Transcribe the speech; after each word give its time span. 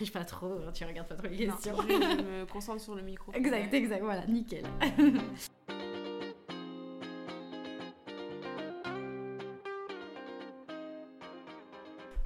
triche 0.00 0.12
pas 0.14 0.24
trop, 0.24 0.54
hein, 0.66 0.72
tu 0.72 0.82
regardes 0.86 1.08
pas 1.08 1.14
trop 1.14 1.26
les 1.28 1.46
Non, 1.46 1.52
questions. 1.52 1.76
je, 1.82 1.88
je 1.92 2.22
me 2.40 2.46
concentre 2.46 2.80
sur 2.80 2.94
le 2.94 3.02
micro. 3.02 3.32
Exact, 3.34 3.74
exact, 3.74 4.02
voilà, 4.02 4.24
nickel. 4.26 4.64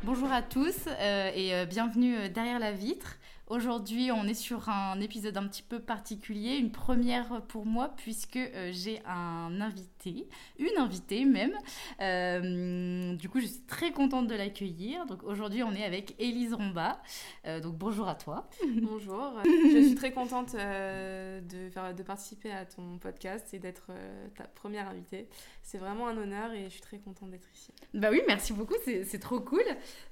Bonjour 0.05 0.31
à 0.31 0.43
tous 0.43 0.87
euh, 0.87 1.31
et 1.35 1.53
euh, 1.55 1.65
bienvenue 1.67 2.17
euh, 2.17 2.29
derrière 2.29 2.61
la 2.61 2.71
vitre. 2.73 3.17
Aujourd'hui, 3.47 4.11
on 4.11 4.27
est 4.27 4.33
sur 4.33 4.71
un 4.71 4.99
épisode 5.01 5.37
un 5.37 5.47
petit 5.47 5.63
peu 5.63 5.79
particulier, 5.79 6.57
une 6.57 6.73
première 6.73 7.43
pour 7.43 7.67
moi 7.67 7.93
puisque 7.95 8.37
euh, 8.37 8.71
j'ai 8.73 9.03
un 9.05 9.61
invité, 9.61 10.27
une 10.59 10.79
invitée 10.79 11.27
même. 11.27 11.53
Euh, 12.01 13.15
du 13.17 13.29
coup, 13.29 13.41
je 13.41 13.47
suis 13.47 13.61
très 13.67 13.93
contente 13.93 14.29
de 14.29 14.35
l'accueillir. 14.35 15.05
Donc 15.05 15.25
aujourd'hui, 15.25 15.63
on 15.63 15.73
est 15.73 15.85
avec 15.85 16.15
Élise 16.19 16.55
Romba. 16.55 17.03
Euh, 17.47 17.61
donc 17.61 17.75
bonjour 17.77 18.09
à 18.09 18.15
toi. 18.15 18.49
Bonjour. 18.81 19.35
Je 19.45 19.89
suis 19.89 19.95
très 19.95 20.13
contente 20.13 20.55
de, 20.55 21.69
faire, 21.71 21.95
de 21.95 22.03
participer 22.03 22.51
à 22.51 22.65
ton 22.65 22.97
podcast 22.97 23.53
et 23.53 23.59
d'être 23.59 23.91
ta 24.37 24.45
première 24.45 24.89
invitée. 24.89 25.29
C'est 25.63 25.79
vraiment 25.79 26.09
un 26.09 26.17
honneur 26.17 26.51
et 26.55 26.65
je 26.65 26.71
suis 26.71 26.81
très 26.81 26.99
contente 26.99 27.31
d'être 27.31 27.49
ici. 27.55 27.73
Bah 27.93 28.09
oui, 28.11 28.23
merci 28.27 28.55
beaucoup, 28.55 28.75
c'est 28.85 29.19
trop 29.19 29.41
cool. 29.41 29.65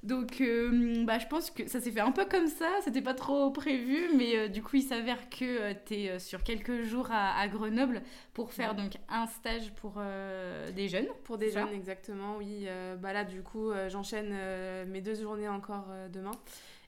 Donc, 0.03 0.43
bah, 1.05 1.17
je 1.17 1.27
pense 1.27 1.49
que 1.49 1.67
ça 1.67 1.81
s'est 1.81 1.91
fait 1.91 1.99
un 1.99 2.11
peu 2.11 2.25
comme 2.25 2.47
ça, 2.47 2.69
c'était 2.83 3.01
pas 3.01 3.15
trop 3.15 3.22
prévu, 3.51 4.09
mais 4.15 4.35
euh, 4.37 4.47
du 4.47 4.61
coup, 4.61 4.75
il 4.77 4.81
s'avère 4.83 5.29
que 5.29 5.73
tu 5.85 5.93
es 5.95 6.19
sur 6.19 6.43
quelques 6.43 6.81
jours 6.83 7.07
à, 7.11 7.39
à 7.39 7.47
Grenoble 7.47 8.01
pour 8.33 8.51
faire 8.53 8.71
Ouais. 8.75 8.81
donc 8.83 8.97
un 9.09 9.27
stage 9.27 9.71
pour 9.75 9.95
euh, 9.97 10.71
des 10.71 10.87
jeunes. 10.87 11.07
Pour 11.23 11.37
des 11.37 11.51
jeunes, 11.51 11.69
exactement, 11.73 12.37
oui. 12.37 12.65
Euh, 12.67 12.95
bah 12.95 13.13
là, 13.13 13.23
du 13.23 13.41
coup, 13.41 13.69
euh, 13.71 13.89
j'enchaîne 13.89 14.29
euh, 14.31 14.85
mes 14.85 15.01
deux 15.01 15.15
journées 15.15 15.49
encore 15.49 15.87
euh, 15.91 16.07
demain. 16.09 16.31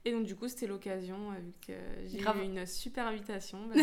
Et 0.07 0.11
donc, 0.11 0.25
du 0.25 0.35
coup, 0.35 0.47
c'était 0.47 0.67
l'occasion, 0.67 1.15
euh, 1.31 1.39
vu 1.39 1.53
que 1.65 1.73
j'ai 2.05 2.19
eu 2.19 2.43
une 2.45 2.65
super 2.67 3.07
invitation, 3.07 3.57
bah, 3.67 3.73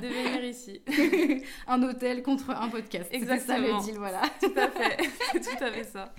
de 0.00 0.06
venir 0.06 0.44
ici. 0.44 0.80
un 1.66 1.82
hôtel 1.82 2.22
contre 2.22 2.50
un 2.50 2.68
podcast. 2.70 3.10
C'était 3.12 3.26
ça 3.26 3.34
Exactement. 3.34 3.78
le 3.78 3.84
deal, 3.84 3.96
voilà. 3.98 4.22
Tout 4.40 4.52
à 4.56 4.70
fait. 4.70 4.96
C'est 5.32 5.40
tout 5.58 5.62
à 5.64 5.70
fait 5.70 5.84
ça. 5.84 6.14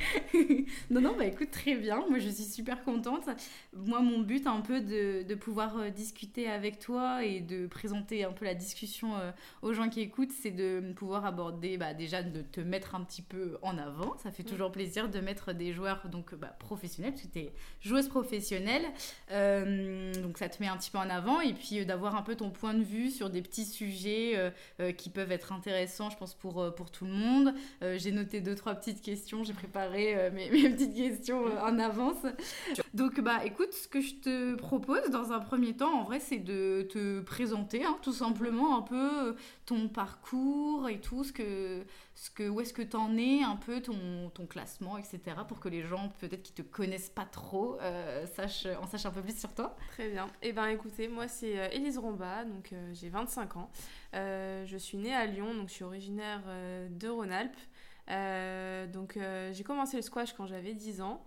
non, 0.91 1.01
non, 1.01 1.15
bah 1.17 1.25
écoute, 1.25 1.49
très 1.49 1.75
bien. 1.75 2.03
Moi, 2.09 2.19
je 2.19 2.29
suis 2.29 2.43
super 2.43 2.83
contente. 2.83 3.27
Moi, 3.73 4.01
mon 4.01 4.19
but, 4.19 4.45
un 4.45 4.61
peu 4.61 4.81
de, 4.81 5.23
de 5.23 5.35
pouvoir 5.35 5.77
euh, 5.77 5.89
discuter 5.89 6.47
avec 6.47 6.77
toi 6.77 7.23
et 7.25 7.39
de 7.39 7.65
présenter 7.65 8.23
un 8.23 8.31
peu 8.33 8.45
la 8.45 8.53
discussion 8.53 9.17
euh, 9.17 9.31
aux 9.63 9.73
gens 9.73 9.89
qui 9.89 10.01
écoutent, 10.01 10.31
c'est 10.31 10.51
de 10.51 10.93
pouvoir 10.95 11.25
aborder, 11.25 11.77
bah, 11.77 11.95
déjà, 11.95 12.21
de 12.21 12.41
te 12.43 12.61
mettre 12.61 12.93
un 12.93 13.03
petit 13.03 13.23
peu 13.23 13.57
en 13.63 13.79
avant. 13.79 14.15
Ça 14.19 14.29
fait 14.31 14.43
Mm. 14.43 14.45
toujours 14.45 14.71
plaisir 14.71 15.09
de 15.09 15.19
mettre 15.19 15.53
des 15.53 15.73
joueurs 15.73 16.07
donc, 16.09 16.35
bah, 16.35 16.55
professionnels, 16.59 17.13
parce 17.13 17.23
que 17.23 17.31
tu 17.33 17.39
es 17.39 17.53
joueuse 17.81 18.07
professionnelle. 18.09 18.85
Euh, 19.31 20.13
donc, 20.21 20.37
ça 20.37 20.49
te 20.49 20.61
met 20.61 20.67
un 20.67 20.77
petit 20.77 20.91
peu 20.91 20.97
en 20.97 21.09
avant. 21.09 21.41
Et 21.41 21.53
puis, 21.53 21.79
euh, 21.79 21.85
d'avoir 21.85 22.15
un 22.15 22.21
peu 22.21 22.35
ton 22.35 22.49
point 22.49 22.73
de 22.73 22.83
vue 22.83 23.09
sur 23.09 23.29
des 23.29 23.41
petits 23.41 23.65
sujets 23.65 24.51
euh, 24.79 24.91
qui 24.91 25.09
peuvent 25.09 25.31
être 25.31 25.51
intéressants, 25.51 26.09
je 26.09 26.17
pense, 26.17 26.33
pour, 26.33 26.73
pour 26.75 26.91
tout 26.91 27.05
le 27.05 27.11
monde. 27.11 27.53
J'ai 27.97 28.11
noté 28.11 28.41
deux, 28.41 28.55
trois 28.55 28.75
petites 28.75 29.01
questions. 29.01 29.43
J'ai 29.43 29.53
préparé 29.53 30.29
mes, 30.33 30.49
mes 30.49 30.69
petites 30.69 30.95
questions 30.95 31.45
en 31.61 31.79
avance. 31.79 32.25
Donc, 32.93 33.19
bah, 33.21 33.45
écoute, 33.45 33.73
ce 33.73 33.87
que 33.87 34.01
je 34.01 34.15
te 34.15 34.55
propose 34.55 35.09
dans 35.11 35.31
un 35.31 35.39
premier 35.39 35.73
temps, 35.73 36.01
en 36.01 36.03
vrai, 36.03 36.19
c'est 36.19 36.39
de 36.39 36.87
te 36.89 37.21
présenter, 37.21 37.83
hein, 37.83 37.97
tout 38.01 38.13
simplement, 38.13 38.77
un 38.77 38.81
peu 38.81 39.35
ton 39.65 39.87
parcours 39.87 40.89
et 40.89 40.99
tout, 40.99 41.23
ce 41.23 41.33
que, 41.33 41.83
ce 42.17 42.31
que, 42.31 42.49
où 42.49 42.59
est-ce 42.61 42.73
que 42.73 42.81
t'en 42.81 43.15
es, 43.15 43.43
un 43.43 43.57
peu 43.57 43.79
ton, 43.79 44.31
ton 44.33 44.47
classement, 44.47 44.97
etc., 44.97 45.19
pour 45.47 45.59
que 45.59 45.69
les 45.69 45.83
gens, 45.83 46.09
peut-être 46.19 46.41
qui 46.41 46.51
te 46.51 46.63
connaissent 46.63 47.11
pas 47.11 47.25
trop, 47.25 47.77
euh, 47.79 48.25
sachent, 48.25 48.65
en 48.81 48.87
sachent 48.87 49.05
un 49.05 49.11
peu 49.11 49.21
plus 49.21 49.37
sur 49.37 49.53
toi. 49.53 49.75
Très 49.91 50.09
bien. 50.09 50.25
Eh 50.41 50.51
ben 50.51 50.65
écoutez, 50.65 51.07
moi 51.09 51.27
c'est 51.27 51.59
euh, 51.59 51.69
Élise 51.71 51.99
Romba, 51.99 52.43
donc 52.43 52.73
euh, 52.73 52.91
j'ai 52.95 53.09
25 53.09 53.57
ans. 53.57 53.69
Je 54.13 54.77
suis 54.79 54.97
née 54.97 55.13
à 55.13 55.27
Lyon, 55.27 55.53
donc 55.53 55.69
je 55.69 55.73
suis 55.75 55.83
originaire 55.83 56.41
de 56.89 57.07
Rhône-Alpes. 57.07 58.91
Donc 58.91 59.19
j'ai 59.51 59.63
commencé 59.63 59.97
le 59.97 60.01
squash 60.01 60.33
quand 60.33 60.47
j'avais 60.47 60.73
10 60.73 61.01
ans. 61.01 61.23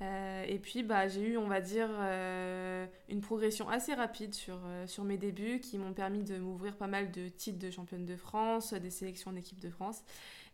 Euh, 0.00 0.44
et 0.46 0.58
puis 0.58 0.82
bah, 0.82 1.08
j'ai 1.08 1.22
eu, 1.22 1.36
on 1.36 1.48
va 1.48 1.60
dire, 1.60 1.88
euh, 1.90 2.86
une 3.08 3.20
progression 3.20 3.68
assez 3.68 3.94
rapide 3.94 4.32
sur, 4.32 4.58
euh, 4.64 4.86
sur 4.86 5.02
mes 5.02 5.18
débuts 5.18 5.58
qui 5.58 5.76
m'ont 5.76 5.92
permis 5.92 6.22
de 6.22 6.38
m'ouvrir 6.38 6.76
pas 6.76 6.86
mal 6.86 7.10
de 7.10 7.28
titres 7.28 7.58
de 7.58 7.70
championne 7.70 8.04
de 8.06 8.16
France, 8.16 8.74
des 8.74 8.90
sélections 8.90 9.32
d'équipe 9.32 9.58
de 9.60 9.70
France. 9.70 10.04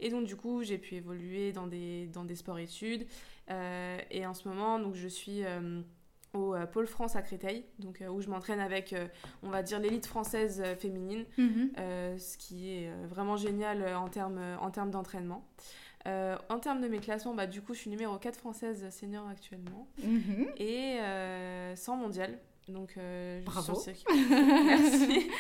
Et 0.01 0.09
donc 0.09 0.27
du 0.27 0.37
coup 0.37 0.63
j'ai 0.63 0.79
pu 0.79 0.95
évoluer 0.95 1.53
dans 1.53 1.67
des, 1.67 2.07
dans 2.07 2.25
des 2.25 2.37
sports-études. 2.37 3.07
Euh, 3.51 3.99
et 4.11 4.27
en 4.27 4.33
ce 4.33 4.49
moment, 4.49 4.79
donc, 4.79 4.95
je 4.95 5.09
suis... 5.09 5.43
au 6.33 6.57
Pôle 6.73 6.89
France 6.89 7.15
à 7.15 7.23
Créteil, 7.23 7.65
donc, 7.79 8.03
euh, 8.03 8.09
où 8.09 8.21
je 8.21 8.29
m'entraîne 8.29 8.59
avec, 8.59 8.93
euh, 8.93 9.07
on 9.45 9.51
va 9.51 9.63
dire, 9.63 9.79
l'élite 9.79 10.07
française 10.07 10.61
euh, 10.65 10.75
féminine, 10.75 11.25
euh, 11.79 12.19
ce 12.19 12.37
qui 12.37 12.71
est 12.71 12.91
vraiment 13.09 13.37
génial 13.37 13.95
en 13.95 14.09
termes 14.09 14.41
en 14.61 14.71
termes 14.73 14.91
d'entraînement. 14.91 15.47
Euh, 16.07 16.37
en 16.51 16.59
termes 16.59 16.81
de 16.83 16.89
mes 16.89 16.99
classements, 16.99 17.35
bah, 17.35 17.47
du 17.47 17.63
coup, 17.63 17.73
je 17.75 17.81
suis 17.81 17.91
numéro 17.91 18.17
4 18.19 18.37
française 18.39 18.87
senior 18.91 19.27
actuellement 19.29 19.89
Mhm. 20.03 20.49
et 20.59 20.99
euh, 21.01 21.75
100 21.77 21.97
mondial. 21.97 22.39
Donc, 22.69 22.95
euh, 22.97 23.37
je 23.41 23.43
suis 23.43 23.45
Bravo. 23.45 23.75
sur 23.81 23.91
le 23.91 23.97
circuit. 23.97 24.25
Merci. 24.67 25.31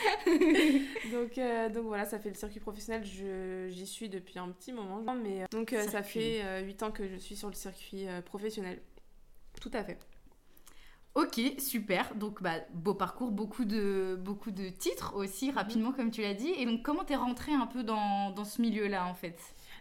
donc, 1.13 1.39
euh, 1.39 1.69
donc 1.71 1.85
voilà, 1.87 2.05
ça 2.05 2.19
fait 2.19 2.29
le 2.31 2.35
circuit 2.35 2.61
professionnel. 2.61 3.03
J'y 3.05 3.87
suis 3.87 4.09
depuis 4.09 4.39
un 4.39 4.49
petit 4.51 4.73
moment. 4.73 5.03
Mais, 5.23 5.45
donc, 5.51 5.75
ça 5.89 6.03
fait 6.03 6.63
8 6.65 6.83
ans 6.83 6.91
que 6.91 7.09
je 7.09 7.17
suis 7.17 7.37
sur 7.37 7.49
le 7.49 7.55
circuit 7.55 8.07
professionnel. 8.27 8.81
Tout 9.61 9.71
à 9.73 9.85
fait. 9.85 9.99
Ok, 11.15 11.41
super. 11.59 12.13
Donc, 12.17 12.43
bah, 12.43 12.57
beau 12.73 12.93
parcours, 12.95 13.31
beaucoup 13.31 13.65
de, 13.65 14.19
beaucoup 14.21 14.51
de 14.51 14.69
titres 14.69 15.15
aussi, 15.15 15.51
rapidement, 15.53 15.93
comme 15.93 16.11
tu 16.11 16.23
l'as 16.23 16.35
dit. 16.35 16.51
Et 16.59 16.67
donc, 16.67 16.83
comment 16.83 17.05
t'es 17.05 17.15
rentrée 17.17 17.53
un 17.53 17.67
peu 17.67 17.85
dans, 17.85 18.31
dans 18.33 18.45
ce 18.45 18.61
milieu-là, 18.61 19.07
en 19.07 19.15
fait? 19.15 19.39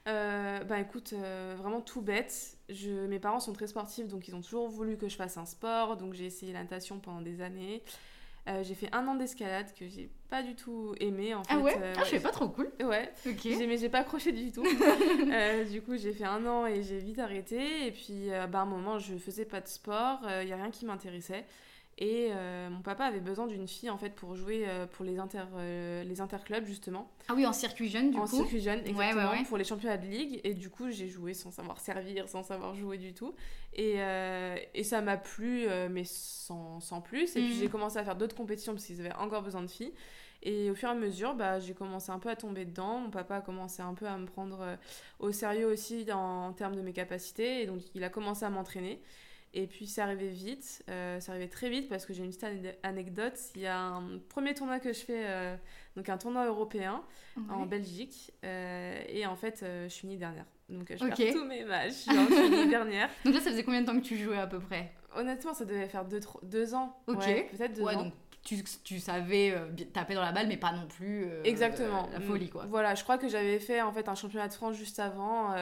Euh, 0.07 0.63
bah 0.65 0.79
écoute, 0.79 1.13
euh, 1.13 1.55
vraiment 1.57 1.79
tout 1.81 2.01
bête. 2.01 2.57
Je, 2.69 2.91
mes 3.07 3.19
parents 3.19 3.39
sont 3.39 3.53
très 3.53 3.67
sportifs, 3.67 4.07
donc 4.07 4.27
ils 4.27 4.35
ont 4.35 4.41
toujours 4.41 4.67
voulu 4.67 4.97
que 4.97 5.07
je 5.07 5.15
fasse 5.15 5.37
un 5.37 5.45
sport. 5.45 5.95
Donc 5.97 6.13
j'ai 6.13 6.25
essayé 6.25 6.51
la 6.53 6.61
natation 6.61 6.99
pendant 6.99 7.21
des 7.21 7.41
années. 7.41 7.83
Euh, 8.49 8.61
j'ai 8.61 8.75
fait 8.75 8.93
un 8.93 9.07
an 9.07 9.15
d'escalade 9.15 9.67
que 9.73 9.87
j'ai 9.87 10.09
pas 10.29 10.43
du 10.43 10.53
tout 10.55 10.93
aimé 10.99 11.33
en 11.33 11.45
fait. 11.45 11.53
Ah 11.53 11.59
ouais? 11.59 11.77
Euh, 11.81 11.93
Ah, 11.97 12.03
je 12.11 12.17
pas 12.17 12.31
trop 12.31 12.49
cool. 12.49 12.69
Ouais, 12.83 13.09
Ok. 13.25 13.39
j'ai- 13.43 13.65
mais 13.67 13.77
j'ai 13.77 13.87
pas 13.87 13.99
accroché 13.99 14.33
du 14.33 14.51
tout. 14.51 14.63
Euh, 15.33 15.63
du 15.63 15.81
coup, 15.81 15.95
j'ai 15.95 16.11
fait 16.11 16.25
un 16.25 16.45
an 16.45 16.65
et 16.67 16.83
j'ai 16.83 16.99
vite 16.99 17.19
arrêté. 17.19 17.87
Et 17.87 17.91
puis, 17.91 18.27
bah, 18.51 18.59
à 18.59 18.61
un 18.63 18.65
moment, 18.65 18.99
je 18.99 19.15
faisais 19.17 19.45
pas 19.45 19.61
de 19.61 19.67
sport, 19.69 20.19
il 20.41 20.49
y 20.49 20.51
a 20.51 20.57
rien 20.57 20.69
qui 20.71 20.85
m'intéressait. 20.85 21.45
Et 21.99 22.29
euh, 22.31 22.69
mon 22.71 22.81
papa 22.81 23.05
avait 23.05 23.19
besoin 23.19 23.45
d'une 23.45 23.67
fille 23.67 23.91
en 23.91 23.99
fait 23.99 24.09
pour 24.09 24.35
jouer 24.35 24.63
euh, 24.67 24.87
pour 24.87 25.05
les, 25.05 25.19
inter, 25.19 25.43
euh, 25.55 26.03
les 26.03 26.21
interclubs 26.21 26.65
justement. 26.65 27.11
Ah 27.27 27.33
oui, 27.35 27.45
en 27.45 27.53
circuit 27.53 27.87
jeune, 27.87 28.09
du 28.09 28.17
en 28.17 28.25
coup. 28.25 28.37
circuit 28.37 28.61
jeune, 28.61 28.79
ouais, 28.79 28.89
exactement, 28.89 29.31
ouais. 29.31 29.43
pour 29.43 29.57
les 29.57 29.63
championnats 29.63 29.97
de 29.97 30.07
ligue. 30.07 30.41
Et 30.43 30.55
du 30.55 30.69
coup, 30.71 30.89
j'ai 30.89 31.07
joué 31.07 31.35
sans 31.35 31.51
savoir 31.51 31.79
servir, 31.79 32.27
sans 32.27 32.41
savoir 32.41 32.73
jouer 32.75 32.97
du 32.97 33.13
tout. 33.13 33.35
Et, 33.73 33.97
et 34.73 34.83
ça 34.83 35.01
m'a 35.01 35.17
plu, 35.17 35.67
mais 35.91 36.03
sans, 36.03 36.79
sans 36.79 36.99
plus. 37.01 37.35
Et 37.35 37.41
puis 37.41 37.53
Mhm. 37.53 37.59
j'ai 37.59 37.69
commencé 37.69 37.97
à 37.97 38.03
faire 38.03 38.15
d'autres 38.15 38.35
compétitions 38.35 38.73
parce 38.73 38.85
qu'ils 38.85 38.99
avaient 38.99 39.13
encore 39.13 39.43
besoin 39.43 39.61
de 39.61 39.69
filles. 39.69 39.93
Et 40.41 40.69
au 40.71 40.75
fur 40.75 40.89
et 40.89 40.91
à 40.91 40.95
mesure, 40.95 41.35
bah, 41.35 41.59
j'ai 41.59 41.73
commencé 41.73 42.11
un 42.11 42.19
peu 42.19 42.29
à 42.29 42.35
tomber 42.35 42.65
dedans. 42.65 42.99
Mon 42.99 43.11
papa 43.11 43.35
a 43.37 43.41
commencé 43.41 43.81
un 43.83 43.93
peu 43.93 44.07
à 44.07 44.17
me 44.17 44.25
prendre 44.25 44.77
au 45.19 45.31
sérieux 45.31 45.67
aussi 45.67 46.05
en, 46.11 46.47
en 46.47 46.53
termes 46.53 46.75
de 46.75 46.81
mes 46.81 46.91
capacités. 46.91 47.61
Et 47.61 47.65
donc, 47.67 47.79
il 47.93 48.03
a 48.03 48.09
commencé 48.09 48.43
à 48.45 48.49
m'entraîner. 48.49 48.99
Et 49.55 49.67
puis, 49.67 49.85
c'est 49.85 50.01
arrivé 50.01 50.29
vite. 50.29 50.83
Euh, 50.89 51.19
c'est 51.19 51.29
arrivé 51.31 51.47
très 51.47 51.69
vite 51.69 51.87
parce 51.87 52.05
que 52.07 52.13
j'ai 52.13 52.23
une 52.23 52.29
petite 52.29 52.43
ane- 52.43 52.73
anecdote. 52.81 53.37
Il 53.55 53.61
y 53.61 53.67
a 53.67 53.79
un 53.79 54.17
premier 54.29 54.53
tournoi 54.55 54.79
que 54.79 54.91
je 54.93 54.99
fais, 54.99 55.23
euh, 55.27 55.55
donc 55.95 56.09
un 56.09 56.17
tournoi 56.17 56.45
européen 56.47 57.03
en. 57.49 57.65
Belgique. 57.67 58.31
euh, 58.43 58.99
et 59.07 59.25
en 59.27 59.35
fait, 59.35 59.61
euh, 59.63 59.87
je 59.89 59.93
finis 59.93 60.17
dernière. 60.17 60.45
Donc, 60.69 60.91
je 60.95 61.05
Ok. 61.05 61.15
perds 61.17 61.33
tous 61.33 61.45
mes 61.45 61.63
matchs. 61.65 62.05
Genre, 62.05 62.25
je 62.29 62.35
finis 62.55 62.67
dernière. 62.69 63.09
Donc 63.25 63.35
là, 63.35 63.39
ça 63.41 63.51
faisait 63.51 63.63
combien 63.63 63.81
de 63.81 63.85
temps 63.85 63.95
que 63.99 64.05
tu 64.05 64.17
jouais 64.17 64.37
à 64.39 64.47
peu 64.47 64.59
près? 64.59 64.91
Honnêtement, 65.15 65.53
ça 65.53 65.65
devait 65.65 65.87
faire 65.87 66.05
deux, 66.05 66.19
tro- 66.19 66.39
deux 66.41 66.73
ans. 66.73 66.97
Ok. 67.05 67.17
Ouais, 67.19 67.47
Peut-être 67.55 67.73
deux 67.75 67.83
Ouais, 67.83 67.95
ans. 67.95 68.03
donc 68.05 68.13
tu, 68.43 68.63
tu 68.83 68.99
savais 68.99 69.51
euh, 69.51 69.67
taper 69.93 70.15
dans 70.15 70.23
la 70.23 70.31
balle, 70.31 70.47
mais 70.47 70.57
pas 70.57 70.71
non 70.71 70.87
plus 70.87 71.25
euh, 71.25 71.43
Exactement. 71.43 72.09
la 72.11 72.19
folie, 72.19 72.49
quoi. 72.49 72.65
Voilà, 72.67 72.95
je 72.95 73.03
crois 73.03 73.17
que 73.19 73.27
j'avais 73.29 73.59
fait 73.59 73.81
en 73.83 73.91
fait 73.93 74.09
un 74.09 74.15
championnat 74.15 74.47
de 74.47 74.53
France 74.53 74.75
juste 74.75 74.97
avant 74.99 75.53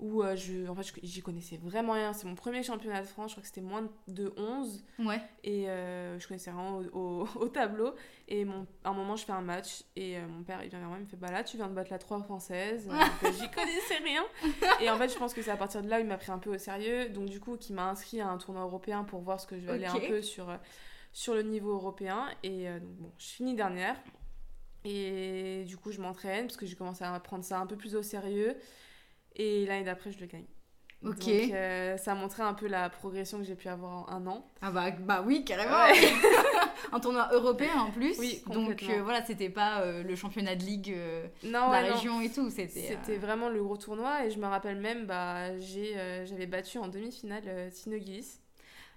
où 0.00 0.22
euh, 0.22 0.34
je, 0.34 0.68
en 0.68 0.74
fait, 0.74 0.92
j'y 1.02 1.22
connaissais 1.22 1.56
vraiment 1.56 1.92
rien. 1.92 2.12
C'est 2.12 2.26
mon 2.26 2.34
premier 2.34 2.62
championnat 2.64 3.00
de 3.00 3.06
France, 3.06 3.30
je 3.30 3.34
crois 3.36 3.42
que 3.42 3.46
c'était 3.48 3.60
moins 3.60 3.88
de 4.08 4.32
11 4.36 4.84
Ouais. 4.98 5.20
et 5.44 5.70
euh, 5.70 6.18
je 6.18 6.26
connaissais 6.26 6.50
rien 6.50 6.74
au, 6.92 6.98
au- 6.98 7.28
au 7.40 7.48
tableau. 7.48 7.94
Et 8.28 8.44
mon, 8.44 8.66
à 8.82 8.90
un 8.90 8.92
moment, 8.92 9.14
je 9.16 9.24
fais 9.24 9.32
un 9.32 9.40
match 9.40 9.84
et 9.96 10.16
euh, 10.18 10.26
mon 10.26 10.42
père 10.42 10.62
il 10.64 10.68
vient 10.70 10.80
vers 10.80 10.88
moi, 10.88 10.98
il 10.98 11.04
me 11.04 11.08
fait 11.08 11.16
Bah 11.16 11.30
là, 11.30 11.44
tu 11.44 11.56
viens 11.56 11.68
de 11.68 11.74
battre 11.74 11.90
la 11.92 11.98
3 11.98 12.20
française. 12.22 12.88
Euh, 13.24 13.30
j'y 13.32 13.48
connaissais 13.50 13.96
rien. 14.04 14.22
Et 14.80 14.90
en 14.90 14.96
fait, 14.98 15.08
je 15.08 15.16
pense 15.16 15.32
que 15.32 15.40
c'est 15.42 15.50
à 15.52 15.56
partir 15.56 15.80
de 15.82 15.88
là 15.88 16.00
il 16.00 16.06
m'a 16.06 16.18
pris 16.18 16.32
un 16.32 16.38
peu 16.38 16.54
au 16.54 16.58
sérieux. 16.58 17.08
Donc, 17.10 17.26
du 17.26 17.38
coup, 17.40 17.56
qui 17.56 17.72
m'a 17.72 17.88
inscrit 17.88 18.20
à 18.20 18.28
un 18.28 18.36
tournoi 18.38 18.62
européen 18.64 19.04
pour 19.04 19.20
voir 19.20 19.40
ce 19.40 19.46
que 19.46 19.58
je 19.58 19.64
valais 19.66 19.88
Ok. 19.88 19.96
un 20.04 20.08
peu 20.08 20.20
sur, 20.22 20.46
sur 21.12 21.34
le 21.34 21.42
niveau 21.42 21.72
européen. 21.72 22.26
Et 22.42 22.64
donc, 22.80 22.96
bon, 22.98 23.12
je 23.18 23.26
finis 23.26 23.54
dernière. 23.54 23.96
Et 24.84 25.64
du 25.66 25.76
coup, 25.76 25.90
je 25.92 26.00
m'entraîne 26.00 26.46
parce 26.46 26.56
que 26.56 26.66
j'ai 26.66 26.76
commencé 26.76 27.04
à 27.04 27.18
prendre 27.20 27.44
ça 27.44 27.58
un 27.58 27.66
peu 27.66 27.76
plus 27.76 27.94
au 27.96 28.02
sérieux. 28.02 28.54
Et 29.36 29.66
l'année 29.66 29.84
d'après, 29.84 30.12
je 30.12 30.20
le 30.20 30.26
gagne. 30.26 30.44
Ok. 31.04 31.18
Donc, 31.18 31.28
euh, 31.28 31.96
ça 31.98 32.12
a 32.12 32.14
montré 32.14 32.42
un 32.42 32.54
peu 32.54 32.66
la 32.66 32.88
progression 32.88 33.36
que 33.38 33.44
j'ai 33.44 33.56
pu 33.56 33.68
avoir 33.68 33.92
en 33.92 34.08
un 34.08 34.26
an. 34.26 34.46
Ah 34.62 34.70
bah, 34.70 34.90
bah 34.90 35.22
oui, 35.26 35.44
carrément. 35.44 35.72
Ouais. 35.74 35.92
un 36.92 37.00
tournoi 37.00 37.28
européen 37.32 37.74
en 37.78 37.90
plus. 37.90 38.18
Oui, 38.18 38.42
Donc 38.46 38.54
complètement. 38.70 38.94
euh, 38.94 39.02
voilà, 39.02 39.22
c'était 39.24 39.50
pas 39.50 39.80
euh, 39.82 40.02
le 40.02 40.16
championnat 40.16 40.56
de 40.56 40.62
ligue 40.64 40.94
euh, 40.96 41.26
Non, 41.42 41.68
de 41.68 41.72
la 41.74 41.82
ouais, 41.82 41.88
non. 41.90 41.94
région 41.96 42.20
et 42.22 42.30
tout. 42.30 42.48
C'était. 42.48 42.92
euh, 42.92 42.96
C'était 43.04 43.18
vraiment 43.18 43.50
le 43.50 43.62
gros 43.62 43.76
tournoi 43.76 44.24
et 44.24 44.30
je 44.30 44.38
me 44.38 44.46
rappelle 44.46 44.78
même, 44.80 45.04
bah, 45.04 45.48
euh, 45.48 46.24
j'avais 46.26 46.46
battu 46.46 46.78
en 46.78 46.88
demi-finale 46.88 47.42
euh, 47.48 47.70
Tino 47.70 47.98
Gillis. 47.98 48.38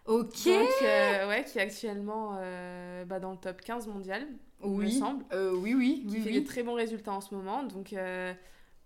Ok. 0.06 0.46
Donc, 0.46 0.70
euh, 0.84 1.28
ouais, 1.28 1.44
qui 1.44 1.58
est 1.58 1.62
actuellement 1.62 2.38
euh, 2.40 3.04
bah, 3.04 3.20
dans 3.20 3.32
le 3.32 3.38
top 3.38 3.60
15 3.62 3.88
mondial, 3.88 4.26
il 4.64 4.70
me 4.70 4.76
oui. 4.86 4.94
semble. 4.94 5.26
Euh, 5.34 5.52
oui, 5.54 5.74
oui. 5.74 6.06
Qui 6.08 6.16
oui, 6.16 6.22
fait 6.22 6.30
oui. 6.30 6.42
de 6.42 6.48
très 6.48 6.64
bons 6.64 6.76
résultats 6.76 7.12
en 7.12 7.20
ce 7.20 7.36
moment. 7.36 7.64
Donc, 7.64 7.92
euh, 7.92 8.34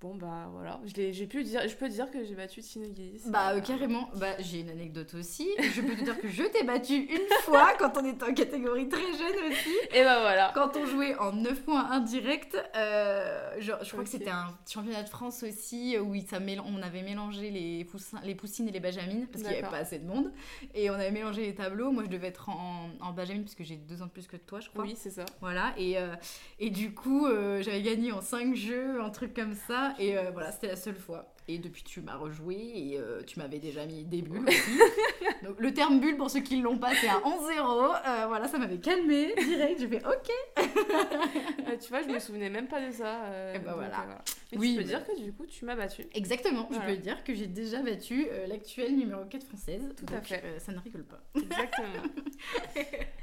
bon, 0.02 0.16
bah 0.16 0.50
voilà. 0.52 0.80
J'ai 0.86 1.28
pu 1.28 1.44
dire, 1.44 1.62
je 1.68 1.76
peux 1.76 1.88
dire 1.88 2.10
que 2.12 2.24
j'ai 2.26 2.34
battu 2.36 2.62
Tino 2.62 2.86
Gillis. 2.94 3.22
Bah 3.28 3.52
euh, 3.52 3.58
Euh, 3.58 3.62
carrément, 3.62 4.10
bah, 4.16 4.36
j'ai 4.40 4.62
une 4.62 4.70
anecdote 4.70 5.14
aussi. 5.14 5.48
Je 5.60 5.82
peux 5.82 5.96
te 5.96 6.04
dire 6.04 6.20
que 6.20 6.28
je 6.28 6.44
t'ai 6.44 6.64
battu 6.64 6.96
une 6.96 7.28
fois 7.44 7.74
quand 7.78 7.98
on 7.98 8.06
était 8.06 8.24
en 8.24 8.34
catégorie 8.34 8.90
très 8.90 9.02
jeune 9.02 9.52
aussi. 9.52 9.70
Et 9.94 10.04
bah 10.04 10.20
voilà. 10.22 10.52
Quand 10.56 10.76
on 10.76 10.86
jouait 10.86 11.16
en 11.18 11.32
9 11.34 11.62
points 11.64 11.90
indirect, 11.92 12.58
euh, 12.76 13.60
genre, 13.62 13.84
je 13.84 13.92
crois 13.92 14.04
que 14.04 14.10
c'était 14.10 14.30
un 14.32 14.48
championnat 14.70 15.04
de 15.04 15.10
France 15.10 15.44
aussi 15.44 15.98
où 16.00 16.16
il- 16.16 16.26
ça 16.28 16.40
on 16.66 16.82
avait 16.82 17.04
mélangé 17.04 17.50
les, 17.52 17.86
poussins, 17.86 18.20
les 18.24 18.36
poussines 18.36 18.68
et 18.68 18.72
les 18.72 18.80
benjamines 18.80 19.28
parce 19.28 19.44
qu'il 19.44 19.52
n'y 19.52 19.60
avait 19.60 19.70
pas 19.70 19.78
assez 19.78 20.00
de 20.00 20.06
monde. 20.06 20.32
Et 20.74 20.90
on 20.90 20.94
avait 20.96 21.12
mélangé 21.12 21.44
les 21.44 21.54
tableaux. 21.56 21.92
Moi 21.92 22.04
je 22.04 22.10
devais 22.10 22.28
être 22.28 22.50
en, 22.50 22.90
en 23.00 23.12
benjamin 23.14 23.42
parce 23.42 23.56
que 23.56 23.64
j'ai 23.64 23.76
deux 23.76 24.02
ans 24.02 24.06
de 24.08 24.12
plus 24.12 24.28
que 24.28 24.38
toi, 24.38 24.60
je 24.60 24.70
crois. 24.70 24.84
Oui, 24.84 24.96
c'est 24.98 25.10
ça. 25.12 25.26
Voilà, 25.40 25.74
et, 25.78 25.98
euh, 25.98 26.16
et 26.60 26.70
du 26.70 26.94
coup, 26.94 27.26
euh, 27.28 27.62
j'avais 27.62 27.82
gagné 27.82 28.12
en 28.12 28.22
5 28.22 28.56
jeux, 28.56 29.02
un 29.02 29.10
truc 29.10 29.34
comme 29.34 29.54
ça, 29.54 29.91
et 30.00 30.18
euh, 30.18 30.32
voilà, 30.32 30.52
c'était 30.52 30.68
la 30.68 30.76
seule 30.76 30.96
fois. 30.96 31.34
Et 31.48 31.58
depuis, 31.58 31.84
tu 31.84 32.02
m'as 32.02 32.16
rejoué, 32.16 32.56
et 32.56 32.98
euh, 33.00 33.24
tu 33.24 33.40
m'avais 33.40 33.60
déjà 33.60 33.86
mis 33.86 34.06
des 34.06 34.22
bulles 34.22 34.48
aussi. 34.48 34.80
Donc, 35.44 35.60
le 35.60 35.74
terme 35.74 36.00
bulle, 36.00 36.16
pour 36.16 36.30
ceux 36.30 36.40
qui 36.42 36.58
ne 36.58 36.64
l'ont 36.64 36.78
pas, 36.78 36.94
c'est 36.96 37.10
un 37.10 37.20
11-0. 37.20 38.02
Euh, 38.08 38.26
voilà, 38.28 38.48
ça 38.48 38.58
m'avait 38.60 38.78
calmé 38.78 39.34
direct. 39.36 39.80
J'ai 39.80 39.88
fait 39.88 40.06
OK. 40.06 40.32
Tu 41.82 41.90
vois, 41.90 42.02
je 42.04 42.08
me 42.10 42.20
souvenais 42.20 42.50
même 42.50 42.68
pas 42.68 42.86
de 42.86 42.92
ça. 42.92 43.22
Et 43.56 43.60
bah 43.60 43.72
donc, 43.72 43.76
voilà. 43.80 44.02
euh, 44.02 44.14
Mais 44.52 44.58
Oui, 44.58 44.70
tu 44.72 44.76
peux 44.78 44.82
bah. 44.84 44.98
dire 45.00 45.08
que 45.08 45.20
du 45.24 45.34
coup, 45.34 45.46
tu 45.46 45.66
m'as 45.66 45.76
battu. 45.76 46.04
Exactement, 46.14 46.68
je 46.70 46.76
Voilà. 46.76 46.92
peux 46.92 46.98
dire 46.98 47.24
que 47.24 47.34
j'ai 47.34 47.48
déjà 47.48 47.82
battu 47.82 48.28
l'actuelle 48.48 48.96
numéro 48.96 49.24
4 49.26 49.44
française. 49.48 49.82
Tout 49.98 50.14
à 50.14 50.22
fait. 50.22 50.44
ça 50.60 50.72
ne 50.74 50.80
rigole 50.80 51.06
pas. 51.06 51.22
Exactement. 51.36 52.04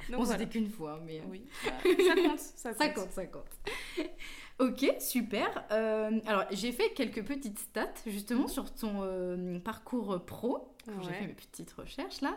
Donc 0.09 0.19
bon, 0.19 0.23
voilà. 0.25 0.39
c'était 0.39 0.51
qu'une 0.51 0.71
fois, 0.71 1.01
mais. 1.07 1.21
Oui, 1.29 1.45
bah, 1.65 1.73
ça 1.85 2.15
compte. 2.15 2.39
Ça 2.39 2.71
compte. 2.73 2.79
Ça 2.79 2.89
compte, 2.89 3.13
ça 3.13 3.27
compte. 3.27 4.09
Ok, 4.59 4.95
super. 5.01 5.65
Euh, 5.71 6.19
alors, 6.27 6.45
j'ai 6.51 6.73
fait 6.73 6.91
quelques 6.91 7.25
petites 7.25 7.59
stats 7.59 7.93
justement 8.07 8.49
sur 8.49 8.73
ton 8.75 9.03
euh, 9.03 9.59
parcours 9.61 10.25
pro. 10.25 10.75
J'ai 11.03 11.13
fait 11.13 11.27
mes 11.27 11.35
petites 11.35 11.71
recherches 11.73 12.21
là. 12.23 12.37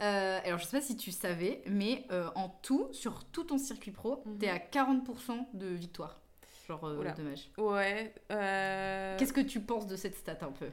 Euh, 0.00 0.40
alors, 0.44 0.58
je 0.58 0.64
sais 0.64 0.76
pas 0.78 0.82
si 0.84 0.96
tu 0.96 1.12
savais, 1.12 1.62
mais 1.66 2.04
en 2.34 2.48
tout, 2.48 2.88
sur 2.92 3.24
tout 3.24 3.44
ton 3.44 3.58
circuit 3.58 3.92
pro, 3.92 4.22
Mhm. 4.26 4.38
t'es 4.38 4.48
à 4.48 4.58
40% 4.58 5.46
de 5.54 5.66
victoire. 5.66 6.20
Genre, 6.66 6.80
dommage. 7.16 7.50
Ouais. 7.58 8.12
Qu'est-ce 8.28 9.32
que 9.32 9.40
tu 9.40 9.60
penses 9.60 9.86
de 9.86 9.96
cette 9.96 10.16
stat 10.16 10.38
un 10.42 10.52
peu? 10.52 10.68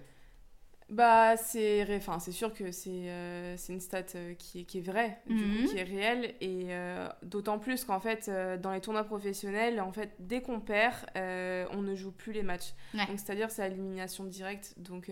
Bah, 0.90 1.38
c'est 1.38 1.86
enfin, 1.96 2.18
c'est 2.18 2.32
sûr 2.32 2.52
que 2.52 2.72
c'est 2.72 2.90
euh, 3.10 3.56
c'est 3.58 3.74
une 3.74 3.80
stat 3.80 4.06
euh, 4.16 4.34
qui, 4.34 4.62
est, 4.62 4.64
qui 4.64 4.80
est 4.80 4.82
vraie, 4.82 5.20
du 5.28 5.34
Mhm. 5.36 5.58
coup, 5.62 5.68
qui 5.70 5.78
est 5.78 5.84
réelle. 5.84 6.34
Et 6.42 6.68
euh, 6.70 7.08
d'autant 7.22 7.60
plus 7.60 7.86
qu'en 7.86 8.00
fait, 8.00 8.28
euh, 8.28 8.58
dans 8.58 8.72
les 8.72 8.82
tournois 8.82 9.04
professionnels, 9.04 9.80
en 9.82 9.92
fait, 9.92 10.16
dès 10.18 10.42
qu'on 10.42 10.60
perd, 10.60 10.96
on 11.16 11.82
ne 11.84 11.94
joue 11.96 12.12
plus 12.12 12.34
les 12.34 12.42
matchs. 12.42 12.74
Ouais. 12.96 13.06
Donc, 13.06 13.20
c'est-à-dire, 13.20 13.52
c'est 13.52 13.62
à 13.62 13.68
élimination 13.68 14.24
directe. 14.24 14.74
Donc, 14.78 15.12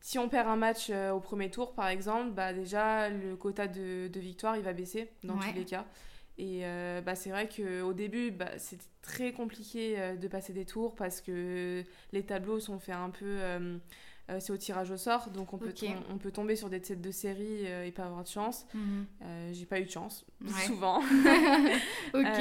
si 0.00 0.18
on 0.18 0.28
perd 0.30 0.48
un 0.48 0.56
match 0.56 0.90
au 0.90 1.20
premier 1.20 1.50
tour, 1.50 1.74
par 1.74 1.88
exemple, 1.88 2.30
bah, 2.30 2.52
déjà, 2.54 3.10
le 3.10 3.36
quota 3.36 3.66
de, 3.68 4.08
de 4.08 4.20
victoire, 4.20 4.56
il 4.56 4.62
va 4.62 4.72
baisser 4.72 5.10
dans 5.24 5.34
Ouais. 5.34 5.40
tous 5.50 5.54
les 5.56 5.64
cas. 5.66 5.84
Et 6.38 6.60
euh, 6.64 7.00
bah, 7.00 7.14
c'est 7.14 7.30
vrai 7.30 7.48
qu'au 7.48 7.92
début, 7.94 8.30
bah, 8.30 8.50
c'était 8.58 8.84
très 9.02 9.32
compliqué 9.32 9.98
euh, 9.98 10.16
de 10.16 10.28
passer 10.28 10.52
des 10.52 10.64
tours 10.66 10.94
parce 10.94 11.20
que 11.22 11.82
les 12.12 12.22
tableaux 12.24 12.60
sont 12.60 12.78
faits 12.78 12.94
un 12.94 13.10
peu. 13.10 13.24
euh, 13.26 13.78
euh, 14.28 14.40
c'est 14.40 14.52
au 14.52 14.56
tirage 14.56 14.90
au 14.90 14.96
sort, 14.96 15.30
donc 15.30 15.52
on 15.52 15.58
peut, 15.58 15.72
on 16.10 16.18
peut 16.18 16.32
tomber 16.32 16.56
sur 16.56 16.68
des 16.68 16.80
têtes 16.80 17.00
de 17.00 17.10
série 17.12 17.66
euh, 17.66 17.84
et 17.84 17.92
pas 17.92 18.04
avoir 18.06 18.22
de 18.24 18.28
chance. 18.28 18.66
Euh, 19.22 19.50
J'ai 19.52 19.66
pas 19.66 19.78
eu 19.80 19.84
de 19.84 19.90
chance, 19.90 20.24
Ouais. 20.40 20.48
souvent. 20.66 21.00
Ok. 22.14 22.38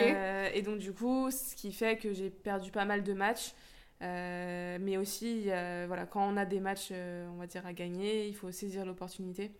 Et 0.53 0.61
donc, 0.61 0.79
du 0.79 0.93
coup, 0.93 1.29
ce 1.31 1.55
qui 1.55 1.71
fait 1.71 1.97
que 1.97 2.13
j'ai 2.13 2.29
perdu 2.29 2.71
pas 2.71 2.85
mal 2.85 3.03
de 3.03 3.13
matchs. 3.13 3.53
Mais 4.01 4.97
aussi, 4.97 5.43
voilà, 5.87 6.05
quand 6.05 6.27
on 6.27 6.37
a 6.37 6.45
des 6.45 6.59
matchs, 6.59 6.91
on 6.91 7.37
va 7.37 7.47
dire, 7.47 7.65
à 7.65 7.73
gagner, 7.73 8.27
il 8.27 8.35
faut 8.35 8.51
saisir 8.51 8.85
l'opportunité 8.85 9.51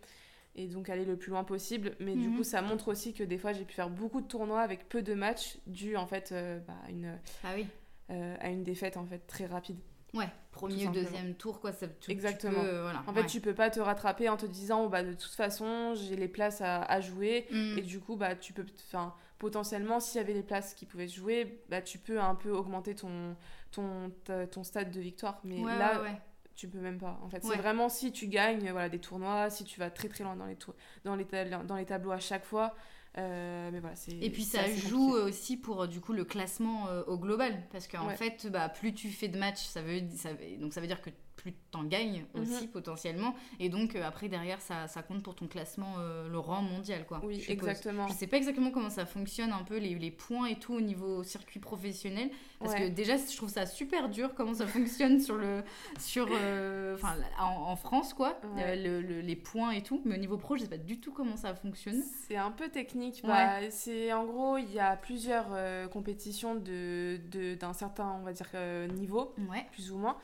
et 0.58 0.68
donc 0.68 0.88
aller 0.88 1.04
le 1.04 1.16
plus 1.16 1.30
loin 1.30 1.44
possible. 1.44 1.94
Mais 2.00 2.14
du 2.16 2.28
Mhm. 2.28 2.36
coup, 2.38 2.42
ça 2.44 2.62
montre 2.62 2.88
aussi 2.88 3.12
que 3.12 3.22
des 3.22 3.36
fois, 3.38 3.52
j'ai 3.52 3.64
pu 3.64 3.74
faire 3.74 3.90
beaucoup 3.90 4.20
de 4.22 4.26
tournois 4.26 4.62
avec 4.62 4.88
peu 4.88 5.02
de 5.02 5.12
matchs, 5.14 5.58
dû 5.66 5.96
en 5.96 6.06
fait 6.06 6.32
bah, 6.66 6.74
à, 6.86 6.90
une, 6.90 7.18
Ah 7.44 7.52
oui. 7.54 7.66
à 8.08 8.48
une 8.48 8.62
défaite 8.62 8.96
en 8.96 9.04
fait 9.04 9.18
très 9.26 9.44
rapide. 9.46 9.76
Ouais, 10.16 10.28
premier 10.50 10.86
deuxième 10.88 11.34
tour, 11.34 11.60
quoi. 11.60 11.72
Ça, 11.72 11.86
tu- 11.88 11.94
tu 12.00 12.10
Exactement. 12.10 12.60
peux, 12.60 12.80
voilà. 12.80 13.02
En 13.06 13.12
fait, 13.12 13.20
ouais. 13.20 13.26
tu 13.26 13.40
peux 13.40 13.54
pas 13.54 13.70
te 13.70 13.78
rattraper 13.80 14.28
en 14.28 14.36
te 14.36 14.46
disant, 14.46 14.84
oh, 14.84 14.88
bah, 14.88 15.02
de 15.02 15.12
toute 15.12 15.32
façon, 15.34 15.94
j'ai 15.94 16.16
les 16.16 16.28
places 16.28 16.60
à, 16.60 16.82
à 16.82 17.00
jouer. 17.00 17.46
Mm. 17.50 17.78
Et 17.78 17.82
du 17.82 18.00
coup, 18.00 18.16
bah, 18.16 18.34
tu 18.34 18.52
peux, 18.52 18.64
enfin, 18.88 19.14
potentiellement, 19.38 20.00
s'il 20.00 20.20
y 20.20 20.24
avait 20.24 20.32
les 20.32 20.42
places 20.42 20.74
qui 20.74 20.86
pouvaient 20.86 21.08
se 21.08 21.16
jouer, 21.16 21.62
bah, 21.68 21.82
tu 21.82 21.98
peux 21.98 22.20
un 22.20 22.34
peu 22.34 22.50
augmenter 22.50 22.94
ton, 22.94 23.36
ton, 23.70 24.10
ta- 24.24 24.46
ton 24.46 24.64
stade 24.64 24.90
de 24.90 25.00
victoire. 25.00 25.40
Mais 25.44 25.60
Ouais, 25.60 25.78
là, 25.78 26.00
ouais, 26.02 26.18
tu 26.54 26.68
peux 26.68 26.78
même 26.78 26.98
pas. 26.98 27.18
En 27.22 27.28
fait, 27.28 27.44
Ouais. 27.44 27.50
c'est 27.52 27.60
vraiment 27.60 27.88
si 27.90 28.12
tu 28.12 28.28
gagnes 28.28 28.70
voilà, 28.70 28.88
des 28.88 28.98
tournois, 28.98 29.50
si 29.50 29.64
tu 29.64 29.78
vas 29.78 29.90
très 29.90 30.08
très 30.08 30.24
loin 30.24 30.36
dans 30.36 30.46
les, 30.46 30.56
dans 31.04 31.14
les, 31.16 31.26
dans 31.66 31.76
les 31.76 31.84
tableaux 31.84 32.12
à 32.12 32.18
chaque 32.18 32.44
fois. 32.46 32.74
Euh, 33.18 33.70
mais 33.72 33.80
voilà, 33.80 33.96
c'est. 33.96 34.12
Et 34.12 34.30
puis 34.30 34.42
ça 34.44 34.66
joue 34.68 35.08
compliqué. 35.12 35.24
aussi 35.28 35.56
pour 35.56 35.82
euh, 35.82 35.86
du 35.86 36.00
coup 36.00 36.12
le 36.12 36.24
classement 36.24 36.88
euh, 36.88 37.02
au 37.06 37.18
global 37.18 37.62
parce 37.72 37.88
qu'en 37.88 38.06
Ouais. 38.08 38.16
fait 38.16 38.46
bah, 38.48 38.68
plus 38.68 38.92
tu 38.92 39.08
fais 39.10 39.28
de 39.28 39.38
matchs 39.38 39.64
ça 39.64 39.80
veut, 39.80 40.02
ça 40.16 40.32
veut- 40.34 40.56
donc 40.58 40.72
ça 40.74 40.80
veut 40.82 40.86
dire 40.86 41.00
que 41.00 41.10
plus 41.36 41.52
t'en 41.70 41.84
gagnes 41.84 42.24
Mhm. 42.34 42.42
aussi 42.42 42.66
potentiellement 42.66 43.34
et 43.60 43.68
donc 43.68 43.94
euh, 43.94 44.02
après 44.06 44.28
derrière 44.28 44.60
ça, 44.60 44.88
ça 44.88 45.02
compte 45.02 45.22
pour 45.22 45.34
ton 45.34 45.46
classement 45.46 45.94
euh, 45.98 46.28
le 46.28 46.38
rang 46.38 46.62
mondial 46.62 47.04
quoi. 47.06 47.20
Oui, 47.22 47.40
je 47.40 47.52
exactement. 47.52 48.08
Je 48.08 48.14
sais 48.14 48.26
pas 48.26 48.36
exactement 48.38 48.70
comment 48.70 48.90
ça 48.90 49.04
fonctionne 49.06 49.52
un 49.52 49.62
peu 49.62 49.76
les, 49.78 49.94
les 49.94 50.10
points 50.10 50.46
et 50.46 50.58
tout 50.58 50.74
au 50.74 50.80
niveau 50.80 51.22
circuit 51.22 51.60
professionnel 51.60 52.30
parce 52.58 52.72
Ouais. 52.72 52.88
que 52.88 52.94
déjà 52.94 53.16
je 53.18 53.36
trouve 53.36 53.50
ça 53.50 53.66
super 53.66 54.08
dur 54.08 54.34
comment 54.34 54.54
ça 54.54 54.66
fonctionne 54.66 55.20
sur 55.20 55.36
le 55.36 55.62
sur 56.00 56.26
euh, 56.32 56.96
en, 57.38 57.44
en 57.70 57.76
France 57.76 58.14
quoi 58.14 58.40
Ouais. 58.56 58.76
le- 58.76 59.02
le- 59.02 59.20
les 59.20 59.36
points 59.36 59.72
et 59.72 59.82
tout 59.82 60.00
mais 60.04 60.14
au 60.16 60.18
niveau 60.18 60.38
pro 60.38 60.56
je 60.56 60.62
sais 60.62 60.68
pas 60.68 60.78
du 60.78 61.00
tout 61.00 61.12
comment 61.12 61.36
ça 61.36 61.54
fonctionne. 61.54 62.02
C'est 62.26 62.36
un 62.36 62.50
peu 62.50 62.68
technique. 62.70 63.20
Ouais. 63.24 63.28
Bah, 63.30 63.70
c'est 63.70 64.12
en 64.12 64.24
gros, 64.24 64.56
il 64.58 64.72
y 64.72 64.80
a 64.80 64.96
plusieurs 64.96 65.46
compétitions 65.90 66.54
de, 66.54 67.18
de- 67.30 67.54
d'un 67.54 67.72
certain, 67.72 68.16
on 68.20 68.24
va 68.24 68.32
dire, 68.32 68.48
niveau, 68.94 69.34
plus 69.72 69.90
ou 69.92 69.98
moins. 69.98 70.16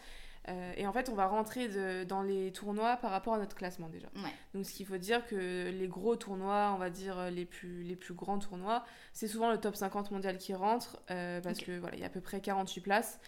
Euh, 0.48 0.72
et 0.76 0.86
en 0.88 0.92
fait, 0.92 1.08
on 1.08 1.14
va 1.14 1.26
rentrer 1.26 1.68
de- 1.68 2.02
dans 2.04 2.22
les 2.22 2.50
tournois 2.52 2.96
par 2.96 3.12
rapport 3.12 3.34
à 3.34 3.38
notre 3.38 3.54
classement 3.54 3.88
déjà. 3.88 4.08
Ouais. 4.16 4.32
Donc, 4.54 4.66
ce 4.66 4.72
qu'il 4.72 4.86
faut 4.86 4.96
dire 4.96 5.24
que 5.26 5.70
les 5.70 5.86
gros 5.88 6.16
tournois, 6.16 6.72
on 6.74 6.78
va 6.78 6.90
dire 6.90 7.16
euh, 7.18 7.30
les 7.30 7.44
plus, 7.44 7.84
les 7.84 7.94
plus 7.94 8.14
grands 8.14 8.38
tournois, 8.40 8.84
c'est 9.12 9.28
souvent 9.28 9.50
le 9.52 9.58
top 9.58 9.76
50 9.76 10.10
mondial 10.10 10.38
qui 10.38 10.52
rentre 10.54 11.00
euh, 11.12 11.40
parce 11.40 11.60
Ok. 11.60 11.66
que 11.66 11.78
voilà, 11.78 11.94
il 11.96 12.00
y 12.00 12.02
a 12.02 12.06
à 12.06 12.10
peu 12.10 12.20
près 12.20 12.40
48 12.40 12.80
places. 12.80 13.20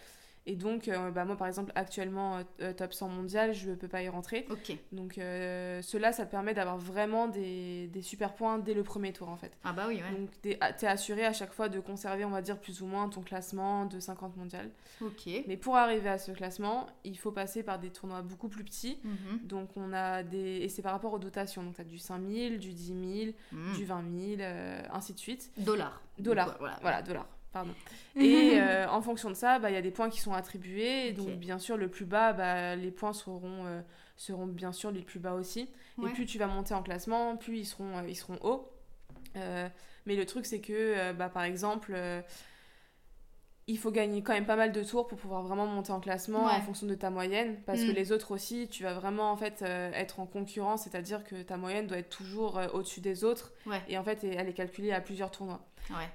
Et 0.47 0.55
donc, 0.55 0.87
euh, 0.87 1.09
bah, 1.09 1.25
moi, 1.25 1.35
par 1.35 1.47
exemple, 1.47 1.71
actuellement, 1.73 2.39
euh, 2.61 2.71
top 2.71 2.93
100 2.93 3.09
mondial, 3.09 3.53
je 3.53 3.71
ne 3.71 3.75
peux 3.75 3.87
pas 3.87 4.03
y 4.03 4.09
rentrer. 4.09 4.45
Ok. 4.51 4.77
Donc, 4.91 5.17
euh, 5.17 5.81
cela, 5.81 6.11
ça 6.11 6.25
te 6.25 6.29
permet 6.31 6.53
d'avoir 6.53 6.77
vraiment 6.77 7.27
des, 7.27 7.87
des 7.87 8.01
super 8.03 8.33
points 8.35 8.59
dès 8.59 8.75
le 8.75 8.83
premier 8.83 9.11
tour, 9.11 9.29
en 9.29 9.37
fait. 9.37 9.51
Ah 9.63 9.73
bah 9.73 9.85
oui 9.87 9.95
ouais. 9.95 10.15
Donc, 10.15 10.29
tu 10.43 10.49
es 10.51 10.87
assuré 10.87 11.25
à 11.25 11.33
chaque 11.33 11.51
fois 11.51 11.67
de 11.67 11.79
conserver, 11.79 12.25
on 12.25 12.29
va 12.29 12.43
dire, 12.43 12.59
plus 12.59 12.81
ou 12.81 12.85
moins 12.85 13.09
ton 13.09 13.21
classement 13.21 13.85
de 13.85 13.99
50 13.99 14.37
mondial. 14.37 14.69
Ok. 15.01 15.27
Mais 15.47 15.57
pour 15.57 15.77
arriver 15.77 16.09
à 16.09 16.19
ce 16.19 16.31
classement, 16.31 16.85
il 17.03 17.17
faut 17.17 17.31
passer 17.31 17.63
par 17.63 17.79
des 17.79 17.89
tournois 17.89 18.21
beaucoup 18.21 18.47
plus 18.47 18.63
petits. 18.63 18.99
Mhm. 19.03 19.39
Donc, 19.47 19.69
on 19.75 19.93
a 19.93 20.21
des. 20.21 20.57
Et 20.57 20.69
c'est 20.69 20.83
par 20.83 20.91
rapport 20.91 21.13
aux 21.13 21.19
dotations. 21.19 21.63
Donc, 21.63 21.75
tu 21.75 21.81
as 21.81 21.85
du 21.85 21.97
5000, 21.97 22.59
du 22.59 22.71
10 22.71 22.85
000, 22.87 23.31
Mm. 23.51 23.73
du 23.75 23.85
20 23.85 24.03
000, 24.37 24.41
euh, 24.41 24.81
ainsi 24.91 25.13
de 25.13 25.19
suite. 25.19 25.51
Dollars. 25.57 26.01
Dollars. 26.19 26.57
Voilà, 26.81 27.01
dollars. 27.01 27.27
Pardon. 27.55 27.73
Et 28.17 28.59
euh, 28.59 28.85
en 28.89 29.01
fonction 29.01 29.29
de 29.29 29.33
ça, 29.33 29.59
bah, 29.59 29.69
il 29.71 29.73
y 29.73 29.77
a 29.77 29.81
des 29.81 29.91
points 29.91 30.09
qui 30.09 30.19
sont 30.19 30.33
attribués. 30.33 31.13
Donc, 31.13 31.29
bien 31.37 31.57
sûr, 31.57 31.77
le 31.77 31.87
plus 31.87 32.03
bas, 32.05 32.33
bah, 32.33 32.75
les 32.75 32.91
points 32.91 33.13
seront, 33.13 33.65
euh, 33.65 33.79
seront 34.17 34.45
bien 34.45 34.73
sûr 34.73 34.91
les 34.91 35.01
plus 35.01 35.19
bas 35.19 35.33
aussi. 35.35 35.69
Ouais. 35.97 36.09
Et 36.09 36.13
plus 36.13 36.25
tu 36.25 36.37
vas 36.37 36.47
monter 36.47 36.73
en 36.73 36.83
classement, 36.83 37.37
plus 37.37 37.59
ils 37.59 37.65
seront, 37.65 37.97
euh, 37.97 38.07
ils 38.09 38.15
seront 38.15 38.37
hauts. 38.41 38.69
Mais 40.05 40.15
le 40.17 40.25
truc, 40.25 40.45
c'est 40.45 40.59
que, 40.59 41.13
bah, 41.13 41.29
par 41.29 41.43
exemple, 41.43 41.95
il 43.67 43.77
faut 43.79 43.89
gagner 43.91 44.21
quand 44.21 44.33
même 44.33 44.45
pas 44.45 44.55
mal 44.57 44.71
de 44.71 44.83
tours 44.83 45.07
pour 45.07 45.17
pouvoir 45.17 45.41
vraiment 45.41 45.65
monter 45.65 45.91
en 45.91 45.99
classement 45.99 46.45
Ouais. 46.45 46.51
en 46.51 46.61
fonction 46.61 46.85
de 46.87 46.93
ta 46.93 47.09
moyenne. 47.09 47.57
Parce 47.65 47.81
que 47.83 47.91
Mm. 47.91 47.95
les 47.95 48.11
autres 48.11 48.31
aussi, 48.31 48.67
tu 48.67 48.83
vas 48.83 48.93
vraiment 48.93 49.31
en 49.31 49.37
fait 49.37 49.61
être 49.63 50.19
en 50.19 50.25
concurrence, 50.27 50.83
c'est-à-dire 50.83 51.23
que 51.23 51.41
ta 51.41 51.57
moyenne 51.57 51.87
doit 51.87 51.97
être 51.97 52.09
toujours 52.15 52.59
au-dessus 52.73 53.01
des 53.01 53.23
autres. 53.23 53.53
Ouais. 53.65 53.81
Et 53.87 53.97
en 53.97 54.03
fait, 54.03 54.23
elle 54.23 54.47
est 54.49 54.53
calculée 54.53 54.91
à 54.91 55.01
plusieurs 55.01 55.31
tournois. 55.31 55.65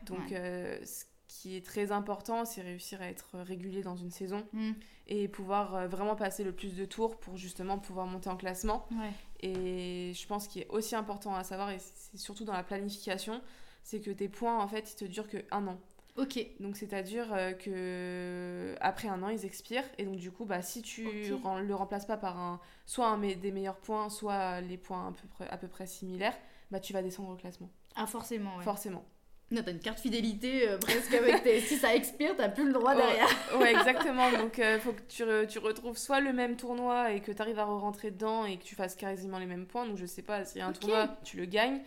Donc, 0.06 0.28
ce 0.28 1.04
qui 1.32 1.56
est 1.56 1.64
très 1.64 1.92
important, 1.92 2.44
c'est 2.44 2.60
réussir 2.60 3.00
à 3.00 3.06
être 3.06 3.38
régulier 3.38 3.82
dans 3.82 3.94
une 3.96 4.10
saison 4.10 4.44
Mm. 4.52 4.72
et 5.06 5.28
pouvoir 5.28 5.74
euh, 5.76 5.86
vraiment 5.86 6.16
passer 6.16 6.42
le 6.42 6.50
plus 6.52 6.74
de 6.74 6.84
tours 6.84 7.18
pour 7.20 7.36
justement 7.36 7.78
pouvoir 7.78 8.06
monter 8.06 8.28
en 8.28 8.36
classement. 8.36 8.86
Ouais. 8.90 9.12
Et 9.42 10.12
je 10.12 10.26
pense 10.26 10.48
qu'il 10.48 10.62
est 10.62 10.68
aussi 10.68 10.96
important 10.96 11.34
à 11.36 11.44
savoir, 11.44 11.70
et 11.70 11.78
c'est 11.78 12.18
surtout 12.18 12.44
dans 12.44 12.52
la 12.52 12.64
planification, 12.64 13.40
c'est 13.84 14.00
que 14.00 14.10
tes 14.10 14.28
points, 14.28 14.58
en 14.58 14.66
fait, 14.66 14.92
ils 14.92 14.96
te 14.96 15.04
durent 15.04 15.28
que 15.28 15.38
un 15.52 15.66
an. 15.68 15.78
Ok. 16.16 16.44
Donc 16.58 16.76
c'est-à-dire 16.76 17.32
euh, 17.32 17.52
que 17.52 18.74
après 18.80 19.06
un 19.08 19.22
an 19.22 19.28
ils 19.28 19.44
expirent 19.46 19.84
et 19.96 20.04
donc 20.04 20.16
du 20.16 20.32
coup 20.32 20.44
bah 20.44 20.60
si 20.60 20.82
tu 20.82 21.06
Ok. 21.06 21.42
ren- 21.44 21.60
le 21.60 21.74
remplaces 21.74 22.04
pas 22.04 22.16
par 22.16 22.36
un 22.36 22.60
soit 22.84 23.06
un 23.06 23.16
des 23.18 23.52
meilleurs 23.52 23.78
points 23.78 24.10
soit 24.10 24.60
les 24.60 24.76
points 24.76 25.06
à 25.08 25.12
peu 25.12 25.28
près, 25.28 25.48
à 25.48 25.56
peu 25.56 25.68
près 25.68 25.86
similaires 25.86 26.36
bah 26.72 26.80
tu 26.80 26.92
vas 26.92 27.00
descendre 27.02 27.30
au 27.30 27.36
classement 27.36 27.70
Ah, 27.94 28.06
forcément, 28.06 28.56
ouais. 28.56 28.64
forcément. 28.64 29.04
Non, 29.52 29.62
t'as 29.64 29.72
une 29.72 29.80
carte 29.80 29.98
fidélité 29.98 30.68
euh, 30.68 30.78
presque 30.78 31.12
avec 31.12 31.42
tes. 31.42 31.60
si 31.68 31.76
ça 31.76 31.94
expire, 31.94 32.34
t'as 32.36 32.48
plus 32.48 32.66
le 32.66 32.72
droit 32.72 32.94
derrière. 32.94 33.28
Ouais 33.58 33.72
exactement 33.76 34.30
donc 34.32 34.58
il 34.58 34.78
faut 34.80 34.92
que 34.92 35.00
tu, 35.08 35.24
re- 35.24 35.46
tu 35.46 35.58
retrouves 35.58 35.96
soit 35.98 36.20
le 36.20 36.32
même 36.32 36.56
tournoi 36.56 37.12
et 37.12 37.20
que 37.20 37.32
tu 37.32 37.42
arrives 37.42 37.58
à 37.58 37.64
rentrer 37.64 38.10
dedans 38.12 38.44
et 38.44 38.58
que 38.58 38.62
tu 38.62 38.74
fasses 38.76 38.94
quasiment 38.94 39.38
les 39.38 39.46
mêmes 39.46 39.66
points 39.66 39.86
donc 39.86 39.96
je 39.96 40.06
sais 40.06 40.22
pas 40.22 40.44
s'il 40.44 40.60
y 40.60 40.62
a 40.62 40.66
un 40.68 40.72
tournoi 40.72 41.08
tu 41.24 41.36
le 41.36 41.46
gagnes 41.46 41.80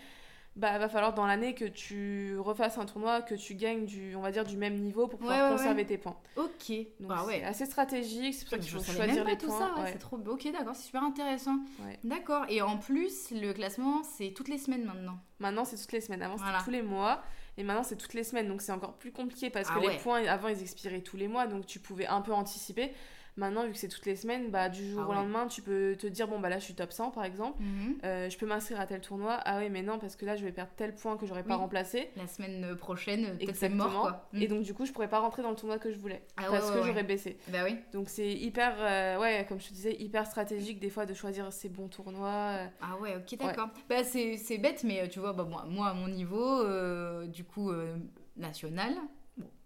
bah 0.55 0.77
va 0.77 0.87
falloir 0.87 1.13
dans 1.13 1.25
l'année 1.25 1.55
que 1.55 1.65
tu 1.65 2.37
refasses 2.37 2.77
un 2.77 2.85
tournoi 2.85 3.21
que 3.21 3.33
tu 3.35 3.55
gagnes 3.55 3.85
du 3.85 4.15
on 4.15 4.21
va 4.21 4.31
dire 4.31 4.43
du 4.43 4.55
même 4.55 4.75
niveau 4.75 5.07
pour 5.07 5.17
pouvoir 5.19 5.37
Ouais, 5.37 5.51
ouais, 5.51 5.57
conserver 5.57 5.85
tes 5.85 5.97
points. 5.97 6.15
Ok. 6.37 6.71
Donc 6.99 7.09
bah 7.09 7.23
ouais. 7.25 7.39
c'est 7.39 7.45
assez 7.45 7.65
stratégique, 7.65 8.33
c'est 8.35 8.41
pour 8.45 8.49
ça 8.51 8.57
qu'il 8.59 8.69
faut 8.71 8.83
choisir 8.83 9.15
même 9.15 9.23
pas 9.23 9.29
les 9.31 9.37
tout 9.37 9.47
points. 9.47 9.59
ça, 9.75 9.85
c'est 9.91 9.97
trop 9.99 10.17
Ok, 10.27 10.47
d'accord, 10.51 10.75
c'est 10.75 10.85
super 10.85 11.03
intéressant. 11.03 11.57
D'accord, 12.03 12.45
et 12.49 12.61
en 12.61 12.77
plus, 12.77 13.31
le 13.31 13.51
classement, 13.53 14.03
c'est 14.03 14.31
toutes 14.35 14.47
les 14.47 14.57
semaines 14.57 14.85
maintenant. 14.85 15.17
Maintenant, 15.39 15.65
c'est 15.65 15.77
toutes 15.77 15.91
les 15.91 16.01
semaines. 16.01 16.21
Avant, 16.21 16.37
c'était 16.37 16.49
Voilà. 16.49 16.63
tous 16.63 16.71
les 16.71 16.81
mois. 16.83 17.21
Et 17.57 17.63
maintenant, 17.63 17.83
c'est 17.83 17.97
toutes 17.97 18.13
les 18.13 18.23
semaines. 18.23 18.47
Donc, 18.47 18.61
c'est 18.61 18.71
encore 18.71 18.93
plus 18.93 19.11
compliqué 19.11 19.49
parce 19.49 19.67
Ah 19.71 19.75
que 19.79 19.85
ouais. 19.85 19.93
les 19.93 19.99
points, 19.99 20.25
avant, 20.25 20.47
ils 20.47 20.61
expiraient 20.61 21.01
tous 21.01 21.17
les 21.17 21.27
mois. 21.27 21.45
Donc, 21.47 21.65
tu 21.65 21.79
pouvais 21.79 22.07
un 22.07 22.21
peu 22.21 22.31
anticiper. 22.33 22.93
Maintenant, 23.35 23.65
vu 23.65 23.71
que 23.71 23.77
c'est 23.77 23.87
toutes 23.87 24.05
les 24.05 24.15
semaines, 24.15 24.51
bah, 24.51 24.69
du 24.69 24.87
jour 24.87 25.01
Ah 25.03 25.07
au 25.07 25.09
ouais. 25.09 25.15
lendemain, 25.15 25.47
tu 25.47 25.61
peux 25.63 25.95
te 25.97 26.05
dire 26.05 26.27
bon, 26.27 26.39
bah 26.39 26.49
là, 26.49 26.59
je 26.59 26.65
suis 26.65 26.75
top 26.75 26.91
100 26.91 27.09
par 27.11 27.23
exemple. 27.25 27.61
Mhm. 27.63 27.97
Euh, 28.03 28.29
je 28.29 28.37
peux 28.37 28.45
m'inscrire 28.45 28.79
à 28.79 28.85
tel 28.85 29.01
tournoi. 29.01 29.39
Ah 29.43 29.57
oui, 29.59 29.69
mais 29.71 29.81
non, 29.81 29.97
parce 29.97 30.15
que 30.15 30.25
là, 30.25 30.35
je 30.35 30.43
vais 30.43 30.51
perdre 30.51 30.71
tel 30.75 30.93
point 30.93 31.17
que 31.17 31.25
j'aurais 31.25 31.43
pas 31.43 31.55
Oui. 31.55 31.61
remplacé. 31.61 32.11
La 32.15 32.27
semaine 32.27 32.75
prochaine, 32.75 33.21
peut-être 33.23 33.39
c'est 33.55 33.65
Exactement. 33.65 33.89
mort, 33.89 34.01
quoi. 34.01 34.29
Et 34.33 34.47
donc, 34.47 34.61
du 34.63 34.73
coup, 34.75 34.85
je 34.85 34.91
pourrais 34.91 35.09
pas 35.09 35.19
rentrer 35.19 35.41
dans 35.41 35.49
le 35.49 35.55
tournoi 35.55 35.79
que 35.79 35.91
je 35.91 35.97
voulais. 35.97 36.21
Ah 36.37 36.43
parce 36.51 36.69
ouais, 36.69 36.79
que 36.79 36.85
j'aurais 36.85 37.03
baissé. 37.03 37.37
Bah 37.47 37.59
oui. 37.63 37.77
Donc, 37.91 38.09
c'est 38.09 38.31
hyper, 38.31 38.75
euh, 38.79 39.19
ouais, 39.19 39.45
comme 39.49 39.59
je 39.59 39.67
te 39.69 39.73
disais, 39.73 39.95
hyper 39.99 40.27
stratégique 40.27 40.79
des 40.79 40.89
fois 40.91 41.05
de 41.07 41.13
choisir 41.15 41.51
ses 41.51 41.69
bons 41.69 41.87
tournois. 41.87 42.29
euh, 42.59 42.67
Ah 42.81 42.97
ouais, 43.01 43.15
ok, 43.15 43.37
d'accord. 43.39 43.69
Bah 43.89 44.03
c'est 44.03 44.37
c'est 44.37 44.57
bête, 44.59 44.83
mais 44.83 45.01
euh, 45.01 45.07
tu 45.07 45.19
vois, 45.19 45.33
bah, 45.33 45.43
moi, 45.49 45.65
moi, 45.67 45.87
à 45.87 45.93
mon 45.95 46.07
niveau, 46.07 46.61
euh, 46.61 47.25
du 47.25 47.43
coup, 47.43 47.71
euh, 47.71 47.95
national, 48.37 48.93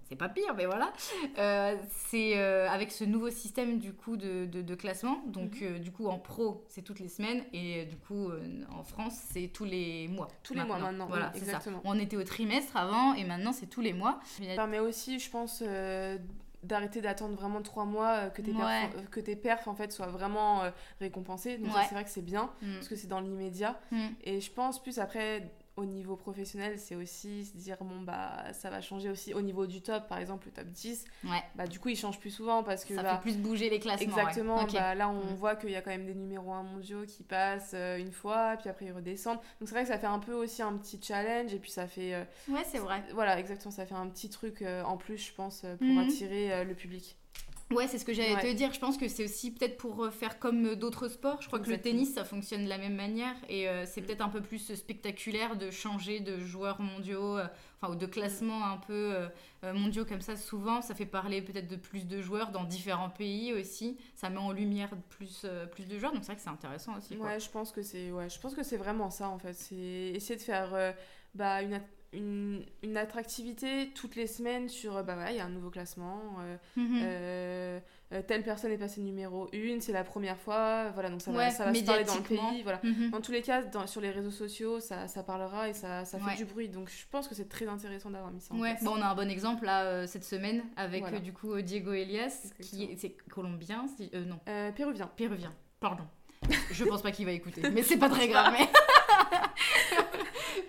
c'est 0.07 0.15
pas 0.15 0.29
pire, 0.29 0.53
mais 0.55 0.65
voilà, 0.65 0.91
euh, 1.37 1.75
c'est 1.89 2.37
euh, 2.37 2.69
avec 2.69 2.91
ce 2.91 3.03
nouveau 3.03 3.29
système, 3.29 3.77
du 3.79 3.93
coup, 3.93 4.15
de, 4.17 4.45
de, 4.45 4.61
de 4.61 4.75
classement. 4.75 5.21
Donc, 5.27 5.59
Mhm. 5.61 5.67
euh, 5.75 5.79
du 5.79 5.91
coup, 5.91 6.07
en 6.07 6.17
pro, 6.19 6.63
c'est 6.69 6.81
toutes 6.81 6.99
les 6.99 7.09
semaines, 7.09 7.43
et 7.53 7.85
du 7.85 7.97
coup, 7.97 8.29
en 8.71 8.83
France, 8.83 9.19
c'est 9.31 9.47
tous 9.53 9.65
les 9.65 10.07
mois. 10.07 10.27
Tous 10.43 10.53
les 10.53 10.63
mois 10.63 10.77
maintenant, 10.79 11.07
Voilà, 11.07 11.25
oui, 11.33 11.39
c'est 11.39 11.45
ça. 11.45 11.51
exactement. 11.57 11.81
On 11.83 11.99
était 11.99 12.17
au 12.17 12.23
trimestre 12.23 12.75
avant, 12.77 13.13
et 13.13 13.23
maintenant, 13.23 13.51
c'est 13.53 13.67
tous 13.67 13.81
les 13.81 13.93
mois. 13.93 14.19
Ça 14.23 14.55
permet 14.55 14.79
aussi, 14.79 15.19
je 15.19 15.29
pense, 15.29 15.61
d'arrêter 16.63 17.01
d'attendre 17.01 17.35
vraiment 17.35 17.61
trois 17.61 17.85
mois 17.85 18.29
que 18.29 18.41
tes, 18.41 18.51
Ouais. 18.51 18.57
perfs, 18.57 19.09
que 19.11 19.19
tes 19.19 19.35
perfs 19.35 19.67
en 19.67 19.75
fait 19.75 19.91
soient 19.91 20.07
vraiment 20.07 20.63
récompensés. 20.99 21.57
Donc 21.57 21.73
Ouais. 21.75 21.81
c'est 21.87 21.93
vrai 21.95 22.03
que 22.03 22.09
c'est 22.09 22.23
bien 22.25 22.49
Mm. 22.61 22.73
parce 22.75 22.87
que 22.87 22.95
c'est 22.95 23.07
dans 23.07 23.19
l'immédiat. 23.19 23.79
Mm. 23.91 24.07
Et 24.23 24.41
je 24.41 24.51
pense 24.51 24.81
plus 24.81 24.97
après 24.99 25.51
au 25.77 25.85
niveau 25.85 26.15
professionnel, 26.15 26.77
c'est 26.79 26.95
aussi 26.95 27.45
se 27.45 27.55
dire 27.55 27.77
bon 27.81 28.01
bah 28.01 28.51
ça 28.53 28.69
va 28.69 28.81
changer 28.81 29.09
aussi 29.09 29.33
au 29.33 29.41
niveau 29.41 29.65
du 29.67 29.81
top, 29.81 30.07
par 30.07 30.17
exemple 30.17 30.47
le 30.47 30.51
top 30.51 30.67
10. 30.67 31.05
Ouais, 31.23 31.43
Bah 31.55 31.67
du 31.67 31.79
coup 31.79 31.89
il 31.89 31.95
change 31.95 32.19
plus 32.19 32.31
souvent 32.31 32.63
parce 32.63 32.83
que 32.83 32.95
ça 32.95 33.03
bah, 33.03 33.15
fait 33.15 33.21
plus 33.21 33.37
bouger 33.37 33.69
les 33.69 33.79
classements. 33.79 34.15
ouais. 34.15 34.21
Exactement, 34.23 34.65
bah, 34.65 34.95
là 34.95 35.07
on 35.09 35.31
Mm. 35.31 35.35
voit 35.35 35.55
qu'il 35.55 35.69
y 35.69 35.75
a 35.75 35.81
quand 35.81 35.91
même 35.91 36.05
des 36.05 36.15
numéros 36.15 36.51
1 36.51 36.63
mondiaux 36.63 37.05
qui 37.05 37.23
passent 37.23 37.71
euh, 37.75 37.97
une 37.97 38.11
fois, 38.11 38.55
puis 38.59 38.69
après 38.69 38.85
ils 38.85 38.91
redescendent. 38.91 39.39
Donc 39.59 39.69
c'est 39.69 39.75
vrai 39.75 39.83
que 39.83 39.89
ça 39.89 39.99
fait 39.99 40.07
un 40.07 40.19
peu 40.19 40.33
aussi 40.33 40.61
un 40.61 40.75
petit 40.77 40.99
challenge 41.01 41.53
et 41.53 41.59
puis 41.59 41.71
ça 41.71 41.87
fait 41.87 42.13
euh, 42.15 42.23
Ouais, 42.49 42.63
c'est 42.65 42.79
vrai. 42.79 43.03
voilà, 43.13 43.39
exactement, 43.39 43.71
ça 43.71 43.85
fait 43.85 43.95
un 43.95 44.07
petit 44.09 44.29
truc 44.29 44.63
euh, 44.63 44.83
en 44.83 44.97
plus, 44.97 45.17
je 45.17 45.33
pense, 45.33 45.61
pour 45.61 45.87
Mhm. 45.87 45.97
attirer 45.99 46.65
le 46.65 46.73
public. 46.73 47.17
Ouais, 47.69 47.85
c'est 47.87 47.97
ce 47.97 48.05
que 48.05 48.13
j'allais 48.13 48.35
Ouais. 48.35 48.41
te 48.41 48.53
dire. 48.55 48.71
Je 48.73 48.79
pense 48.79 48.97
que 48.97 49.09
c'est 49.09 49.25
aussi 49.25 49.51
peut-être 49.51 49.75
pour 49.77 50.05
euh, 50.05 50.09
faire 50.09 50.39
comme 50.39 50.65
euh, 50.67 50.75
d'autres 50.75 51.09
sports. 51.09 51.41
Je 51.41 51.47
crois 51.47 51.59
que 51.59 51.69
le 51.69 51.77
tennis, 51.77 52.13
ça 52.13 52.23
fonctionne 52.23 52.63
de 52.63 52.69
la 52.69 52.77
même 52.77 52.95
manière. 52.95 53.35
Et 53.49 53.67
euh, 53.67 53.85
c'est 53.85 54.01
peut-être 54.01 54.21
un 54.21 54.29
peu 54.29 54.39
plus 54.41 54.73
spectaculaire 54.73 55.57
de 55.57 55.69
changer 55.69 56.21
de 56.21 56.39
joueurs 56.39 56.79
mondiaux, 56.79 57.37
euh, 57.37 57.45
enfin, 57.81 57.91
ou 57.91 57.97
de 57.97 58.05
classements 58.05 58.65
un 58.65 58.77
peu 58.77 58.93
euh, 59.13 59.27
euh, 59.65 59.73
mondiaux 59.73 60.05
comme 60.05 60.21
ça. 60.21 60.37
Souvent, 60.37 60.81
ça 60.81 60.95
fait 60.95 61.05
parler 61.05 61.41
peut-être 61.41 61.67
de 61.67 61.75
plus 61.75 62.07
de 62.07 62.21
joueurs 62.21 62.51
dans 62.51 62.63
différents 62.63 63.09
pays 63.09 63.51
aussi. 63.53 63.97
Ça 64.15 64.29
met 64.29 64.37
en 64.37 64.53
lumière 64.53 64.91
plus, 65.09 65.41
euh, 65.43 65.65
plus 65.65 65.87
de 65.87 65.99
joueurs. 65.99 66.13
Donc 66.13 66.21
c'est 66.23 66.27
vrai 66.27 66.35
que 66.37 66.41
c'est 66.43 66.49
intéressant 66.49 66.97
aussi. 66.97 67.17
quoi. 67.17 67.25
Ouais, 67.27 67.39
je 67.41 67.49
pense 67.49 67.73
que 67.73 67.81
c'est 67.81 68.11
ouais, 68.11 68.29
je 68.29 68.39
pense 68.39 68.55
que 68.55 68.63
c'est 68.63 68.77
vraiment 68.77 69.09
ça 69.09 69.27
en 69.27 69.39
fait, 69.39 69.53
c'est 69.53 69.75
essayer 69.75 70.37
de 70.37 70.41
faire 70.41 70.73
euh, 70.73 70.93
bah, 71.35 71.61
une, 71.61 71.81
une, 72.17 72.65
une 72.83 72.97
attractivité 72.97 73.91
toutes 73.95 74.15
les 74.15 74.27
semaines 74.27 74.67
sur 74.69 74.97
euh, 74.97 75.03
bah 75.03 75.15
voilà, 75.15 75.31
il 75.31 75.37
y 75.37 75.39
a 75.39 75.45
un 75.45 75.49
nouveau 75.49 75.69
classement, 75.69 76.19
euh, 76.41 76.57
Mhm. 76.75 76.99
euh, 77.03 77.79
euh, 78.13 78.21
telle 78.25 78.43
personne 78.43 78.71
est 78.71 78.77
passée 78.77 79.01
numéro 79.01 79.47
1, 79.53 79.79
c'est 79.81 79.91
la 79.91 80.03
première 80.03 80.37
fois, 80.37 80.89
voilà, 80.91 81.09
donc 81.09 81.21
ça 81.21 81.31
va, 81.31 81.49
ça 81.51 81.65
va 81.65 81.73
se 81.73 81.83
parler 81.83 82.03
dans 82.05 82.15
le 82.15 82.21
pays, 82.21 82.63
voilà. 82.63 82.79
Mhm. 82.83 83.11
Dans 83.11 83.21
tous 83.21 83.31
les 83.31 83.41
cas, 83.41 83.61
dans- 83.63 83.85
sur 83.87 84.01
les 84.01 84.09
réseaux 84.11 84.31
sociaux, 84.31 84.79
ça, 84.79 85.07
ça 85.07 85.23
parlera 85.23 85.69
et 85.69 85.73
ça, 85.73 86.05
ça 86.05 86.17
fait 86.19 86.25
Ouais. 86.25 86.35
du 86.35 86.45
bruit. 86.45 86.69
Donc 86.69 86.89
je 86.89 87.05
pense 87.11 87.27
que 87.27 87.35
c'est 87.35 87.49
très 87.49 87.67
intéressant 87.67 88.09
d'avoir 88.09 88.31
mis 88.31 88.41
ça 88.41 88.53
en 88.53 88.59
Ouais, 88.59 88.71
place. 88.71 88.83
bon, 88.83 88.93
on 88.97 89.01
a 89.01 89.07
un 89.07 89.15
bon 89.15 89.29
exemple 89.29 89.65
là 89.65 89.83
euh, 89.85 90.07
cette 90.07 90.23
semaine 90.25 90.63
avec 90.75 91.01
Voilà. 91.01 91.19
du 91.19 91.33
coup 91.33 91.61
Diego 91.61 91.93
Elias, 91.93 92.51
qui 92.61 92.83
est, 92.83 92.95
c'est 92.97 93.11
colombien, 93.29 93.85
si- 93.87 94.09
non, 94.25 94.39
Péruvien. 94.75 95.09
Péruvien, 95.15 95.53
pardon. 95.79 96.03
Je 96.71 96.85
pense 96.85 97.01
pas 97.01 97.11
qu'il 97.11 97.25
va 97.25 97.31
écouter, 97.31 97.61
mais 97.71 97.81
c'est 97.83 97.97
pas 97.97 98.09
très 98.09 98.27
grave. 98.29 98.53
mais- 98.57 98.67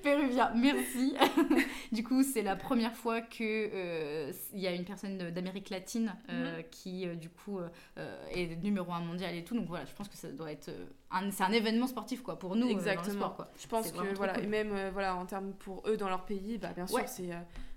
Péruvien, 0.03 0.53
merci. 0.55 1.15
du 1.93 2.03
coup, 2.05 2.23
c'est 2.23 2.43
la 2.43 2.57
première 2.57 2.95
fois 2.95 3.21
que 3.21 3.43
euh, 3.43 4.33
y 4.55 4.67
a 4.67 4.73
une 4.73 4.85
personne 4.85 5.31
d'Amérique 5.31 5.71
latine 5.71 6.15
euh, 6.31 6.63
qui, 6.63 7.07
euh, 7.07 7.15
du 7.15 7.29
coup, 7.31 7.59
euh, 7.59 8.27
est 8.31 8.57
numéro 8.63 8.93
un 8.93 9.01
mondial 9.01 9.35
et 9.35 9.45
tout. 9.45 9.55
Donc 9.57 9.67
voilà, 9.69 9.85
je 9.85 9.93
pense 9.95 10.09
que 10.09 10.17
ça 10.17 10.31
doit 10.31 10.51
être 10.53 10.71
un, 11.11 11.31
c'est 11.31 11.43
un 11.45 11.53
événement 11.53 11.87
sportif 11.87 12.23
quoi 12.23 12.39
pour 12.39 12.57
nous 12.57 12.69
Exactement. 12.69 13.15
sport 13.15 13.37
quoi. 13.37 13.51
Je 13.61 13.67
pense 13.67 13.91
que 13.93 14.15
voilà, 14.17 14.35
cool. 14.35 14.45
et 14.45 14.47
même 14.47 14.91
voilà, 14.93 15.17
en 15.17 15.27
termes 15.27 15.53
pour 15.55 15.83
eux 15.89 15.97
dans 15.97 16.09
leur 16.09 16.25
pays, 16.25 16.59
bah, 16.59 16.73
bien 16.75 16.87
sûr, 16.87 16.97
Ouais. 16.99 17.07
c'est 17.07 17.31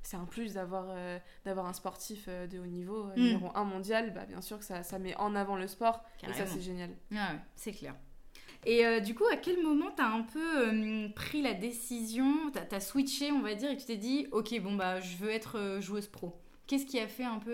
c'est 0.04 0.18
un 0.18 0.26
plus 0.26 0.54
d'avoir 0.56 0.88
d'avoir 1.46 1.66
un 1.68 1.74
sportif 1.74 2.28
de 2.28 2.60
haut 2.60 2.66
niveau, 2.66 3.06
Mm. 3.16 3.22
numéro 3.22 3.52
1 3.56 3.64
mondial. 3.66 4.14
Bah, 4.14 4.26
bien 4.26 4.42
sûr 4.42 4.58
que 4.60 4.66
ça, 4.66 4.84
ça 4.84 4.98
met 5.00 5.16
en 5.18 5.36
avant 5.36 5.56
le 5.56 5.68
sport 5.68 6.04
et 6.28 6.34
ça, 6.34 6.46
c'est 6.46 6.62
génial. 6.62 6.90
Ah 7.16 7.34
ouais, 7.34 7.40
c'est 7.56 7.72
clair. 7.72 7.96
Et 8.66 8.86
euh, 8.86 9.00
du 9.00 9.16
coup, 9.16 9.26
à 9.32 9.38
quel 9.38 9.62
moment 9.64 9.90
t'as 9.96 10.06
un 10.08 10.22
peu 10.22 10.68
euh, 10.70 11.10
pris 11.16 11.42
la 11.42 11.54
décision, 11.54 12.52
t'as 12.54 12.76
as 12.76 12.80
switché, 12.80 13.32
on 13.32 13.42
va 13.42 13.56
dire, 13.56 13.72
et 13.72 13.78
tu 13.78 13.86
t'es 13.86 13.98
dit, 13.98 14.28
ok, 14.32 14.60
bon 14.62 14.76
bah, 14.76 15.00
je 15.00 15.18
veux 15.18 15.30
être 15.32 15.58
euh, 15.58 15.82
joueuse 15.82 16.08
pro. 16.08 16.40
Qu'est-ce 16.68 16.86
qui 16.86 17.00
a 17.00 17.08
fait 17.08 17.24
un 17.24 17.40
peu 17.40 17.52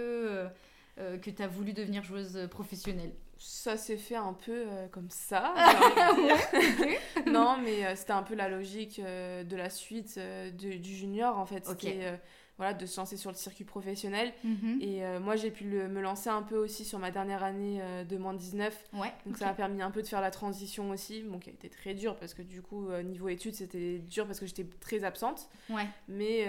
euh, 0.99 1.17
que 1.17 1.29
t'as 1.29 1.47
voulu 1.47 1.73
devenir 1.73 2.03
joueuse 2.03 2.47
professionnelle? 2.51 3.13
Ça 3.37 3.77
s'est 3.77 3.97
fait 3.97 4.15
un 4.15 4.33
peu 4.33 4.65
comme 4.91 5.09
ça. 5.09 5.53
non, 7.27 7.57
mais 7.63 7.95
c'était 7.95 8.11
un 8.13 8.23
peu 8.23 8.35
la 8.35 8.49
logique 8.49 8.99
de 8.99 9.55
la 9.55 9.69
suite 9.69 10.17
de- 10.17 10.77
du 10.77 10.95
junior 10.95 11.37
en 11.37 11.45
fait. 11.45 11.67
Ok. 11.69 11.77
C'était 11.81 11.99
euh, 12.05 12.17
voilà, 12.57 12.73
de 12.73 12.85
se 12.87 12.99
lancer 12.99 13.17
sur 13.17 13.29
le 13.31 13.35
circuit 13.37 13.63
professionnel. 13.65 14.33
Mhm. 14.43 14.79
Et 14.81 15.05
euh, 15.05 15.19
moi, 15.19 15.35
j'ai 15.35 15.51
pu 15.51 15.63
le- 15.65 15.87
me 15.87 16.01
lancer 16.01 16.29
un 16.29 16.41
peu 16.41 16.57
aussi 16.57 16.85
sur 16.85 16.97
ma 16.99 17.11
dernière 17.11 17.43
année 17.43 17.79
euh, 17.81 18.03
de 18.03 18.17
moins 18.17 18.33
19. 18.33 18.75
Ouais. 18.93 19.13
Donc 19.25 19.37
ça 19.37 19.45
m'a 19.45 19.53
permis 19.53 19.81
un 19.81 19.91
peu 19.91 20.01
de 20.01 20.07
faire 20.07 20.21
la 20.21 20.31
transition 20.31 20.89
aussi, 20.89 21.21
bon, 21.21 21.37
qui 21.39 21.49
a 21.51 21.53
été 21.53 21.69
très 21.69 21.93
dur 21.93 22.15
parce 22.15 22.33
que 22.33 22.41
du 22.41 22.61
coup, 22.63 22.89
euh, 22.89 23.03
niveau 23.03 23.29
études, 23.29 23.53
c'était 23.55 23.99
dur 23.99 24.25
parce 24.25 24.39
que 24.39 24.45
j'étais 24.47 24.65
très 24.79 25.03
absente. 25.03 25.49
Ouais. 25.69 25.85
Mais, 26.07 26.47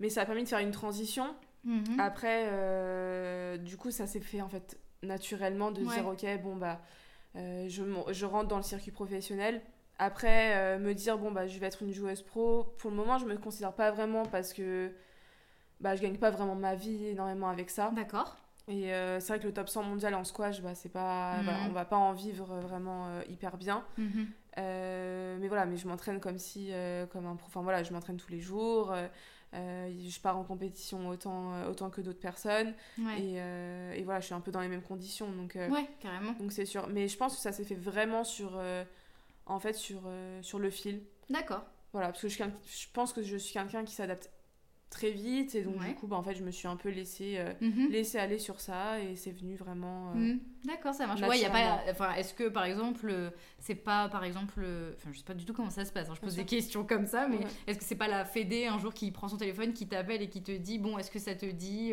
mais 0.00 0.08
ça 0.10 0.22
a 0.22 0.26
permis 0.26 0.42
de 0.42 0.48
faire 0.48 0.58
une 0.58 0.72
transition. 0.72 1.34
Mhm. 1.64 1.98
Après, 1.98 3.58
du 3.58 3.76
coup, 3.76 3.90
ça 3.90 4.06
s'est 4.06 4.20
fait 4.20 4.40
en 4.40 4.48
fait 4.48 4.78
naturellement 5.02 5.70
de 5.70 5.82
Ouais. 5.84 5.94
dire, 5.94 6.06
ok, 6.08 6.42
bon, 6.42 6.56
bah, 6.56 6.80
je, 7.34 7.82
je 8.10 8.26
rentre 8.26 8.48
dans 8.48 8.56
le 8.56 8.62
circuit 8.62 8.90
professionnel. 8.90 9.60
Après, 9.98 10.56
euh, 10.56 10.78
me 10.78 10.92
dire, 10.94 11.16
bon, 11.18 11.30
bah, 11.32 11.46
je 11.46 11.58
vais 11.58 11.66
être 11.66 11.82
une 11.82 11.92
joueuse 11.92 12.22
pro. 12.22 12.64
Pour 12.78 12.90
le 12.90 12.96
moment, 12.96 13.18
je 13.18 13.24
me 13.24 13.36
considère 13.38 13.72
pas 13.72 13.90
vraiment 13.90 14.24
parce 14.26 14.52
que 14.52 14.90
bah, 15.80 15.96
je 15.96 16.02
gagne 16.02 16.18
pas 16.18 16.30
vraiment 16.30 16.54
ma 16.54 16.74
vie 16.74 17.06
énormément 17.06 17.48
avec 17.48 17.70
ça. 17.70 17.90
D'accord. 17.94 18.36
Et 18.68 18.92
euh, 18.92 19.20
c'est 19.20 19.28
vrai 19.28 19.38
que 19.38 19.46
le 19.46 19.52
top 19.54 19.68
100 19.68 19.84
mondial 19.84 20.14
en 20.14 20.24
squash, 20.24 20.60
bah, 20.60 20.74
c'est 20.74 20.88
pas, 20.90 21.36
Mhm. 21.38 21.44
voilà, 21.44 21.58
on 21.68 21.72
va 21.72 21.84
pas 21.84 21.96
en 21.96 22.12
vivre 22.12 22.46
vraiment 22.60 23.06
euh, 23.08 23.22
hyper 23.28 23.56
bien. 23.56 23.84
Mhm. 23.96 24.26
Euh, 24.58 25.36
mais 25.40 25.48
voilà, 25.48 25.66
mais 25.66 25.76
je 25.76 25.86
m'entraîne 25.86 26.18
comme 26.20 26.38
si, 26.38 26.72
comme 27.12 27.26
un 27.26 27.36
pro. 27.36 27.46
Enfin 27.48 27.62
voilà, 27.62 27.82
je 27.82 27.92
m'entraîne 27.92 28.16
tous 28.16 28.30
les 28.30 28.40
jours. 28.40 28.94
je 29.54 30.20
pars 30.20 30.36
en 30.36 30.44
compétition 30.44 31.08
autant, 31.08 31.52
autant 31.70 31.88
que 31.90 32.00
d'autres 32.02 32.20
personnes. 32.20 32.74
Ouais. 32.98 33.20
Et, 33.20 33.98
et 34.00 34.02
voilà, 34.04 34.20
je 34.20 34.26
suis 34.26 34.34
un 34.34 34.40
peu 34.40 34.50
dans 34.50 34.60
les 34.60 34.68
mêmes 34.68 34.82
conditions. 34.82 35.30
Donc 35.30 35.54
Ouais, 35.56 35.88
carrément. 36.00 36.32
donc 36.32 36.52
c'est 36.52 36.66
sûr. 36.66 36.86
Mais 36.88 37.06
je 37.08 37.16
pense 37.16 37.36
que 37.36 37.40
ça 37.40 37.52
s'est 37.52 37.64
fait 37.64 37.74
vraiment 37.74 38.24
sur, 38.24 38.58
en 39.46 39.60
fait, 39.60 39.74
sur, 39.74 40.02
euh, 40.06 40.42
sur 40.42 40.58
le 40.58 40.70
fil. 40.70 41.02
D'accord. 41.30 41.64
Voilà, 41.92 42.08
parce 42.08 42.22
que 42.22 42.28
je, 42.28 42.36
je 42.38 42.86
pense 42.92 43.12
que 43.12 43.22
je 43.22 43.36
suis 43.36 43.54
quelqu'un 43.54 43.84
qui 43.84 43.94
s'adapte 43.94 44.30
très 44.88 45.10
vite 45.10 45.54
et 45.56 45.62
donc 45.62 45.80
Ouais. 45.80 45.88
du 45.88 45.94
coup 45.96 46.06
bah, 46.06 46.16
en 46.16 46.22
fait 46.22 46.34
je 46.34 46.44
me 46.44 46.50
suis 46.52 46.68
un 46.68 46.76
peu 46.76 46.88
laissée 46.90 47.34
euh, 47.38 47.52
Mhm. 47.60 47.88
laissée 47.90 48.18
aller 48.18 48.38
sur 48.38 48.60
ça 48.60 49.00
et 49.00 49.16
c'est 49.16 49.32
venu 49.32 49.56
vraiment 49.56 50.10
euh, 50.12 50.14
Mhm. 50.14 50.40
D'accord, 50.64 50.94
ça 50.94 51.06
marche. 51.06 51.20
Ouais, 51.20 51.38
y 51.38 51.44
a 51.44 51.50
pas. 51.50 51.78
Enfin, 51.92 52.12
est-ce 52.14 52.34
que 52.34 52.48
par 52.48 52.64
exemple, 52.64 53.06
euh, 53.08 53.30
c'est 53.60 53.76
pas 53.76 54.08
par 54.08 54.24
exemple, 54.24 54.66
enfin, 54.96 55.10
je 55.12 55.18
sais 55.18 55.24
pas 55.24 55.34
du 55.34 55.44
tout 55.44 55.52
comment 55.52 55.70
ça 55.70 55.84
se 55.84 55.92
passe. 55.92 56.08
hein, 56.08 56.14
je 56.14 56.20
Bien 56.20 56.26
pose 56.26 56.34
sûr. 56.34 56.42
des 56.42 56.48
questions 56.48 56.84
comme 56.84 57.06
ça, 57.06 57.28
mais 57.28 57.36
Ouais. 57.38 57.44
est-ce 57.68 57.78
que 57.78 57.84
c'est 57.84 57.94
pas 57.94 58.08
la 58.08 58.24
Fédé 58.24 58.66
un 58.66 58.76
jour 58.78 58.92
qui 58.92 59.12
prend 59.12 59.28
son 59.28 59.36
téléphone, 59.36 59.72
qui 59.74 59.86
t'appelle 59.86 60.22
et 60.22 60.28
qui 60.28 60.42
te 60.42 60.50
dit 60.50 60.78
bon, 60.80 60.98
est-ce 60.98 61.12
que 61.12 61.20
ça 61.20 61.36
te 61.36 61.46
dit, 61.46 61.92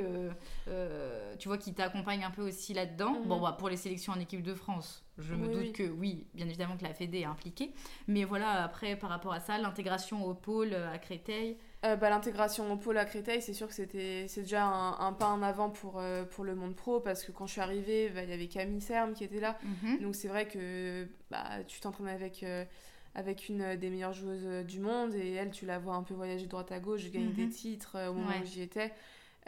euh, 0.68 1.36
tu 1.38 1.48
vois, 1.50 1.58
qui 1.60 1.74
t'accompagne 1.74 2.24
un 2.24 2.32
peu 2.32 2.42
aussi 2.42 2.74
là-dedans? 2.74 3.20
Mhm. 3.20 3.28
Bon, 3.28 3.40
bah, 3.42 3.56
pour 3.58 3.70
les 3.70 3.78
sélections 3.78 4.14
en 4.14 4.20
équipe 4.20 4.42
de 4.42 4.54
France, 4.56 5.04
je 5.20 5.36
me 5.36 5.48
Oui, 5.48 5.54
doute 5.54 5.62
oui. 5.66 5.72
que 5.74 5.84
oui, 5.84 6.26
bien 6.34 6.48
évidemment 6.48 6.76
que 6.78 6.84
la 6.84 6.94
Fédé 6.94 7.20
est 7.20 7.26
impliquée, 7.26 7.74
mais 8.08 8.24
voilà, 8.24 8.64
après 8.64 8.96
par 8.96 9.10
rapport 9.12 9.34
à 9.34 9.40
ça, 9.40 9.58
l'intégration 9.60 10.26
au 10.26 10.34
pôle 10.34 10.74
à 10.74 10.98
Créteil. 10.98 11.58
Euh, 11.86 11.98
bah, 11.98 12.10
l'intégration 12.10 12.72
au 12.72 12.78
pôle 12.78 12.98
à 12.98 13.04
Créteil, 13.04 13.42
c'est 13.42 13.54
sûr 13.54 13.68
que 13.68 13.74
c'était 13.74 14.26
c'est 14.30 14.42
déjà 14.44 14.64
un, 14.64 14.98
un 15.06 15.12
pas 15.12 15.28
en 15.28 15.42
avant 15.42 15.70
pour, 15.70 16.00
euh, 16.00 16.24
pour 16.24 16.46
le 16.46 16.56
monde 16.56 16.76
pro 16.76 17.02
parce 17.02 17.24
que 17.26 17.34
quand 17.34 17.46
je 17.46 17.52
suis 17.52 17.62
arrivée, 17.62 18.10
bah, 18.10 18.24
il 18.24 18.30
y 18.30 18.34
avait 18.34 18.48
Camille 18.48 18.80
Serme 18.80 19.14
qui 19.14 19.26
était 19.26 19.42
là. 19.42 19.58
Mhm. 19.84 20.00
Donc 20.00 20.16
c'est 20.16 20.30
vrai 20.30 20.48
que 20.48 21.06
bah, 21.30 21.44
tu 21.68 21.82
t'entraînes 21.82 22.08
avec, 22.08 22.42
euh, 22.44 22.64
avec 23.16 23.50
une 23.50 23.76
des 23.76 23.90
meilleures 23.90 24.14
joueuses 24.14 24.66
du 24.66 24.80
monde 24.80 25.14
et 25.14 25.34
elle, 25.34 25.52
tu 25.52 25.66
la 25.66 25.78
vois 25.78 25.96
un 25.96 26.04
peu 26.04 26.14
voyager 26.14 26.46
de 26.46 26.50
droite 26.50 26.72
à 26.72 26.80
gauche, 26.80 27.04
gagner 27.12 27.28
Mhm. 27.28 27.34
des 27.34 27.50
titres 27.50 27.98
euh, 27.98 28.10
au 28.10 28.14
moment 28.14 28.30
Ouais. 28.30 28.40
où 28.42 28.46
j'y 28.46 28.62
étais, 28.62 28.94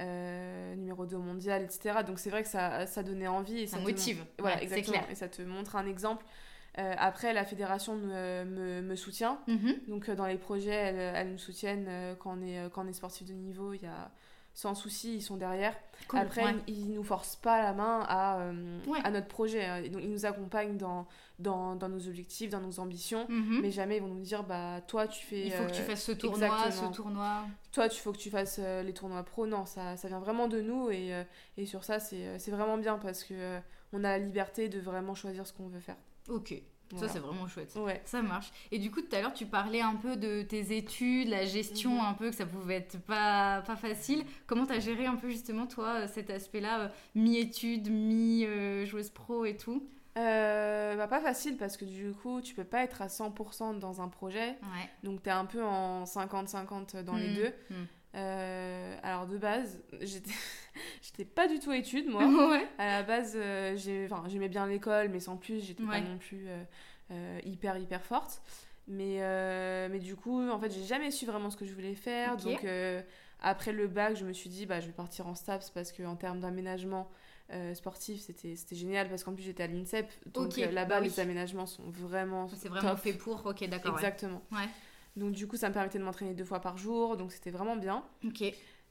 euh, 0.01 0.75
numéro 0.75 1.06
2 1.06 1.15
au 1.15 1.22
mondial, 1.22 1.63
etc. 1.63 2.04
Donc 2.04 2.20
c'est 2.20 2.30
vrai 2.30 2.44
que 2.44 2.50
ça, 2.50 2.86
ça 2.86 3.01
donnait 3.01 3.27
envie. 3.30 3.60
Et 3.62 3.68
Ça 3.68 3.77
te 3.77 3.84
motive. 3.84 4.25
Voilà, 4.39 4.58
Ouais, 4.58 4.63
exactement. 4.63 5.01
Et 5.10 5.15
ça 5.15 5.30
te 5.30 5.42
montre 5.42 5.77
un 5.77 5.88
exemple. 5.88 6.25
Euh, 6.77 6.94
après, 6.98 7.34
la 7.34 7.46
fédération 7.46 7.96
me, 7.96 8.44
me, 8.44 8.82
me 8.82 8.96
soutient. 8.96 9.39
Mhm. 9.48 9.75
Donc 9.88 10.10
euh, 10.10 10.15
dans 10.15 10.25
les 10.25 10.38
projets, 10.38 10.72
elles, 10.74 10.96
elles 11.15 11.32
nous 11.32 11.38
soutiennent 11.38 11.86
euh, 11.88 12.15
quand 12.15 12.38
on 12.38 12.41
est, 12.41 12.70
quand 12.74 12.84
on 12.86 12.88
est 12.88 12.94
sportif 12.94 13.25
de 13.27 13.34
niveau. 13.34 13.74
Il 13.74 13.82
y 13.84 13.88
a 13.88 14.12
sans 14.53 14.74
souci, 14.74 15.15
ils 15.15 15.22
sont 15.22 15.36
derrière. 15.36 15.75
Cool, 16.08 16.20
Après, 16.20 16.44
ouais. 16.46 16.55
ils, 16.67 16.88
ils 16.88 16.94
nous 16.94 17.03
forcent 17.03 17.36
pas 17.36 17.62
la 17.62 17.74
main 17.74 18.05
à, 18.08 18.39
euh, 18.39 18.79
Ouais. 18.88 19.00
à 19.03 19.12
notre 19.12 19.27
projet. 19.27 19.65
hein. 19.65 19.82
Donc 19.89 20.01
ils 20.01 20.10
nous 20.10 20.25
accompagnent 20.25 20.77
dans, 20.77 21.08
dans, 21.39 21.75
dans 21.75 21.89
nos 21.89 22.08
objectifs, 22.08 22.50
dans 22.51 22.62
nos 22.62 22.79
ambitions. 22.79 23.25
Mhm. 23.27 23.60
Mais 23.62 23.72
jamais 23.72 23.98
ils 23.98 24.01
vont 24.01 24.08
nous 24.08 24.22
dire 24.22 24.44
bah 24.44 24.79
toi 24.88 25.08
tu 25.08 25.25
fais 25.25 25.46
Il 25.48 25.51
faut 25.51 25.65
que 25.65 25.72
tu 25.72 25.82
fasses 25.82 26.03
ce 26.03 26.13
tournoi, 26.13 26.48
exactement. 26.48 26.91
ce 26.91 26.96
tournoi. 26.96 27.41
toi 27.74 27.89
tu 27.89 28.00
faut 28.01 28.13
que 28.13 28.17
tu 28.17 28.29
fasses 28.29 28.60
euh, 28.63 28.82
les 28.82 28.94
tournois 28.94 29.24
pro 29.24 29.46
non 29.46 29.65
ça, 29.65 29.98
ça 29.98 30.08
vient 30.08 30.20
vraiment 30.20 30.48
de 30.48 30.62
nous 30.62 30.89
et, 30.89 31.12
et 31.58 31.65
sur 31.65 31.84
ça 31.84 32.00
c'est 32.00 32.38
vraiment 32.51 32.77
bien 32.77 32.98
parce 32.98 33.24
que 33.25 33.60
on 33.91 34.00
a 34.05 34.17
la 34.17 34.20
liberté 34.20 34.70
de 34.70 34.79
vraiment 34.79 35.15
choisir 35.15 35.46
ce 35.46 35.51
qu'on 35.53 35.67
veut 35.67 35.79
faire 35.82 35.98
Ok, 36.29 36.53
Voilà. 36.91 37.08
ça 37.08 37.13
c'est 37.13 37.20
vraiment 37.20 37.48
chouette. 37.48 37.74
ouais 37.75 38.01
Ça 38.05 38.22
marche. 38.22 38.51
Et 38.72 38.79
du 38.79 38.89
coup, 38.91 39.01
tout 39.01 39.15
à 39.15 39.22
l'heure, 39.22 39.34
tu 39.34 39.46
parlais 39.46 39.82
un 39.82 39.96
peu 39.96 40.15
de 40.17 40.41
tes 40.44 40.75
études, 40.77 41.29
la 41.29 41.46
gestion, 41.46 41.96
Mhm. 41.96 42.05
un 42.05 42.13
peu, 42.13 42.29
que 42.32 42.36
ça 42.36 42.46
pouvait 42.46 42.75
être 42.75 43.00
pas, 43.01 43.62
pas 43.62 43.75
facile. 43.75 44.24
Comment 44.48 44.65
t'as 44.65 44.79
géré 44.79 45.05
un 45.05 45.15
peu 45.15 45.29
justement, 45.29 45.67
toi, 45.67 46.01
euh, 46.01 46.08
cet 46.08 46.29
aspect-là, 46.29 46.79
euh, 46.82 46.88
mi-études, 47.15 47.89
mi-joueuse 47.89 49.10
pro 49.10 49.46
et 49.46 49.55
tout? 49.58 49.88
Euh, 50.17 50.96
bah, 50.96 51.08
pas 51.08 51.20
facile 51.20 51.58
parce 51.58 51.75
que 51.75 51.84
du 51.84 52.13
coup 52.13 52.39
tu 52.39 52.55
peux 52.55 52.63
pas 52.63 52.82
être 52.86 53.01
à 53.01 53.10
100% 53.10 53.74
dans 53.74 54.00
un 54.01 54.08
projet 54.08 54.48
Ouais. 54.62 54.89
donc 55.03 55.22
t'es 55.22 55.29
un 55.29 55.44
peu 55.44 55.62
en 55.62 56.05
50-50 56.05 56.96
dans 56.96 57.17
les 57.17 57.27
Mhm. 57.27 57.36
deux 57.36 57.53
Mhm. 57.70 57.88
Euh, 58.15 58.95
alors 59.03 59.27
de 59.27 59.38
base 59.38 59.84
j'étais 60.00 61.25
pas 61.25 61.48
du 61.48 61.60
tout 61.60 61.74
étude 61.74 62.07
moi 62.10 62.24
ouais. 62.50 62.67
À 62.77 62.86
la 62.88 63.03
base, 63.03 63.34
euh, 63.36 63.75
j'aimais 63.77 64.50
bien 64.50 64.67
l'école, 64.67 65.10
mais 65.10 65.19
sans 65.19 65.38
plus, 65.38 65.65
j'étais 65.65 65.84
Ouais. 65.84 66.01
pas 66.01 66.07
non 66.07 66.17
plus 66.17 66.48
euh, 66.48 66.63
euh, 67.12 67.39
hyper, 67.43 67.77
hyper 67.77 68.03
forte. 68.03 68.41
Mais, 68.88 69.19
mais 69.89 70.00
du 70.00 70.15
coup, 70.15 70.48
en 70.48 70.60
fait, 70.60 70.72
j'ai 70.72 70.84
jamais 70.84 71.10
su 71.12 71.25
vraiment 71.25 71.50
ce 71.50 71.57
que 71.57 71.65
je 71.65 71.74
voulais 71.74 71.95
faire. 71.95 72.38
Donc, 72.38 72.65
après 73.41 73.74
le 73.74 73.88
bac, 73.88 74.15
je 74.15 74.25
me 74.25 74.34
suis 74.34 74.50
dit, 74.50 74.65
bah, 74.65 74.79
je 74.79 74.88
vais 74.88 74.93
partir 74.93 75.27
en 75.27 75.36
STAPS 75.36 75.72
parce 75.72 75.91
qu'en 75.91 76.15
termes 76.15 76.39
d'aménagement 76.39 77.10
sportif, 77.74 78.22
c'était 78.22 78.55
génial 78.75 79.10
parce 79.10 79.24
qu'en 79.24 79.34
plus, 79.34 79.43
j'étais 79.43 79.63
à 79.63 79.67
l'INSEP. 79.67 80.07
Donc, 80.27 80.55
là-bas, 80.57 80.86
bah 80.86 80.98
oui. 81.01 81.07
les 81.07 81.19
aménagements 81.19 81.65
sont 81.65 81.89
vraiment. 81.89 82.48
C'est 82.50 82.69
vraiment 82.69 82.91
top. 82.91 83.00
fait 83.00 83.13
pour. 83.13 83.45
Ok, 83.45 83.67
d'accord. 83.67 83.95
ouais. 83.95 84.00
Exactement. 84.00 84.41
Ouais. 84.51 84.69
Donc, 85.15 85.31
du 85.31 85.48
coup, 85.48 85.55
ça 85.57 85.69
me 85.69 85.74
permettait 85.74 86.00
de 86.00 86.03
m'entraîner 86.03 86.34
deux 86.34 86.43
fois 86.45 86.60
par 86.60 86.77
jour. 86.77 87.15
Donc, 87.17 87.31
c'était 87.31 87.51
vraiment 87.51 87.75
bien. 87.77 88.03
Ok. 88.25 88.43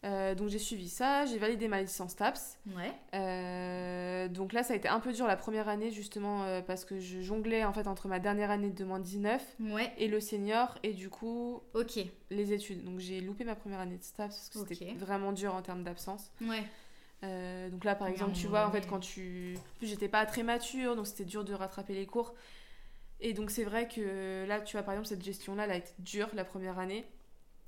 Euh, 0.04 0.34
donc, 0.34 0.48
j'ai 0.48 0.58
suivi 0.58 0.88
ça. 0.88 1.24
J'ai 1.26 1.38
validé 1.38 1.66
ma 1.68 1.80
licence 1.80 2.14
TAPS. 2.16 2.58
Ouais. 2.76 2.92
Euh, 3.14 4.28
donc 4.28 4.52
là, 4.52 4.62
ça 4.62 4.72
a 4.74 4.76
été 4.76 4.88
un 4.88 5.00
peu 5.00 5.12
dur 5.12 5.26
la 5.26 5.36
première 5.36 5.68
année, 5.68 5.90
justement, 5.90 6.44
euh, 6.44 6.60
parce 6.62 6.84
que 6.84 6.98
je 6.98 7.20
jonglais 7.20 7.64
en 7.64 7.72
fait 7.72 7.86
entre 7.86 8.08
ma 8.08 8.18
dernière 8.18 8.50
année 8.50 8.70
de 8.70 8.84
moins 8.84 9.00
19 9.00 9.42
Ouais. 9.60 9.92
et 9.98 10.08
le 10.08 10.20
senior, 10.20 10.78
et 10.82 10.92
du 10.92 11.08
coup, 11.10 11.62
Ok. 11.74 11.98
les 12.30 12.52
études. 12.52 12.84
Donc 12.84 12.98
j'ai 12.98 13.20
loupé 13.20 13.44
ma 13.44 13.54
première 13.54 13.80
année 13.80 13.96
de 13.96 14.02
STAPS 14.02 14.50
parce 14.52 14.66
que 14.66 14.74
c'était 14.74 14.92
vraiment 14.94 15.32
dur 15.32 15.54
en 15.54 15.62
termes 15.62 15.82
d'absence. 15.84 16.30
Ouais. 16.40 16.62
Donc 17.70 17.84
là, 17.84 17.94
par 17.94 18.08
exemple, 18.08 18.32
tu 18.32 18.46
vois, 18.48 18.66
en 18.66 18.70
fait, 18.70 18.86
quand 18.86 19.00
tu. 19.00 19.56
En 19.56 19.78
plus, 19.78 19.86
j'étais 19.86 20.08
pas 20.08 20.26
très 20.26 20.42
mature, 20.42 20.94
donc 20.96 21.06
c'était 21.06 21.24
dur 21.24 21.42
de 21.44 21.54
rattraper 21.54 21.94
les 21.94 22.04
cours. 22.04 22.34
Et 23.20 23.32
donc, 23.32 23.50
c'est 23.50 23.64
vrai 23.64 23.88
que 23.88 24.44
là, 24.46 24.60
tu 24.60 24.76
vois, 24.76 24.82
par 24.82 24.94
exemple, 24.94 25.08
cette 25.08 25.24
gestion-là, 25.24 25.64
elle 25.64 25.70
a 25.70 25.76
été 25.76 25.92
dure 25.98 26.28
la 26.34 26.44
première 26.44 26.78
année. 26.78 27.04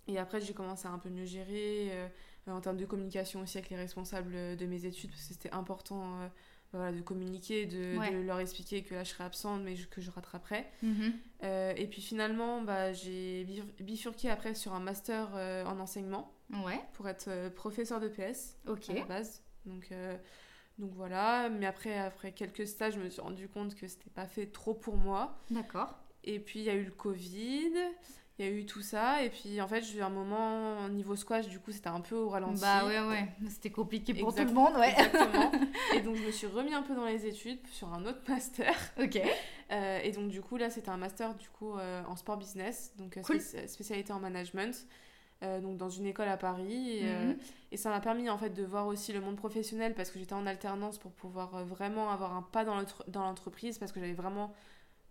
Et 0.08 0.18
après, 0.18 0.40
j'ai 0.40 0.52
commencé 0.54 0.86
à 0.86 0.90
un 0.90 0.98
peu 0.98 1.08
mieux 1.08 1.24
gérer, 1.24 1.88
euh, 1.92 2.08
en 2.48 2.60
termes 2.60 2.76
de 2.76 2.84
communication 2.84 3.40
aussi 3.40 3.58
avec 3.58 3.70
les 3.70 3.76
responsables 3.76 4.56
de 4.56 4.66
mes 4.66 4.84
études, 4.84 5.10
parce 5.10 5.22
que 5.22 5.32
c'était 5.34 5.50
important 5.52 6.20
euh, 6.20 6.28
voilà, 6.72 6.92
de 6.92 7.00
communiquer, 7.00 7.66
de, 7.66 7.96
Ouais. 7.98 8.12
de 8.12 8.18
leur 8.18 8.38
expliquer 8.38 8.82
que 8.82 8.94
là, 8.94 9.02
je 9.02 9.10
serais 9.10 9.24
absente, 9.24 9.62
mais 9.64 9.74
que 9.74 10.00
je 10.00 10.10
rattraperais. 10.10 10.70
Mhm. 10.82 11.12
Euh, 11.42 11.72
et 11.76 11.86
puis 11.86 12.02
finalement, 12.02 12.62
bah, 12.62 12.92
j'ai 12.92 13.44
bif- 13.44 13.82
bifurqué 13.82 14.30
après 14.30 14.54
sur 14.54 14.74
un 14.74 14.80
master 14.80 15.30
euh, 15.34 15.64
en 15.64 15.80
enseignement 15.80 16.32
Ouais. 16.64 16.78
pour 16.92 17.08
être 17.08 17.26
euh, 17.28 17.50
professeur 17.50 17.98
de 18.00 18.08
PS 18.08 18.56
à 18.66 18.94
la 18.94 19.04
base. 19.06 19.42
Donc, 19.64 19.88
euh, 19.90 20.16
donc 20.78 20.90
voilà, 20.94 21.48
mais 21.48 21.66
après, 21.66 21.98
après 21.98 22.32
quelques 22.32 22.66
stages, 22.66 22.94
je 22.94 23.00
me 23.00 23.08
suis 23.08 23.20
rendu 23.22 23.48
compte 23.48 23.74
que 23.74 23.86
c'était 23.88 24.10
pas 24.10 24.26
fait 24.26 24.46
trop 24.46 24.74
pour 24.74 24.96
moi. 24.96 25.38
D'accord. 25.50 25.94
Et 26.24 26.38
puis 26.38 26.60
il 26.60 26.64
y 26.64 26.70
a 26.70 26.74
eu 26.74 26.84
le 26.84 26.90
Covid, 26.90 27.70
il 28.38 28.44
y 28.44 28.48
a 28.48 28.50
eu 28.50 28.66
tout 28.66 28.82
ça, 28.82 29.22
et 29.22 29.30
puis 29.30 29.60
en 29.62 29.68
fait, 29.68 29.82
j'ai 29.82 29.98
eu 29.98 30.02
un 30.02 30.10
moment 30.10 30.84
au 30.84 30.88
niveau 30.90 31.16
squash, 31.16 31.48
du 31.48 31.58
coup, 31.60 31.72
c'était 31.72 31.88
un 31.88 32.00
peu 32.02 32.16
au 32.16 32.28
ralenti. 32.28 32.60
Bah 32.60 32.84
ouais, 32.84 33.00
ouais. 33.00 33.26
C'était 33.48 33.70
compliqué 33.70 34.12
pour 34.12 34.28
Exact- 34.30 34.42
tout 34.48 34.54
le 34.54 34.60
monde, 34.60 34.74
ouais. 34.76 34.90
Exactement. 34.90 35.52
et 35.94 36.00
donc 36.02 36.16
je 36.16 36.22
me 36.26 36.30
suis 36.30 36.46
remis 36.46 36.74
un 36.74 36.82
peu 36.82 36.94
dans 36.94 37.06
les 37.06 37.24
études 37.26 37.66
sur 37.68 37.92
un 37.94 38.04
autre 38.04 38.20
master. 38.28 38.74
ok. 39.02 39.20
Euh, 39.72 39.98
et 40.04 40.12
donc 40.12 40.28
du 40.28 40.40
coup 40.42 40.56
là 40.58 40.70
c'était 40.70 40.90
un 40.90 40.96
master 40.96 41.34
du 41.34 41.48
coup 41.48 41.76
euh, 41.76 42.00
en 42.06 42.14
sport 42.14 42.36
business, 42.36 42.92
donc 42.98 43.16
euh, 43.16 43.22
Cool. 43.22 43.40
spécialité 43.40 44.12
en 44.12 44.20
management, 44.20 44.86
euh, 45.42 45.60
donc 45.60 45.76
dans 45.76 45.90
une 45.90 46.06
école 46.06 46.28
à 46.28 46.36
Paris. 46.36 46.98
Et, 46.98 47.00
euh, 47.04 47.24
Mhm. 47.32 47.36
et 47.72 47.76
ça 47.76 47.90
m'a 47.90 48.00
permis 48.00 48.28
en 48.30 48.38
fait 48.38 48.50
de 48.50 48.62
voir 48.64 48.86
aussi 48.86 49.12
le 49.12 49.20
monde 49.20 49.36
professionnel 49.36 49.94
parce 49.94 50.10
que 50.10 50.18
j'étais 50.18 50.32
en 50.34 50.46
alternance 50.46 50.98
pour 50.98 51.12
pouvoir 51.12 51.54
euh, 51.56 51.64
vraiment 51.64 52.10
avoir 52.10 52.34
un 52.34 52.42
pas 52.42 52.64
dans 52.64 52.74
l'entre- 52.76 53.04
dans 53.08 53.22
l'entreprise 53.22 53.78
parce 53.78 53.92
que 53.92 54.00
j'avais 54.00 54.12
vraiment 54.14 54.52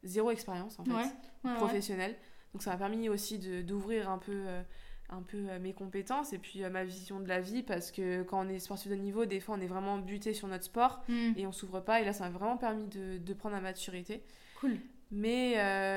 zéro 0.04 0.32
expérience 0.32 0.80
en 0.80 0.86
fait 0.86 0.92
Ouais. 0.92 1.04
Ouais, 1.44 1.52
ouais. 1.52 1.56
professionnelle. 1.58 2.16
Donc 2.54 2.64
ça 2.64 2.72
m'a 2.72 2.78
permis 2.78 3.10
aussi 3.10 3.38
d'ouvrir 3.64 4.10
un 4.10 4.18
peu, 4.18 4.32
euh, 4.48 4.62
un 5.10 5.22
peu 5.22 5.60
mes 5.60 5.74
compétences 5.74 6.32
et 6.34 6.38
puis 6.40 6.62
ma 6.70 6.84
vision 6.84 7.20
de 7.20 7.28
la 7.28 7.40
vie 7.42 7.62
parce 7.64 7.92
que 7.92 8.24
quand 8.24 8.46
on 8.46 8.50
est 8.50 8.60
sportif 8.60 8.90
de 8.90 8.96
niveau, 8.96 9.26
des 9.26 9.40
fois 9.40 9.56
on 9.58 9.62
est 9.62 9.68
vraiment 9.68 9.98
buté 10.00 10.34
sur 10.34 10.48
notre 10.48 10.64
sport 10.64 11.04
Mhm. 11.10 11.34
et 11.38 11.46
on 11.46 11.52
s'ouvre 11.52 11.80
pas 11.82 12.02
et 12.02 12.06
là 12.06 12.14
ça 12.14 12.24
m'a 12.24 12.30
vraiment 12.32 12.58
permis 12.58 12.88
de, 12.88 13.18
de 13.20 13.34
prendre 13.34 13.56
la 13.56 13.62
maturité. 13.62 14.24
Cool. 14.60 14.78
Mais 15.12 15.54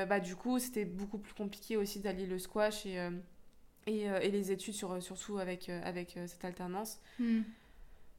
bah, 0.07 0.19
du 0.19 0.35
coup, 0.35 0.59
c'était 0.59 0.85
beaucoup 0.85 1.17
plus 1.17 1.33
compliqué 1.33 1.77
aussi 1.77 1.99
d'allier 1.99 2.27
le 2.27 2.37
squash 2.37 2.85
et, 2.85 2.99
et, 3.89 4.09
euh, 4.09 4.19
et 4.21 4.29
les 4.29 4.51
études, 4.51 4.73
sur, 4.73 5.01
surtout 5.01 5.39
avec, 5.39 5.69
euh, 5.69 5.81
avec 5.83 6.15
euh, 6.17 6.27
cette 6.27 6.45
alternance. 6.45 6.99
Mhm. 7.19 7.43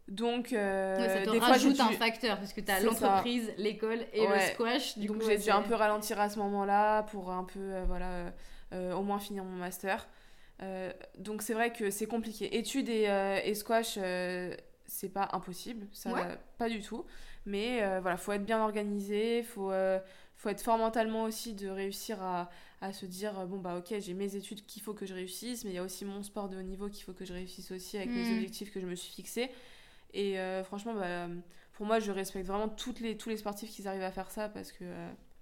Donc, 0.09 0.53
euh, 0.53 0.99
Ouais, 0.99 1.09
ça 1.09 1.25
te 1.25 1.31
des 1.31 1.39
fois, 1.39 1.47
j'ai 1.47 1.53
rajoute 1.53 1.75
dû, 1.75 1.81
un 1.83 1.93
facteur 1.93 2.39
parce 2.39 2.53
que 2.53 2.61
tu 2.61 2.71
as 2.71 2.81
l'entreprise, 2.81 3.53
l'école 3.59 4.01
et 4.13 4.27
le 4.27 4.41
squash. 4.53 4.99
Du 4.99 5.07
donc 5.07 5.23
j'ai 5.23 5.39
dû 5.39 5.51
un 5.51 5.63
peu 5.63 5.75
ralentir 5.75 6.19
à 6.21 6.29
ce 6.29 6.39
moment-là 6.41 7.05
pour 7.05 7.31
un 7.31 7.45
peu, 7.45 7.61
euh, 7.61 7.85
voilà, 7.87 8.11
euh, 8.11 8.31
euh, 8.73 8.93
au 8.95 9.03
moins 9.03 9.21
finir 9.21 9.45
mon 9.45 9.57
master. 9.57 10.09
Euh, 10.63 10.93
donc 11.19 11.43
c'est 11.43 11.55
vrai 11.55 11.73
que 11.73 11.91
c'est 11.91 12.07
compliqué. 12.07 12.57
Études 12.59 12.89
et, 12.89 13.09
euh, 13.09 13.39
et 13.45 13.55
squash, 13.55 13.95
euh, 13.99 14.55
c'est 14.91 15.09
pas 15.09 15.29
impossible, 15.33 15.87
ça 15.93 16.13
Ouais. 16.13 16.39
pas 16.59 16.69
du 16.69 16.81
tout. 16.83 17.05
Mais 17.47 17.83
euh, 17.83 18.01
voilà, 18.01 18.17
faut 18.17 18.33
être 18.33 18.45
bien 18.45 18.63
organisé, 18.63 19.43
faut, 19.43 19.73
euh, 19.73 19.99
faut 20.37 20.49
être 20.51 20.61
fort 20.63 20.77
mentalement 20.79 21.23
aussi 21.25 21.55
de 21.55 21.69
réussir 21.69 22.23
à, 22.23 22.51
à 22.83 22.93
se 22.93 23.07
dire 23.07 23.39
euh, 23.39 23.47
bon 23.47 23.59
bah 23.59 23.77
ok 23.79 23.95
j'ai 23.99 24.13
mes 24.15 24.37
études 24.37 24.65
qu'il 24.67 24.83
faut 24.83 24.93
que 24.95 25.07
je 25.07 25.15
réussisse, 25.15 25.65
mais 25.65 25.71
il 25.71 25.75
y 25.75 25.79
a 25.79 25.83
aussi 25.83 26.05
mon 26.05 26.23
sport 26.23 26.49
de 26.49 26.59
haut 26.59 26.63
niveau 26.63 26.89
qu'il 26.89 27.05
faut 27.05 27.13
que 27.15 27.25
je 27.25 27.33
réussisse 27.33 27.71
aussi 27.71 27.97
avec 27.97 28.11
les 28.15 28.31
Mm. 28.31 28.35
objectifs 28.35 28.71
que 28.73 28.81
je 28.81 28.87
me 28.87 28.95
suis 28.95 29.13
fixés. 29.13 29.51
Et 30.13 30.39
euh, 30.39 30.65
franchement, 30.65 30.93
bah, 30.95 31.29
pour 31.75 31.87
moi, 31.87 31.99
je 32.01 32.11
respecte 32.13 32.47
vraiment 32.47 32.69
toutes 32.69 33.01
les, 33.01 33.17
tous 33.17 33.29
les 33.31 33.37
sportifs 33.39 33.71
qui 33.71 33.87
arrivent 33.89 34.03
à 34.03 34.11
faire 34.11 34.31
ça 34.31 34.49
parce 34.49 34.73
que 34.73 34.85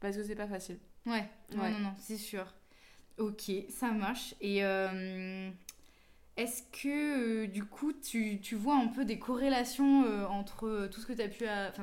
parce 0.00 0.16
que 0.16 0.22
c'est 0.22 0.36
pas 0.36 0.46
facile. 0.46 0.78
Ouais, 1.06 1.24
non, 1.54 1.62
Ouais. 1.62 1.70
non, 1.72 1.78
non, 1.80 1.92
c'est 1.98 2.16
sûr. 2.18 2.44
Ok, 3.18 3.50
ça 3.70 3.90
marche. 3.90 4.34
Et 4.40 4.62
est-ce 6.38 6.62
que 6.62 7.44
euh, 7.44 7.46
du 7.46 7.64
coup 7.64 7.92
tu, 7.92 8.40
tu 8.40 8.54
vois 8.54 8.76
un 8.76 8.86
peu 8.88 9.04
des 9.04 9.18
corrélations 9.18 10.04
euh, 10.04 10.24
entre 10.26 10.66
euh, 10.66 10.88
tout 10.88 11.00
ce 11.00 11.06
que 11.06 11.12
tu 11.12 11.22
as 11.22 11.28
pu. 11.28 11.46
à- 11.46 11.68
Enfin, 11.70 11.82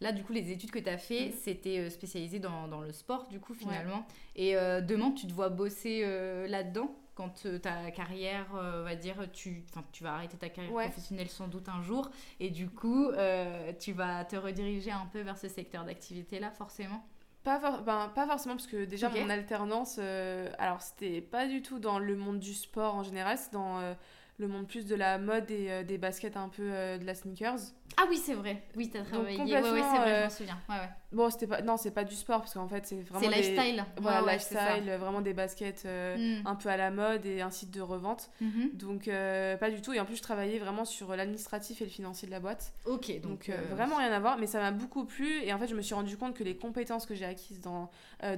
là, 0.00 0.12
du 0.12 0.22
coup, 0.22 0.32
les 0.32 0.50
études 0.52 0.70
que 0.70 0.78
tu 0.78 0.88
as 0.88 0.98
fait, 0.98 1.26
Mhm. 1.26 1.32
c'était 1.42 1.90
spécialisé 1.90 2.38
dans, 2.38 2.68
dans 2.68 2.80
le 2.82 2.92
sport, 2.92 3.26
du 3.28 3.40
coup, 3.40 3.54
finalement. 3.54 4.06
Et 4.36 4.54
demain, 4.54 5.12
tu 5.12 5.26
te 5.26 5.32
vois 5.32 5.48
bosser 5.48 6.02
là-dedans? 6.48 6.94
Quand 7.14 7.46
ta 7.62 7.92
carrière, 7.92 8.46
euh, 8.56 8.82
va 8.82 8.96
dire, 8.96 9.30
tu, 9.32 9.62
tu 9.92 10.02
vas 10.02 10.14
arrêter 10.14 10.36
ta 10.36 10.48
carrière 10.48 10.72
Ouais. 10.74 10.86
professionnelle 10.88 11.28
sans 11.28 11.46
doute 11.46 11.68
un 11.68 11.80
jour, 11.80 12.10
et 12.40 12.50
du 12.50 12.68
coup, 12.68 13.06
euh, 13.06 13.72
tu 13.78 13.92
vas 13.92 14.24
te 14.24 14.34
rediriger 14.34 14.90
un 14.90 15.06
peu 15.12 15.20
vers 15.20 15.38
ce 15.38 15.48
secteur 15.48 15.84
d'activité-là, 15.84 16.50
forcément? 16.50 17.06
Pas, 17.44 17.60
for- 17.60 17.82
ben, 17.82 18.10
pas 18.14 18.26
forcément, 18.26 18.56
parce 18.56 18.66
que 18.66 18.84
déjà, 18.86 19.08
mon 19.10 19.28
alternance, 19.30 19.96
euh, 19.98 20.50
alors 20.58 20.80
c'était 20.80 21.20
pas 21.20 21.46
du 21.46 21.60
tout 21.62 21.78
dans 21.78 21.98
le 21.98 22.16
monde 22.16 22.40
du 22.40 22.54
sport 22.54 22.94
en 22.94 23.02
général, 23.02 23.36
c'est 23.38 23.52
dans 23.52 23.80
euh, 23.80 23.92
le 24.38 24.48
monde 24.48 24.66
plus 24.66 24.86
de 24.86 24.94
la 24.94 25.18
mode 25.18 25.50
et 25.50 25.70
euh, 25.70 25.82
des 25.84 25.98
baskets 25.98 26.36
un 26.38 26.48
peu 26.48 26.62
de 26.98 27.04
la 27.04 27.14
sneakers. 27.14 27.58
Ah 27.98 28.04
oui, 28.08 28.16
c'est 28.16 28.34
vrai. 28.34 28.62
Oui, 28.76 28.88
t'as 28.90 29.02
travaillé. 29.02 29.38
Ouais, 29.38 29.52
ouais, 29.60 29.60
c'est 29.82 29.98
vrai, 29.98 30.16
je 30.18 30.24
m'en 30.24 30.30
souviens. 30.30 30.58
Ouais, 30.70 30.76
ouais. 30.76 30.88
Bon, 31.14 31.30
c'était 31.30 31.46
pas, 31.46 31.62
non, 31.62 31.76
c'est 31.76 31.90
pas 31.92 32.04
du 32.04 32.14
sport, 32.14 32.40
parce 32.40 32.54
qu'en 32.54 32.68
fait, 32.68 32.84
c'est 32.86 33.00
vraiment. 33.02 33.20
C'est 33.24 33.30
des- 33.30 33.42
lifestyle. 33.54 33.84
Voilà, 33.98 34.22
Ouais, 34.24 34.32
lifestyle, 34.34 34.90
vraiment 34.98 35.20
des 35.20 35.32
baskets 35.32 35.84
euh, 35.86 36.16
Mm. 36.42 36.46
un 36.46 36.54
peu 36.56 36.68
à 36.68 36.76
la 36.76 36.90
mode 36.90 37.24
et 37.24 37.40
un 37.40 37.50
site 37.50 37.70
de 37.70 37.80
revente. 37.80 38.30
Mhm. 38.40 38.70
Donc, 38.74 39.08
euh, 39.08 39.56
pas 39.56 39.70
du 39.70 39.80
tout. 39.80 39.92
Et 39.92 40.00
en 40.00 40.04
plus, 40.04 40.16
je 40.16 40.22
travaillais 40.22 40.58
vraiment 40.58 40.84
sur 40.84 41.14
l'administratif 41.16 41.80
et 41.80 41.84
le 41.84 41.90
financier 41.90 42.26
de 42.26 42.32
la 42.32 42.40
boîte. 42.40 42.72
Ok, 42.84 43.10
donc, 43.20 43.22
Donc, 43.22 43.48
euh, 43.48 43.56
vraiment 43.70 43.96
rien 43.96 44.12
à 44.12 44.20
voir, 44.20 44.38
mais 44.38 44.46
ça 44.46 44.58
m'a 44.60 44.70
beaucoup 44.70 45.04
plu. 45.04 45.42
Et 45.44 45.52
en 45.52 45.58
fait, 45.58 45.66
je 45.68 45.74
me 45.74 45.82
suis 45.82 45.94
rendu 45.94 46.16
compte 46.16 46.34
que 46.34 46.44
les 46.44 46.56
compétences 46.56 47.06
que 47.06 47.14
j'ai 47.14 47.24
acquises 47.24 47.60
dans, 47.60 47.90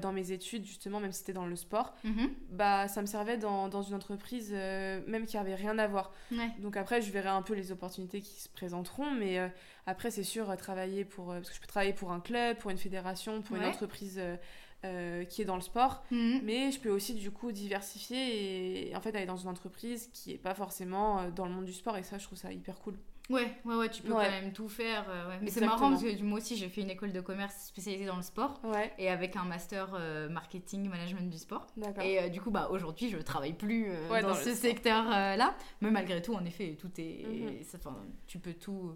dans 0.02 0.12
mes 0.12 0.32
études, 0.32 0.64
justement, 0.64 1.00
même 1.00 1.12
si 1.12 1.20
c'était 1.20 1.32
dans 1.32 1.46
le 1.46 1.56
sport, 1.56 1.94
mhm. 2.04 2.30
bah, 2.50 2.88
ça 2.88 3.00
me 3.00 3.06
servait 3.06 3.36
dans, 3.38 3.68
dans 3.68 3.82
une 3.82 3.94
entreprise, 3.94 4.52
même 4.52 5.26
qui 5.26 5.36
avait 5.38 5.54
rien 5.54 5.78
à 5.78 5.86
voir. 5.86 6.12
Ouais. 6.32 6.50
Donc 6.60 6.76
après, 6.76 7.00
je 7.00 7.10
verrai 7.10 7.28
un 7.28 7.42
peu 7.42 7.54
les 7.54 7.72
opportunités 7.72 8.20
qui 8.20 8.40
se 8.40 8.48
présenteront, 8.48 9.10
mais 9.10 9.40
après, 9.86 10.10
c'est 10.10 10.22
sûr, 10.24 10.54
travailler 10.56 11.04
pour... 11.04 11.30
euh, 11.30 11.36
parce 11.36 11.50
que 11.50 11.56
je 11.56 11.60
peux 11.60 11.66
travailler 11.66 11.92
pour 11.92 12.12
un 12.12 12.20
club, 12.20 12.58
pour 12.58 12.70
une 12.70 12.78
fédération, 12.78 13.40
pour 13.42 13.56
une 13.56 13.64
entreprise 13.64 14.16
euh, 14.18 14.36
euh, 14.84 15.24
qui 15.24 15.42
est 15.42 15.44
dans 15.46 15.54
le 15.56 15.62
sport. 15.62 16.04
Mhm. 16.10 16.40
Mais 16.44 16.70
je 16.72 16.80
peux 16.80 16.90
aussi, 16.90 17.14
du 17.14 17.30
coup, 17.30 17.52
diversifier 17.52 18.90
et, 18.90 18.96
en 18.96 19.00
fait 19.00 19.14
aller 19.16 19.26
dans 19.26 19.36
une 19.36 19.48
entreprise 19.48 20.08
qui 20.12 20.32
est 20.32 20.38
pas 20.38 20.54
forcément 20.54 21.28
dans 21.30 21.46
le 21.46 21.52
monde 21.52 21.64
du 21.64 21.72
sport. 21.72 21.96
Et 21.96 22.02
ça, 22.02 22.18
je 22.18 22.24
trouve 22.24 22.38
ça 22.38 22.52
hyper 22.52 22.78
cool. 22.80 22.98
Ouais, 23.28 23.52
ouais, 23.64 23.74
ouais, 23.74 23.88
tu 23.88 24.02
peux 24.02 24.12
Ouais. 24.12 24.24
quand 24.24 24.30
même 24.30 24.52
tout 24.52 24.68
faire. 24.68 25.04
euh, 25.08 25.28
ouais. 25.30 25.38
Mais 25.42 25.50
c'est 25.50 25.60
marrant 25.60 25.90
parce 25.90 26.02
que 26.02 26.22
moi 26.22 26.38
aussi, 26.38 26.56
j'ai 26.56 26.68
fait 26.68 26.82
une 26.82 26.90
école 26.90 27.12
de 27.12 27.20
commerce 27.20 27.56
spécialisée 27.66 28.06
dans 28.06 28.14
le 28.16 28.22
sport 28.22 28.60
Ouais, 28.62 28.92
et 28.98 29.08
avec 29.08 29.34
un 29.34 29.44
master 29.44 29.88
euh, 29.94 30.28
marketing 30.28 30.88
management 30.88 31.28
du 31.28 31.38
sport. 31.38 31.66
Et 32.02 32.20
euh, 32.20 32.28
du 32.28 32.40
coup, 32.40 32.52
bah, 32.52 32.68
aujourd'hui, 32.70 33.08
je 33.10 33.18
travaille 33.18 33.54
plus 33.54 33.88
dans, 34.22 34.34
ce 34.34 34.54
secteur-là. 34.54 35.56
mais 35.80 35.90
malgré 35.90 36.22
tout, 36.22 36.34
en 36.34 36.44
effet, 36.44 36.76
tout 36.80 36.90
est. 36.98 37.24
Mhm. 37.26 37.64
ça- 37.64 37.78
'fin, 37.78 37.96
tu 38.28 38.38
peux 38.38 38.54
tout, 38.54 38.94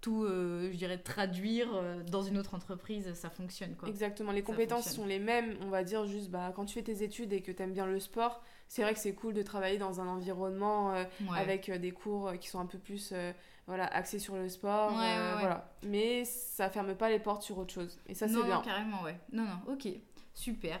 tout 0.00 0.24
euh, 0.24 0.70
je 0.72 0.76
dirais, 0.76 0.98
traduire 0.98 1.68
euh, 1.74 2.02
dans 2.04 2.22
une 2.22 2.38
autre 2.38 2.54
entreprise, 2.54 3.12
ça 3.14 3.28
fonctionne. 3.30 3.74
Quoi. 3.76 3.88
Exactement, 3.88 4.32
les 4.32 4.40
Ça 4.40 4.46
compétences 4.46 4.84
fonctionne. 4.84 5.02
sont 5.04 5.08
les 5.08 5.18
mêmes, 5.18 5.56
on 5.62 5.68
va 5.68 5.84
dire 5.84 6.06
juste 6.06 6.30
bah, 6.30 6.52
quand 6.56 6.64
tu 6.64 6.74
fais 6.74 6.82
tes 6.82 7.02
études 7.02 7.32
et 7.32 7.42
que 7.42 7.52
tu 7.52 7.62
aimes 7.62 7.72
bien 7.72 7.86
le 7.86 8.00
sport, 8.00 8.42
c'est 8.68 8.82
vrai 8.82 8.94
que 8.94 9.00
c'est 9.00 9.12
cool 9.14 9.34
de 9.34 9.42
travailler 9.42 9.78
dans 9.78 10.00
un 10.00 10.06
environnement 10.06 10.94
euh, 10.94 11.04
Ouais. 11.30 11.38
avec 11.38 11.70
des 11.70 11.90
cours 11.90 12.32
qui 12.40 12.48
sont 12.48 12.60
un 12.60 12.66
peu 12.66 12.78
plus 12.78 13.10
euh, 13.12 13.32
voilà, 13.66 13.86
axés 13.86 14.18
sur 14.18 14.36
le 14.36 14.48
sport. 14.48 14.92
Ouais, 14.92 14.98
ouais, 14.98 15.04
ouais. 15.04 15.40
Voilà. 15.40 15.70
Mais 15.84 16.24
ça 16.24 16.70
ferme 16.70 16.94
pas 16.94 17.08
les 17.10 17.18
portes 17.18 17.42
sur 17.42 17.58
autre 17.58 17.72
chose. 17.74 17.98
Et 18.06 18.14
ça, 18.14 18.26
c'est 18.26 18.34
bien. 18.42 18.56
non, 18.56 18.62
carrément, 18.62 19.02
ouais. 19.02 19.18
Non, 19.32 19.44
non, 19.44 19.72
ok, 19.74 19.86
super. 20.34 20.80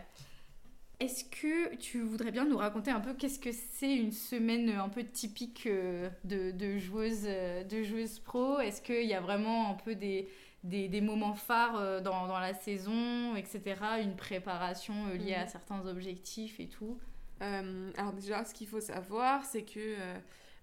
Est-ce 1.00 1.24
que 1.24 1.74
tu 1.76 2.02
voudrais 2.02 2.30
bien 2.30 2.44
nous 2.44 2.58
raconter 2.58 2.90
un 2.90 3.00
peu 3.00 3.14
qu'est-ce 3.14 3.38
que 3.38 3.50
c'est 3.52 3.96
une 3.96 4.12
semaine 4.12 4.68
un 4.68 4.90
peu 4.90 5.02
typique 5.02 5.66
euh, 5.66 6.10
de, 6.24 6.50
de 6.50 6.76
joueuse, 6.78 7.22
euh, 7.24 7.64
de 7.64 7.82
joueuse 7.82 8.18
pro? 8.18 8.58
Est-ce 8.60 8.82
qu'il 8.82 9.06
y 9.06 9.14
a 9.14 9.20
vraiment 9.20 9.70
un 9.70 9.74
peu 9.74 9.94
des, 9.94 10.28
des, 10.62 10.88
des 10.88 11.00
moments 11.00 11.34
phares 11.34 11.76
euh, 11.78 12.00
dans, 12.02 12.26
dans 12.26 12.38
la 12.38 12.52
saison, 12.52 13.34
etc. 13.34 14.00
Une 14.02 14.14
préparation 14.16 15.06
euh, 15.08 15.16
liée 15.16 15.34
à 15.34 15.46
Mhm. 15.46 15.48
certains 15.48 15.86
objectifs 15.86 16.60
et 16.60 16.68
tout? 16.68 17.00
Euh, 17.42 17.90
alors 17.96 18.12
déjà, 18.12 18.44
ce 18.44 18.52
qu'il 18.54 18.66
faut 18.68 18.80
savoir, 18.80 19.44
c'est 19.44 19.64
que 19.64 19.78
euh, 19.80 20.18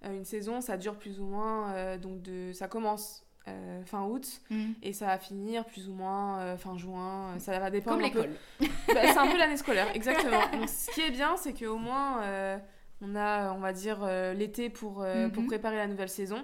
euh, 0.05 0.13
une 0.15 0.25
saison, 0.25 0.61
ça 0.61 0.77
dure 0.77 0.97
plus 0.97 1.19
ou 1.19 1.25
moins, 1.25 1.73
euh, 1.73 1.97
donc 1.97 2.21
de, 2.21 2.51
ça 2.53 2.67
commence 2.67 3.26
euh, 3.47 3.81
fin 3.85 4.03
août 4.03 4.41
et 4.81 4.93
ça 4.93 5.05
va 5.07 5.17
finir 5.17 5.65
plus 5.65 5.87
ou 5.89 5.93
moins 5.93 6.39
euh, 6.39 6.57
fin 6.57 6.77
juin. 6.77 7.33
euh, 7.35 7.39
Ça 7.39 7.57
va 7.59 7.69
dépendre 7.69 8.01
Comme 8.01 8.11
peu- 8.11 8.21
l'école. 8.21 8.35
Bah, 8.93 9.01
c'est 9.03 9.17
un 9.17 9.27
peu 9.27 9.37
l'année 9.37 9.57
scolaire, 9.57 9.87
exactement. 9.95 10.39
Donc, 10.53 10.67
ce 10.69 10.91
qui 10.91 11.01
est 11.01 11.11
bien, 11.11 11.35
c'est 11.37 11.53
qu'au 11.53 11.77
moins, 11.77 12.21
euh, 12.23 12.57
on 13.01 13.15
a, 13.15 13.53
on 13.53 13.59
va 13.59 13.73
dire, 13.73 13.99
l'été 14.35 14.69
pour, 14.69 15.01
euh, 15.03 15.29
pour 15.29 15.45
préparer 15.45 15.75
la 15.77 15.87
nouvelle 15.87 16.09
saison. 16.09 16.43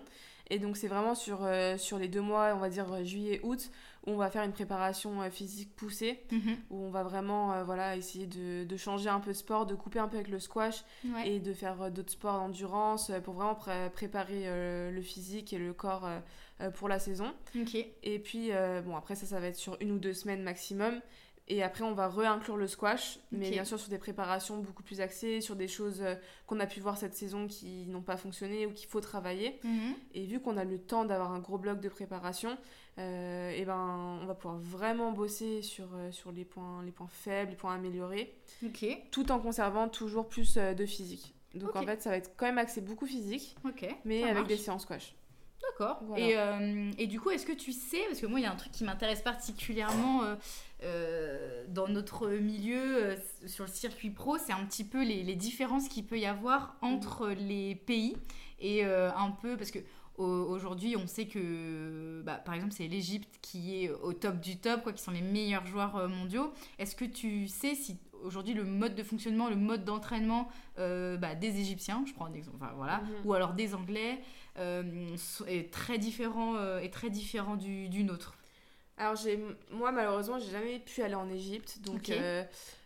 Et 0.50 0.60
donc, 0.60 0.76
c'est 0.76 0.90
vraiment 0.90 1.16
sur, 1.16 1.48
sur 1.78 1.98
les 1.98 2.10
deux 2.10 2.22
mois, 2.22 2.52
on 2.54 2.60
va 2.60 2.70
dire 2.70 2.92
euh, 2.92 3.04
juillet-août, 3.04 3.72
où 4.06 4.12
on 4.12 4.18
va 4.18 4.30
faire 4.30 4.44
une 4.44 4.52
préparation 4.52 5.22
physique 5.32 5.74
poussée, 5.78 6.22
Mhm. 6.32 6.58
où 6.70 6.84
on 6.84 6.90
va 6.92 7.02
vraiment 7.04 7.64
voilà, 7.64 7.96
essayer 7.96 8.28
de, 8.28 8.66
de 8.66 8.78
changer 8.78 9.08
un 9.10 9.22
peu 9.22 9.32
de 9.32 9.38
sport, 9.38 9.66
de 9.66 9.74
couper 9.76 10.00
un 10.00 10.10
peu 10.10 10.18
avec 10.18 10.28
le 10.28 10.40
squash 10.40 10.84
Ouais. 11.06 11.30
et 11.30 11.40
de 11.40 11.54
faire 11.54 11.90
d'autres 11.90 12.12
sports 12.12 12.38
d'endurance 12.40 13.10
pour 13.24 13.36
vraiment 13.36 13.56
pré- 13.56 13.90
préparer 13.94 14.44
le 14.92 15.02
physique 15.02 15.54
et 15.54 15.58
le 15.58 15.72
corps 15.74 16.10
pour 16.72 16.88
la 16.88 17.00
saison. 17.00 17.34
Et 18.04 18.20
puis, 18.20 18.52
euh, 18.52 18.82
bon, 18.82 18.96
après, 18.96 19.16
ça, 19.16 19.26
ça 19.26 19.40
va 19.40 19.48
être 19.48 19.56
sur 19.56 19.78
une 19.80 19.92
ou 19.92 20.00
deux 20.00 20.14
semaines 20.14 20.44
maximum. 20.44 21.02
Et 21.50 21.62
après, 21.62 21.84
on 21.84 21.94
va 21.94 22.08
réinclure 22.08 22.56
le 22.56 22.68
squash, 22.68 23.20
mais 23.34 23.50
bien 23.50 23.66
sûr 23.66 23.78
sur 23.78 23.90
des 23.90 23.98
préparations 23.98 24.60
beaucoup 24.60 24.82
plus 24.82 25.02
axées, 25.02 25.42
sur 25.42 25.58
des 25.58 25.68
choses 25.68 26.02
euh, 26.02 26.16
qu'on 26.48 26.58
a 26.62 26.66
pu 26.66 26.80
voir 26.80 26.98
cette 26.98 27.16
saison 27.16 27.48
qui 27.48 27.86
n'ont 27.88 28.02
pas 28.02 28.16
fonctionné 28.16 28.66
ou 28.66 28.72
qu'il 28.72 28.88
faut 28.88 29.02
travailler. 29.02 29.60
Mhm. 29.66 29.94
Et 30.14 30.26
vu 30.26 30.40
qu'on 30.40 30.56
a 30.56 30.64
le 30.64 30.78
temps 30.80 31.04
d'avoir 31.04 31.34
un 31.34 31.40
gros 31.40 31.58
bloc 31.58 31.82
de 31.82 31.90
préparation, 31.90 32.58
euh, 33.00 33.52
et 33.52 33.66
ben, 33.66 34.20
on 34.22 34.26
va 34.26 34.36
pouvoir 34.36 34.60
vraiment 34.60 35.12
bosser 35.12 35.62
sur, 35.64 35.88
euh, 35.96 36.12
sur 36.12 36.32
les, 36.32 36.46
points, 36.46 36.84
les 36.86 36.92
points 36.92 37.08
faibles, 37.08 37.52
les 37.52 37.58
points 37.58 37.74
améliorés, 37.74 38.36
tout 39.12 39.32
en 39.32 39.40
conservant 39.40 39.90
toujours 39.90 40.28
plus 40.28 40.58
euh, 40.58 40.74
de 40.74 40.86
physique. 40.86 41.34
Donc 41.56 41.76
en 41.76 41.84
fait, 41.84 42.02
ça 42.02 42.10
va 42.10 42.18
être 42.18 42.32
quand 42.36 42.46
même 42.46 42.58
axé 42.58 42.82
beaucoup 42.82 43.06
physique, 43.06 43.56
mais 44.06 44.22
ça 44.22 44.28
avec 44.28 44.38
marche. 44.40 44.48
des 44.48 44.58
séances 44.58 44.84
squash. 44.84 45.16
D'accord. 45.72 46.00
Voilà. 46.04 46.24
Et, 46.26 46.38
euh, 46.38 46.92
et 46.98 47.08
du 47.08 47.20
coup, 47.20 47.30
est-ce 47.32 47.46
que 47.46 47.54
tu 47.54 47.72
sais, 47.72 48.02
parce 48.08 48.20
que 48.20 48.26
moi, 48.28 48.40
il 48.40 48.44
y 48.44 48.46
a 48.46 48.52
un 48.52 48.56
truc 48.56 48.72
qui 48.72 48.84
m'intéresse 48.84 49.22
particulièrement 49.22 50.24
euh, 50.24 50.36
euh, 50.84 51.64
dans 51.70 51.88
notre 51.88 52.28
milieu, 52.30 53.16
sur 53.46 53.66
le 53.66 53.70
circuit 53.72 54.10
pro, 54.10 54.38
c'est 54.38 54.54
un 54.54 54.66
petit 54.66 54.84
peu 54.84 55.04
les, 55.04 55.24
les 55.24 55.36
différences 55.36 55.88
qu'il 55.88 56.06
peut 56.06 56.20
y 56.20 56.26
avoir 56.26 56.76
entre 56.82 57.30
les 57.30 57.76
pays 57.76 58.16
et 58.60 58.84
un 58.84 59.32
peu, 59.42 59.58
parce 59.58 59.72
que 59.72 59.80
au- 60.18 60.24
aujourd'hui, 60.26 60.96
on 60.96 61.08
sait 61.08 61.26
que, 61.26 62.22
bah, 62.24 62.36
par 62.36 62.54
exemple, 62.54 62.74
c'est 62.74 62.88
l'Égypte 62.88 63.40
qui 63.42 63.84
est 63.84 63.90
au 63.90 64.14
top 64.14 64.40
du 64.40 64.58
top, 64.58 64.84
quoi, 64.84 64.94
qui 64.94 65.02
sont 65.02 65.12
les 65.12 65.22
meilleurs 65.22 65.66
joueurs 65.66 66.08
mondiaux. 66.08 66.54
Est-ce 66.78 66.96
que 66.96 67.06
tu 67.06 67.48
sais 67.48 67.74
si 67.76 67.98
aujourd'hui 68.24 68.54
le 68.54 68.64
mode 68.64 68.96
de 68.96 69.04
fonctionnement, 69.04 69.50
le 69.50 69.56
mode 69.58 69.84
d'entraînement 69.84 70.48
euh, 70.80 71.18
bah, 71.18 71.36
des 71.36 71.60
Égyptiens, 71.60 72.04
je 72.08 72.14
prends 72.14 72.26
un 72.26 72.34
exemple, 72.34 72.58
enfin, 72.62 72.72
voilà, 72.78 72.98
Mhm. 73.00 73.10
ou 73.26 73.34
alors 73.34 73.54
des 73.54 73.74
Anglais, 73.76 74.20
est 74.58 75.72
très 75.72 75.98
différent, 75.98 76.56
euh, 76.56 76.80
est 76.80 76.94
très 76.94 77.10
différent 77.10 77.56
du, 77.56 77.90
du 77.90 78.04
nôtre. 78.04 78.36
Alors 78.98 79.16
j'ai 79.16 79.40
moi 79.72 79.92
malheureusement 79.92 80.38
j'ai 80.40 80.52
jamais 80.52 80.78
pu 80.80 81.02
aller 81.02 81.16
en 81.16 81.28
Égypte 81.30 81.80
donc 81.82 82.10
euh, 82.10 82.44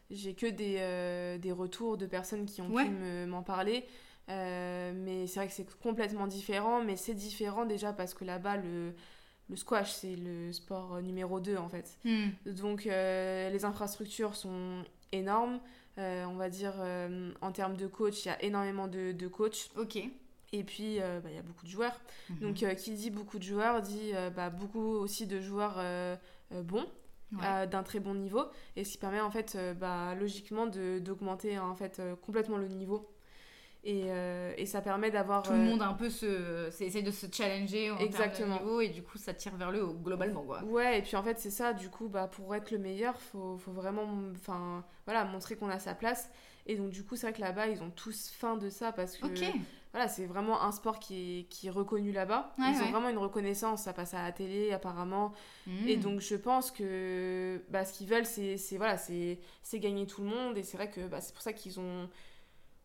j'ai 0.10 0.34
que 0.36 0.46
des, 0.46 0.78
euh, 0.80 1.38
des 1.38 1.52
retours 1.52 1.98
de 1.98 2.06
personnes 2.06 2.46
qui 2.46 2.62
ont 2.62 2.70
Ouais. 2.70 2.86
pu 2.86 2.90
me- 2.92 3.26
m'en 3.28 3.44
parler 3.44 3.86
Euh, 4.30 4.92
mais 4.94 5.26
c'est 5.28 5.40
vrai 5.40 5.48
que 5.48 5.54
c'est 5.54 5.70
complètement 5.80 6.28
différent 6.28 6.82
mais 6.84 6.96
c'est 6.98 7.14
différent 7.14 7.66
déjà 7.66 7.94
parce 7.94 8.14
que 8.14 8.26
là-bas 8.26 8.58
le, 8.58 8.94
le 9.50 9.56
squash 9.56 9.92
c'est 9.94 10.16
le 10.18 10.52
sport 10.54 10.96
euh, 10.96 11.02
numéro 11.02 11.40
2 11.40 11.56
en 11.58 11.70
fait 11.70 11.98
donc 12.46 12.88
euh, 12.88 13.50
les 13.50 13.64
infrastructures 13.66 14.36
sont 14.36 14.84
énormes 15.12 15.60
Euh, 15.98 16.26
on 16.26 16.36
va 16.36 16.48
dire 16.50 16.76
euh, 16.80 17.32
en 17.42 17.52
termes 17.52 17.76
de 17.76 17.88
coach 17.88 18.24
il 18.24 18.28
y 18.28 18.32
a 18.32 18.40
énormément 18.44 18.88
de, 18.88 19.14
de 19.14 19.28
coachs 19.28 19.72
Ok. 19.78 19.98
Et 20.54 20.64
puis 20.64 21.02
euh, 21.02 21.20
bah, 21.20 21.30
il 21.32 21.36
y 21.36 21.40
a 21.40 21.44
beaucoup 21.44 21.66
de 21.66 21.72
joueurs 21.72 22.00
Mhm. 22.30 22.40
donc, 22.40 22.64
euh, 22.64 22.74
qui 22.74 22.92
dit 22.94 23.10
beaucoup 23.10 23.38
de 23.38 23.44
joueurs 23.44 23.82
dit 23.82 24.12
euh, 24.14 24.30
bah, 24.30 24.50
beaucoup 24.50 24.80
aussi 24.82 25.28
de 25.28 25.40
joueurs 25.42 25.82
bons, 26.52 26.86
Ouais. 27.34 27.68
d'un 27.68 27.84
très 27.84 28.00
bon 28.00 28.14
niveau, 28.16 28.46
et 28.78 28.86
ce 28.86 28.92
qui 28.94 28.98
permet 28.98 29.20
en 29.20 29.30
fait, 29.30 29.58
bah, 29.78 30.16
logiquement, 30.16 30.66
d'augmenter 30.66 31.60
en 31.60 31.76
fait 31.76 32.02
complètement 32.22 32.56
le 32.58 32.68
niveau. 32.70 33.12
Et, 33.84 34.08
et 34.58 34.66
ça 34.66 34.82
permet 34.82 35.12
d'avoir. 35.12 35.44
Tout 35.44 35.52
le 35.52 35.60
monde 35.60 35.82
un 35.82 35.94
peu 35.94 36.10
se, 36.10 36.68
essaie 36.82 37.02
de 37.02 37.12
se 37.12 37.26
challenger 37.32 37.92
en 37.92 37.98
Exactement. 38.00 38.56
de 38.56 38.62
niveau 38.62 38.82
et 38.82 38.88
du 38.90 39.04
coup 39.04 39.18
ça 39.18 39.34
tire 39.34 39.56
vers 39.58 39.72
le 39.72 39.84
haut 39.84 39.94
globalement 39.94 40.44
quoi. 40.44 40.64
Ouais, 40.64 41.00
et 41.00 41.02
puis 41.02 41.16
en 41.18 41.24
fait, 41.24 41.38
c'est 41.40 41.52
ça, 41.52 41.74
du 41.74 41.90
coup, 41.90 42.08
bah, 42.08 42.28
pour 42.28 42.54
être 42.56 42.72
le 42.72 42.78
meilleur, 42.80 43.20
faut, 43.22 43.58
faut 43.58 43.72
vraiment 43.72 44.08
voilà, 45.06 45.26
montrer 45.26 45.56
qu'on 45.58 45.70
a 45.70 45.80
sa 45.80 45.96
place. 45.96 46.30
Et 46.66 46.76
donc, 46.76 46.90
du 46.90 47.04
coup, 47.06 47.16
c'est 47.16 47.28
vrai 47.28 47.34
que 47.34 47.42
là-bas, 47.42 47.68
ils 47.68 47.82
ont 47.82 47.90
tous 47.92 48.30
faim 48.30 48.58
de 48.58 48.70
ça 48.70 48.92
parce 48.92 49.18
que 49.18 49.26
Ok. 49.26 49.44
Voilà, 49.94 50.08
c'est 50.08 50.26
vraiment 50.26 50.62
un 50.64 50.72
sport 50.72 51.00
qui 51.00 51.40
est, 51.40 51.44
qui 51.46 51.68
est 51.68 51.72
reconnu 51.72 52.12
là-bas. 52.12 52.54
Ouais, 52.60 52.66
ils 52.72 52.82
ont 52.84 52.92
vraiment 52.92 53.10
une 53.10 53.18
reconnaissance, 53.18 53.84
ça 53.84 53.94
passe 53.94 54.14
à 54.14 54.22
la 54.24 54.32
télé 54.32 54.72
apparemment. 54.72 55.34
Et 55.86 55.98
donc 55.98 56.20
je 56.22 56.36
pense 56.36 56.72
que 56.72 57.62
bah, 57.70 57.86
ce 57.86 57.94
qu'ils 57.94 58.08
veulent, 58.08 58.26
c'est 58.26 58.58
c'est- 58.58 58.78
voilà, 58.78 58.98
c'est 58.98 59.40
c'est 59.64 59.80
gagner 59.80 60.06
tout 60.06 60.22
le 60.22 60.28
monde. 60.28 60.58
Et 60.58 60.64
c'est 60.64 60.78
vrai 60.78 60.90
que 60.90 61.08
bah, 61.08 61.22
c'est 61.22 61.34
pour 61.34 61.42
ça 61.42 61.54
qu'ils 61.54 61.80
ont... 61.80 62.10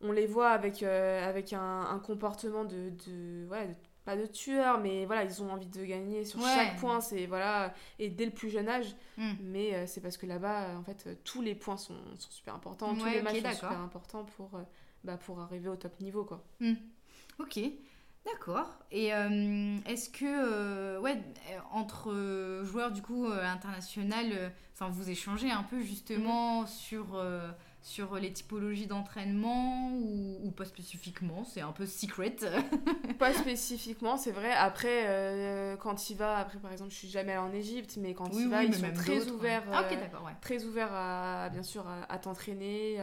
On 0.05 0.11
les 0.11 0.27
voit 0.27 0.51
avec, 0.51 0.83
euh, 0.83 1.29
avec 1.29 1.53
un, 1.53 1.81
un 1.83 1.99
comportement 2.01 2.65
de... 2.65 2.91
de, 3.07 3.47
ouais, 3.49 3.69
de- 3.69 3.75
pas 4.05 4.17
de 4.17 4.27
tueur, 4.27 4.81
mais 4.81 5.07
voilà, 5.07 5.23
ils 5.23 5.41
ont 5.45 5.53
envie 5.53 5.69
de 5.69 5.85
gagner 5.85 6.25
sur 6.25 6.41
Ouais. 6.41 6.53
chaque 6.57 6.77
point. 6.81 7.01
c'est 7.01 7.27
voilà 7.27 7.73
Et 8.01 8.09
dès 8.09 8.25
le 8.25 8.33
plus 8.33 8.51
jeune 8.51 8.69
âge. 8.69 8.97
Mhm. 9.17 9.37
Mais 9.43 9.75
euh, 9.75 9.87
c'est 9.87 10.01
parce 10.01 10.17
que 10.17 10.27
là-bas, 10.27 10.77
en 10.77 10.83
fait, 10.83 11.23
tous 11.23 11.41
les 11.41 11.55
points 11.55 11.77
sont, 11.77 11.95
sont 12.19 12.31
super 12.33 12.53
importants. 12.57 12.97
tous 12.97 13.05
les 13.05 13.23
matchs 13.23 13.41
sont 13.43 13.53
super 13.53 13.81
importants 13.81 14.25
pour, 14.25 14.57
euh, 14.57 14.63
bah, 15.05 15.17
pour 15.17 15.41
arriver 15.41 15.69
au 15.69 15.77
top 15.77 15.99
niveau. 16.01 16.25
Quoi. 16.25 16.45
Hmm. 16.61 16.75
Ok. 17.39 17.61
D'accord. 18.25 18.71
Et 18.93 19.13
euh, 19.13 19.79
est-ce 19.87 20.09
que, 20.09 20.25
euh, 20.25 21.01
ouais, 21.01 21.17
euh, 21.51 21.59
entre 21.73 22.63
joueurs 22.65 22.93
du 22.93 23.03
coup 23.03 23.27
international, 23.27 24.53
enfin 24.75 24.89
vous 24.91 25.11
échangez 25.11 25.51
un 25.51 25.65
peu 25.65 25.81
justement 25.81 26.63
mm-hmm. 26.63 26.67
sur, 26.69 27.25
sur 27.83 28.17
les 28.17 28.33
typologies 28.33 28.87
d'entraînement 28.87 29.91
ou, 29.93 30.51
pas 30.57 30.65
spécifiquement 30.65 31.45
C'est 31.45 31.61
un 31.61 31.73
peu 31.73 31.87
secret. 31.87 32.37
pas 33.19 33.35
spécifiquement, 33.35 34.17
c'est 34.17 34.31
vrai. 34.31 34.53
Après, 34.53 35.77
quand 35.81 36.09
il 36.09 36.17
va, 36.17 36.39
après 36.39 36.59
par 36.59 36.73
exemple, 36.73 36.93
je 36.93 36.97
suis 36.97 37.09
jamais 37.09 37.33
allée 37.33 37.41
en 37.41 37.53
Égypte, 37.53 37.99
mais 38.01 38.15
quand 38.15 38.29
il 38.33 38.49
va, 38.49 38.65
ils 38.65 38.75
sont 38.75 38.93
très 38.93 39.29
ouverts, 39.29 39.65
ah, 39.73 39.83
ouais. 39.83 40.33
très 40.41 40.65
ouverts 40.65 40.93
à, 40.93 41.49
bien 41.51 41.63
sûr, 41.63 41.85
à, 42.09 42.19
t'entraîner. 42.19 42.99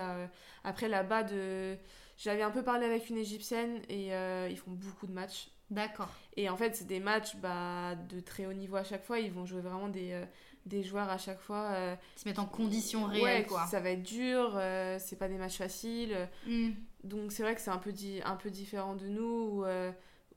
Après 0.64 0.88
là-bas 0.88 1.24
de 1.24 1.78
j'avais 2.20 2.42
un 2.42 2.52
peu 2.52 2.64
parlé 2.64 2.86
avec 2.86 3.10
une 3.10 3.18
égyptienne 3.18 3.82
et 3.88 4.14
euh, 4.14 4.50
ils 4.52 4.58
font 4.58 4.72
beaucoup 4.72 5.08
de 5.08 5.14
matchs. 5.14 5.50
D'accord. 5.72 6.10
Et 6.36 6.50
en 6.50 6.58
fait, 6.58 6.76
c'est 6.76 6.86
des 6.86 7.00
matchs 7.00 7.38
bah, 7.38 7.96
de 7.96 8.20
très 8.20 8.46
haut 8.46 8.54
niveau 8.54 8.76
à 8.76 8.84
chaque 8.84 9.06
fois. 9.06 9.20
Ils 9.20 9.32
vont 9.32 9.46
jouer 9.46 9.62
vraiment 9.62 9.88
des, 9.88 10.12
euh, 10.12 10.26
des 10.66 10.84
joueurs 10.84 11.10
à 11.10 11.18
chaque 11.18 11.40
fois. 11.40 11.68
Euh, 11.72 11.96
Ils 12.18 12.20
se 12.22 12.28
mettent 12.28 12.40
en 12.40 12.46
conditions 12.46 13.06
réelles, 13.06 13.48
quoi. 13.48 13.66
Ça 13.68 13.80
va 13.80 13.92
être 13.92 14.04
dur, 14.04 14.60
c'est 15.00 15.18
pas 15.18 15.28
des 15.28 15.38
matchs 15.38 15.58
faciles. 15.58 16.28
Mm. 16.46 16.70
Donc, 17.04 17.32
c'est 17.32 17.44
vrai 17.44 17.56
que 17.56 17.62
c'est 17.62 17.72
un, 17.72 17.78
peu 17.78 17.94
un 18.26 18.36
peu 18.36 18.50
différent 18.50 18.96
de 18.96 19.08
nous. 19.08 19.64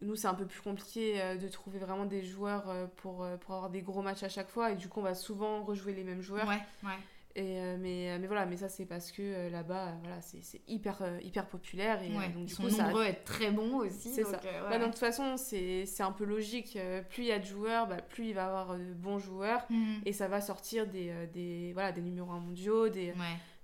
nous, 0.01 0.17
c'est 0.17 0.29
un 0.29 0.35
peu 0.35 0.47
plus 0.47 0.61
compliqué 0.61 1.37
de 1.37 1.49
trouver 1.49 1.79
vraiment 1.79 2.07
des 2.07 2.23
joueurs 2.23 2.89
pour, 2.97 3.27
pour 3.41 3.55
avoir 3.55 3.71
des 3.71 3.83
gros 3.83 4.03
matchs 4.03 4.23
à 4.23 4.29
chaque 4.29 4.49
fois. 4.49 4.73
Et 4.73 4.77
du 4.77 4.89
coup, 4.89 5.01
on 5.01 5.05
va 5.05 5.15
souvent 5.15 5.65
rejouer 5.65 5.93
les 5.93 6.05
mêmes 6.05 6.23
joueurs. 6.23 6.49
Ouais, 6.49 6.63
ouais. 6.85 6.99
Et, 7.35 7.61
euh, 7.61 7.77
mais, 7.81 8.11
euh, 8.11 8.18
mais 8.21 8.27
voilà, 8.27 8.45
mais 8.45 8.59
ça 8.59 8.68
c'est 8.68 8.85
parce 8.85 9.11
que 9.11 9.23
euh, 9.23 9.51
là-bas, 9.51 9.97
voilà, 10.03 10.21
c'est 10.21 10.61
hyper, 10.68 11.03
hyper 11.23 11.47
populaire. 11.47 12.03
Et, 12.03 12.11
donc, 12.11 12.45
ils 12.45 12.51
sont 12.51 12.64
nombreux 12.64 13.03
à 13.03 13.09
être 13.09 13.25
très 13.25 13.51
bons 13.51 13.79
aussi. 13.79 14.11
C'est 14.11 14.25
ça. 14.25 14.40
Bah, 14.68 14.79
de 14.79 14.85
toute 14.85 14.99
façon, 14.99 15.37
c'est 15.37 16.01
un 16.01 16.12
peu 16.12 16.25
logique. 16.25 16.79
plus 17.11 17.23
il 17.23 17.29
y 17.29 17.33
a 17.33 17.38
de 17.38 17.47
joueurs, 17.47 17.87
bah, 17.87 18.03
plus 18.03 18.29
il 18.29 18.35
va 18.35 18.42
y 18.42 18.45
avoir 18.45 18.79
de 18.79 18.92
bons 18.92 19.18
joueurs. 19.18 19.64
Mhm. 19.71 20.03
Et 20.05 20.12
ça 20.12 20.29
va 20.29 20.40
sortir 20.40 20.87
des, 20.87 21.12
des, 21.33 21.73
voilà, 21.73 21.92
des 21.92 22.03
numéros 22.03 22.33
1 22.33 22.40
mondiaux, 22.40 22.88
des, 22.88 23.14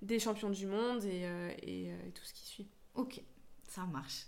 des 0.02 0.18
champions 0.18 0.50
du 0.50 0.66
monde 0.66 1.04
et, 1.04 1.26
et, 1.62 1.92
tout 2.14 2.24
ce 2.24 2.33
qui 2.33 2.46
suit. 2.46 2.68
Ok, 2.94 3.20
ça 3.68 3.85
marche. 3.85 4.26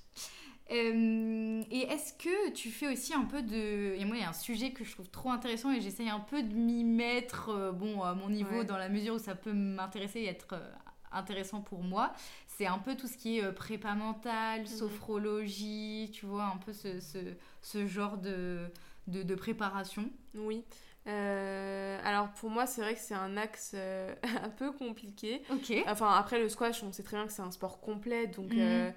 Euh, 0.71 1.63
et 1.71 1.81
est-ce 1.81 2.13
que 2.13 2.51
tu 2.51 2.71
fais 2.71 2.93
aussi 2.93 3.13
un 3.13 3.25
peu 3.25 3.43
de... 3.43 3.95
Et 3.97 4.05
moi, 4.05 4.17
il 4.17 4.23
y 4.23 4.25
a 4.25 4.29
un 4.29 4.33
sujet 4.33 4.71
que 4.71 4.85
je 4.85 4.93
trouve 4.93 5.09
trop 5.09 5.31
intéressant 5.31 5.73
et 5.73 5.81
j'essaye 5.81 6.09
un 6.09 6.21
peu 6.21 6.43
de 6.43 6.55
m'y 6.55 6.85
mettre, 6.85 7.49
euh, 7.49 7.73
bon, 7.73 8.03
à 8.03 8.15
mon 8.15 8.29
niveau, 8.29 8.63
dans 8.63 8.77
la 8.77 8.89
mesure 8.89 9.15
où 9.15 9.19
ça 9.19 9.35
peut 9.35 9.53
m'intéresser 9.53 10.21
et 10.21 10.29
être 10.29 10.53
euh, 10.53 10.71
intéressant 11.11 11.61
pour 11.61 11.83
moi. 11.83 12.13
C'est 12.47 12.67
un 12.67 12.79
peu 12.79 12.95
tout 12.95 13.09
ce 13.09 13.17
qui 13.17 13.39
est 13.39 13.53
prépa 13.53 13.95
mentale, 13.95 14.61
mhm. 14.61 14.67
sophrologie, 14.67 16.11
tu 16.13 16.27
vois, 16.27 16.45
un 16.45 16.59
peu 16.59 16.73
ce, 16.73 17.01
ce, 17.01 17.19
ce 17.63 17.87
genre 17.87 18.17
de, 18.19 18.61
de, 19.09 19.25
de, 19.25 19.35
préparation. 19.35 20.09
Oui. 20.35 20.63
alors 21.07 22.29
pour 22.39 22.51
moi, 22.51 22.67
c'est 22.67 22.83
vrai 22.83 22.95
que 22.95 23.01
c'est 23.01 23.15
un 23.15 23.37
axe 23.37 23.75
un 24.23 24.51
peu 24.51 24.71
compliqué. 24.71 25.43
Ok. 25.51 25.73
Enfin, 25.89 26.15
après 26.15 26.39
le 26.39 26.49
squash, 26.49 26.85
on 26.85 26.93
sait 26.93 27.03
très 27.03 27.17
bien 27.17 27.27
que 27.27 27.33
c'est 27.33 27.43
un 27.43 27.51
sport 27.51 27.81
complet, 27.81 28.29
donc 28.29 28.53
mhm. 28.53 28.93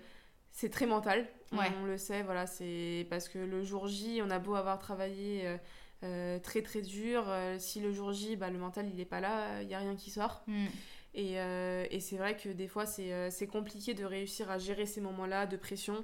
c'est 0.52 0.70
très 0.70 0.86
mental. 0.86 1.26
On 1.82 1.86
le 1.86 1.98
sait, 1.98 2.24
voilà, 2.24 2.48
c'est 2.48 3.08
parce 3.10 3.30
que 3.30 3.40
le 3.40 3.64
jour 3.64 3.88
J, 3.88 4.22
on 4.24 4.30
a 4.30 4.40
beau 4.40 4.56
avoir 4.56 4.80
travaillé 4.80 5.48
euh, 5.48 5.58
euh, 6.04 6.40
très 6.40 6.62
très 6.62 6.82
dur, 6.82 7.26
euh, 7.28 7.58
si 7.60 7.80
le 7.80 7.92
jour 7.92 8.12
J, 8.12 8.36
bah, 8.36 8.50
le 8.50 8.60
mental 8.60 8.88
il 8.88 8.96
n'est 8.96 9.06
pas 9.06 9.20
là, 9.20 9.62
il 9.62 9.68
n'y 9.68 9.76
a 9.76 9.80
rien 9.80 9.96
qui 9.96 10.10
sort. 10.10 10.44
Mm. 10.48 10.66
Et, 11.16 11.34
et 11.36 12.00
c'est 12.00 12.18
vrai 12.18 12.36
que 12.36 12.50
des 12.50 12.68
fois 12.68 12.88
c'est 12.88 13.48
compliqué 13.48 13.94
de 13.94 14.04
réussir 14.04 14.50
à 14.50 14.58
gérer 14.58 14.88
ces 14.88 15.00
moments-là 15.00 15.46
de 15.46 15.58
pression. 15.58 16.04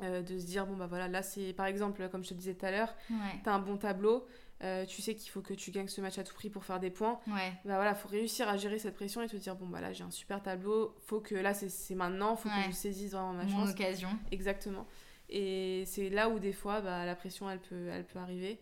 de 0.00 0.38
se 0.38 0.46
dire 0.46 0.64
bon 0.64 0.76
bah 0.76 0.86
voilà 0.86 1.08
là 1.08 1.24
c'est 1.24 1.52
par 1.52 1.66
exemple 1.66 2.08
comme 2.08 2.22
je 2.22 2.28
te 2.28 2.34
disais 2.34 2.54
tout 2.54 2.64
à 2.64 2.70
l'heure 2.70 2.94
tu 3.08 3.48
as 3.50 3.52
un 3.52 3.58
bon 3.58 3.76
tableau 3.76 4.24
euh, 4.64 4.84
tu 4.84 5.02
sais 5.02 5.14
qu'il 5.14 5.30
faut 5.30 5.40
que 5.40 5.54
tu 5.54 5.70
gagnes 5.70 5.86
ce 5.86 6.00
match 6.00 6.18
à 6.18 6.24
tout 6.24 6.34
prix 6.34 6.50
pour 6.50 6.64
faire 6.64 6.80
des 6.80 6.90
points. 6.90 7.20
Ouais. 7.28 7.52
Bah 7.64 7.76
voilà, 7.76 7.94
faut 7.94 8.08
réussir 8.08 8.48
à 8.48 8.56
gérer 8.56 8.78
cette 8.78 8.94
pression 8.94 9.22
et 9.22 9.28
te 9.28 9.36
dire 9.36 9.54
bon 9.54 9.68
bah 9.68 9.80
là 9.80 9.92
j'ai 9.92 10.02
un 10.02 10.10
super 10.10 10.42
tableau, 10.42 10.96
faut 11.06 11.20
que 11.20 11.36
là 11.36 11.54
c'est 11.54 11.94
maintenant, 11.94 12.34
faut 12.34 12.48
que 12.48 12.66
je 12.66 12.72
saisisse 12.72 13.12
vraiment 13.12 13.34
ma 13.34 13.44
Mon 13.44 13.68
occasion. 13.68 14.08
Exactement. 14.32 14.86
Et 15.28 15.84
c'est 15.86 16.08
là 16.08 16.28
où 16.28 16.38
des 16.38 16.52
fois 16.52 16.80
bah, 16.80 17.04
la 17.04 17.14
pression 17.14 17.48
elle 17.48 17.60
peut, 17.60 17.88
elle 17.88 18.04
peut 18.04 18.18
arriver. 18.18 18.58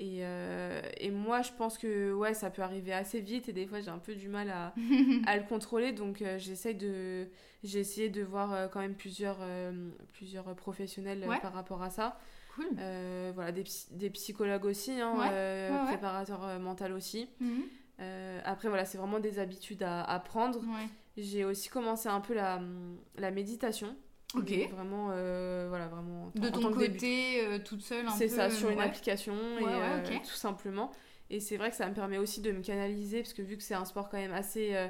Et, 0.00 0.20
euh, 0.22 0.82
et, 0.96 1.12
moi, 1.12 1.42
je 1.42 1.52
pense 1.52 1.78
que 1.78 2.12
ouais, 2.12 2.34
ça 2.34 2.50
peut 2.50 2.62
arriver 2.62 2.92
assez 2.92 3.20
vite 3.20 3.48
et 3.48 3.52
des 3.52 3.64
fois 3.64 3.80
j'ai 3.80 3.90
un 3.90 4.00
peu 4.00 4.16
du 4.16 4.26
mal 4.26 4.50
à, 4.50 4.74
à 5.26 5.36
le 5.36 5.44
contrôler. 5.44 5.92
Donc 5.92 6.20
euh, 6.20 6.36
j'essaye 6.36 6.74
de, 6.74 7.28
j'ai 7.62 7.78
essayé 7.78 8.08
de 8.08 8.22
voir 8.22 8.70
quand 8.70 8.80
même 8.80 8.96
plusieurs, 8.96 9.38
plusieurs 10.14 10.52
professionnels 10.56 11.24
par 11.42 11.52
rapport 11.52 11.82
à 11.82 11.90
ça. 11.90 12.18
Euh, 12.78 13.32
voilà, 13.34 13.52
des, 13.52 13.64
des, 13.90 14.10
psychologues 14.10 14.64
aussi, 14.64 14.92
hein, 15.00 15.14
euh, 15.32 15.84
préparateurs 15.86 16.44
euh, 16.44 16.58
mental 16.58 16.92
aussi. 16.92 17.28
Mhm. 17.40 17.62
après, 18.44 18.68
voilà, 18.68 18.84
c'est 18.84 18.98
vraiment 18.98 19.20
des 19.20 19.38
habitudes 19.38 19.82
à, 19.82 20.02
à 20.02 20.18
prendre. 20.18 20.60
J'ai 21.16 21.44
aussi 21.44 21.68
commencé 21.68 22.08
un 22.08 22.20
peu 22.20 22.34
la, 22.34 22.60
la 23.16 23.30
méditation. 23.30 23.96
Ok. 24.36 24.52
Vraiment, 24.72 25.06
voilà, 25.68 25.88
vraiment. 25.88 26.32
De 26.34 26.48
ton 26.48 26.72
côté, 26.72 27.60
toute 27.64 27.82
seule, 27.82 28.06
C'est 28.16 28.28
ça, 28.28 28.50
sur 28.50 28.70
une 28.70 28.80
application, 28.80 29.34
et, 29.58 30.20
tout 30.20 30.34
simplement. 30.34 30.90
Et 31.30 31.40
c'est 31.40 31.56
vrai 31.56 31.70
que 31.70 31.76
ça 31.76 31.88
me 31.88 31.94
permet 31.94 32.18
aussi 32.18 32.40
de 32.40 32.52
me 32.52 32.62
canaliser, 32.62 33.22
parce 33.22 33.32
que 33.32 33.42
vu 33.42 33.56
que 33.56 33.62
c'est 33.62 33.74
un 33.74 33.84
sport 33.84 34.08
quand 34.08 34.18
même 34.18 34.32
assez 34.32 34.74
euh, 34.74 34.88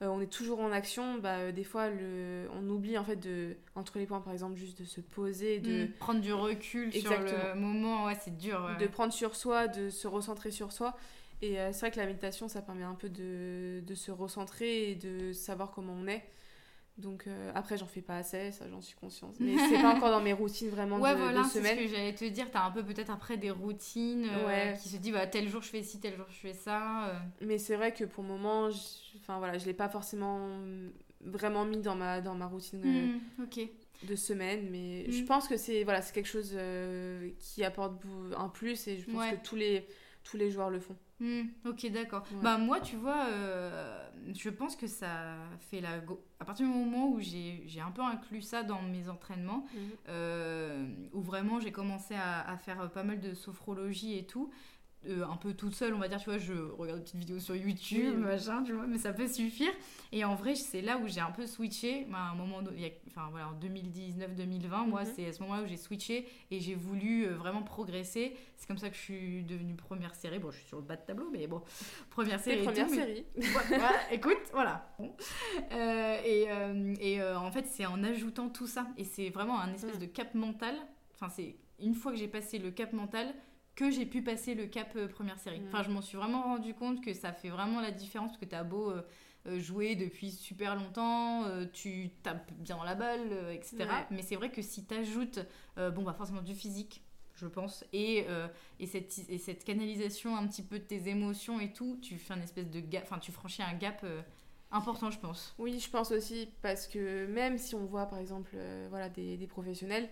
on 0.00 0.20
est 0.20 0.32
toujours 0.32 0.60
en 0.60 0.70
action, 0.70 1.18
bah, 1.18 1.38
euh, 1.38 1.52
des 1.52 1.64
fois 1.64 1.88
le, 1.88 2.48
on 2.54 2.68
oublie 2.68 2.96
en 2.96 3.04
fait 3.04 3.16
de, 3.16 3.56
entre 3.74 3.98
les 3.98 4.06
points 4.06 4.20
par 4.20 4.32
exemple, 4.32 4.56
juste 4.56 4.80
de 4.80 4.86
se 4.86 5.00
poser, 5.00 5.58
de 5.58 5.84
mm. 5.84 5.92
prendre 5.98 6.20
du 6.20 6.32
recul 6.32 6.92
sur 6.92 7.10
le 7.10 7.54
moment, 7.54 8.04
ouais, 8.06 8.16
c'est 8.20 8.36
dur. 8.36 8.76
De 8.78 8.86
prendre 8.86 9.12
sur 9.12 9.34
soi, 9.34 9.66
de 9.66 9.90
se 9.90 10.06
recentrer 10.06 10.50
sur 10.50 10.72
soi. 10.72 10.96
Et 11.40 11.60
euh, 11.60 11.72
c'est 11.72 11.80
vrai 11.80 11.90
que 11.90 11.98
la 11.98 12.06
méditation, 12.06 12.48
ça 12.48 12.62
permet 12.62 12.84
un 12.84 12.94
peu 12.94 13.08
de, 13.08 13.80
de, 13.86 13.94
se 13.94 14.10
recentrer 14.10 14.90
et 14.90 14.94
de 14.94 15.32
savoir 15.32 15.70
comment 15.70 15.94
on 15.94 16.06
est. 16.08 16.24
Donc 16.98 17.28
après, 17.54 17.78
j'en 17.78 17.86
fais 17.86 18.02
pas 18.02 18.16
assez, 18.16 18.50
ça 18.50 18.68
j'en 18.68 18.80
suis 18.80 18.96
consciente. 18.96 19.36
Mais 19.38 19.56
c'est 19.68 19.80
pas 19.80 19.90
encore 19.96 20.10
dans 20.10 20.20
mes 20.20 20.32
routines 20.32 20.68
vraiment 20.68 20.98
ouais, 20.98 21.14
de, 21.14 21.20
voilà, 21.20 21.44
c'est 21.44 21.62
ce 21.62 21.74
que 21.76 21.86
j'allais 21.86 22.14
te 22.14 22.24
dire. 22.24 22.50
T'as 22.50 22.64
un 22.64 22.70
peu 22.72 22.82
peut-être 22.82 23.10
après 23.10 23.36
des 23.36 23.52
routines 23.52 24.28
qui 24.82 24.88
se 24.88 24.96
disent 24.96 25.12
bah, 25.12 25.26
tel 25.26 25.48
jour 25.48 25.62
je 25.62 25.68
fais 25.68 25.82
ci, 25.82 26.00
tel 26.00 26.16
jour 26.16 26.26
je 26.28 26.38
fais 26.38 26.54
ça. 26.54 27.12
Mais 27.40 27.58
c'est 27.58 27.76
vrai 27.76 27.92
que 27.92 28.04
pour 28.04 28.24
le 28.24 28.30
moment, 28.30 28.68
Enfin 29.20 29.38
voilà, 29.38 29.58
je 29.58 29.66
l'ai 29.66 29.74
pas 29.74 29.88
forcément 29.88 30.48
vraiment 31.20 31.64
mis 31.64 31.80
dans 31.80 31.94
ma, 31.94 32.20
dans 32.20 32.34
ma 32.34 32.46
routine 32.46 32.82
euh, 32.84 33.42
hmm, 33.44 34.06
de 34.06 34.14
semaine, 34.16 34.68
mais 34.70 35.10
je 35.10 35.22
hmm. 35.22 35.26
pense 35.26 35.48
que 35.48 35.56
c'est 35.56 35.84
voilà, 35.84 36.02
c'est 36.02 36.14
quelque 36.14 36.28
chose 36.28 36.52
euh, 36.54 37.30
qui 37.38 37.64
apporte 37.64 37.94
un 38.36 38.48
plus 38.48 38.86
et 38.88 38.98
je 38.98 39.10
pense 39.10 39.30
que 39.30 39.36
tous 39.44 39.56
les, 39.56 39.86
tous 40.24 40.36
les 40.36 40.50
joueurs 40.50 40.70
le 40.70 40.80
font. 40.80 40.96
Hmm, 41.20 41.42
ok, 41.64 41.90
d'accord. 41.90 42.24
Bah 42.42 42.58
moi, 42.58 42.80
tu 42.80 42.96
vois, 42.96 43.26
euh, 43.26 44.08
je 44.34 44.50
pense 44.50 44.76
que 44.76 44.86
ça 44.86 45.36
fait 45.70 45.80
la... 45.80 45.98
Go... 45.98 46.22
À 46.38 46.44
partir 46.44 46.66
du 46.66 46.72
moment 46.72 47.08
où 47.08 47.18
j'ai 47.20 47.80
un 47.84 47.90
peu 47.90 48.02
inclus 48.02 48.42
ça 48.42 48.62
dans 48.62 48.82
mes 48.82 49.08
entraînements, 49.08 49.66
où 51.12 51.20
vraiment 51.20 51.58
j'ai 51.60 51.72
commencé 51.72 52.14
à, 52.14 52.48
à, 52.48 52.56
faire 52.56 52.90
pas 52.90 53.02
mal 53.02 53.20
de 53.20 53.34
sophrologie 53.34 54.16
et 54.16 54.26
tout, 54.26 54.50
euh, 55.06 55.24
un 55.24 55.36
peu 55.36 55.54
toute 55.54 55.76
seule, 55.76 55.94
on 55.94 55.98
va 55.98 56.08
dire, 56.08 56.18
tu 56.18 56.28
vois, 56.28 56.38
je 56.38 56.52
regarde 56.52 56.98
des 56.98 57.04
petites 57.04 57.20
vidéos 57.20 57.38
sur 57.38 57.54
YouTube, 57.54 58.18
machin, 58.18 58.64
tu 58.64 58.72
vois, 58.72 58.86
mais 58.88 58.98
ça 58.98 59.12
peut 59.12 59.28
suffire. 59.28 59.70
Et 60.10 60.24
en 60.24 60.34
vrai, 60.34 60.56
c'est 60.56 60.82
là 60.82 60.98
où 60.98 61.06
j'ai 61.06 61.20
un 61.20 61.30
peu 61.30 61.46
switché, 61.46 62.04
bah, 62.10 62.18
à 62.18 62.30
un 62.32 62.34
moment, 62.34 62.58
enfin 63.06 63.28
voilà, 63.30 63.48
en 63.48 63.54
2019-2020, 63.54 64.88
moi, 64.88 65.04
mhm. 65.04 65.12
c'est 65.14 65.26
à 65.26 65.32
ce 65.32 65.40
moment-là 65.42 65.62
où 65.62 65.66
j'ai 65.66 65.76
switché 65.76 66.26
et 66.50 66.58
j'ai 66.58 66.74
voulu 66.74 67.26
euh, 67.26 67.36
vraiment 67.36 67.62
progresser. 67.62 68.36
C'est 68.56 68.66
comme 68.66 68.76
ça 68.76 68.90
que 68.90 68.96
je 68.96 69.00
suis 69.00 69.44
devenue 69.44 69.76
première 69.76 70.16
série. 70.16 70.40
Bon, 70.40 70.50
je 70.50 70.58
suis 70.58 70.66
sur 70.66 70.78
le 70.78 70.84
bas 70.84 70.96
de 70.96 71.06
tableau, 71.06 71.30
mais 71.30 71.46
bon, 71.46 71.62
première 72.10 72.40
série. 72.40 72.64
première 72.64 72.90
série. 72.90 73.24
écoute, 74.10 74.50
voilà. 74.52 74.96
Euh, 75.72 76.16
et, 76.24 76.48
et 77.00 77.22
en 77.22 77.52
fait, 77.52 77.66
c'est 77.66 77.86
en 77.86 78.02
ajoutant 78.02 78.48
tout 78.48 78.66
ça, 78.66 78.88
et 78.96 79.04
c'est 79.04 79.30
vraiment 79.30 79.60
un 79.60 79.72
espèce 79.72 79.96
mm. 79.96 80.00
de 80.00 80.06
cap 80.06 80.34
mental. 80.34 80.74
Enfin, 81.14 81.28
c'est 81.28 81.56
une 81.78 81.94
fois 81.94 82.10
que 82.10 82.18
j'ai 82.18 82.28
passé 82.28 82.58
le 82.58 82.72
cap 82.72 82.92
mental, 82.92 83.32
que 83.78 83.92
j'ai 83.92 84.06
pu 84.06 84.22
passer 84.22 84.56
le 84.56 84.66
cap 84.66 84.88
euh, 84.96 85.06
première 85.06 85.38
série. 85.38 85.62
Enfin, 85.68 85.84
je 85.84 85.90
m'en 85.90 86.02
suis 86.02 86.16
vraiment 86.16 86.42
rendu 86.42 86.74
compte 86.74 87.00
que 87.00 87.14
ça 87.14 87.32
fait 87.32 87.48
vraiment 87.48 87.80
la 87.80 87.92
différence 87.92 88.32
parce 88.32 88.40
que 88.40 88.44
tu 88.44 88.56
as 88.56 88.64
beau 88.64 88.90
euh, 88.90 89.02
euh, 89.46 89.60
jouer 89.60 89.94
depuis 89.94 90.32
super 90.32 90.74
longtemps, 90.74 91.44
tu 91.72 92.10
tapes 92.24 92.50
bien 92.54 92.76
dans 92.76 92.82
la 92.82 92.96
balle, 92.96 93.32
etc. 93.52 93.86
Mais 94.10 94.22
c'est 94.22 94.34
vrai 94.34 94.50
que 94.50 94.62
si 94.62 94.84
tu 94.84 94.94
ajoutes, 94.94 95.38
bon, 95.76 96.02
bah 96.02 96.12
forcément 96.12 96.42
du 96.42 96.56
physique, 96.56 97.04
je 97.36 97.46
pense, 97.46 97.84
et, 97.92 98.26
et, 98.80 98.86
cette, 98.86 99.16
et 99.28 99.38
cette 99.38 99.62
canalisation 99.62 100.36
un 100.36 100.44
petit 100.48 100.64
peu 100.64 100.80
de 100.80 100.84
tes 100.84 101.08
émotions 101.08 101.60
et 101.60 101.72
tout, 101.72 101.98
tu 102.02 102.18
fais 102.18 102.34
un 102.34 102.42
espèce 102.42 102.68
de 102.68 102.80
gap, 102.80 103.04
enfin, 103.04 103.20
tu 103.20 103.30
franchis 103.30 103.62
un 103.62 103.74
gap 103.74 104.04
important, 104.72 105.12
je 105.12 105.20
pense. 105.20 105.54
Oui, 105.58 105.78
je 105.78 105.88
pense 105.88 106.10
aussi, 106.10 106.50
parce 106.62 106.88
que 106.88 107.26
même 107.26 107.58
si 107.58 107.76
on 107.76 107.86
voit 107.86 108.06
par 108.06 108.18
exemple 108.18 108.56
voilà, 108.90 109.08
des, 109.08 109.36
des 109.36 109.46
professionnels, 109.46 110.10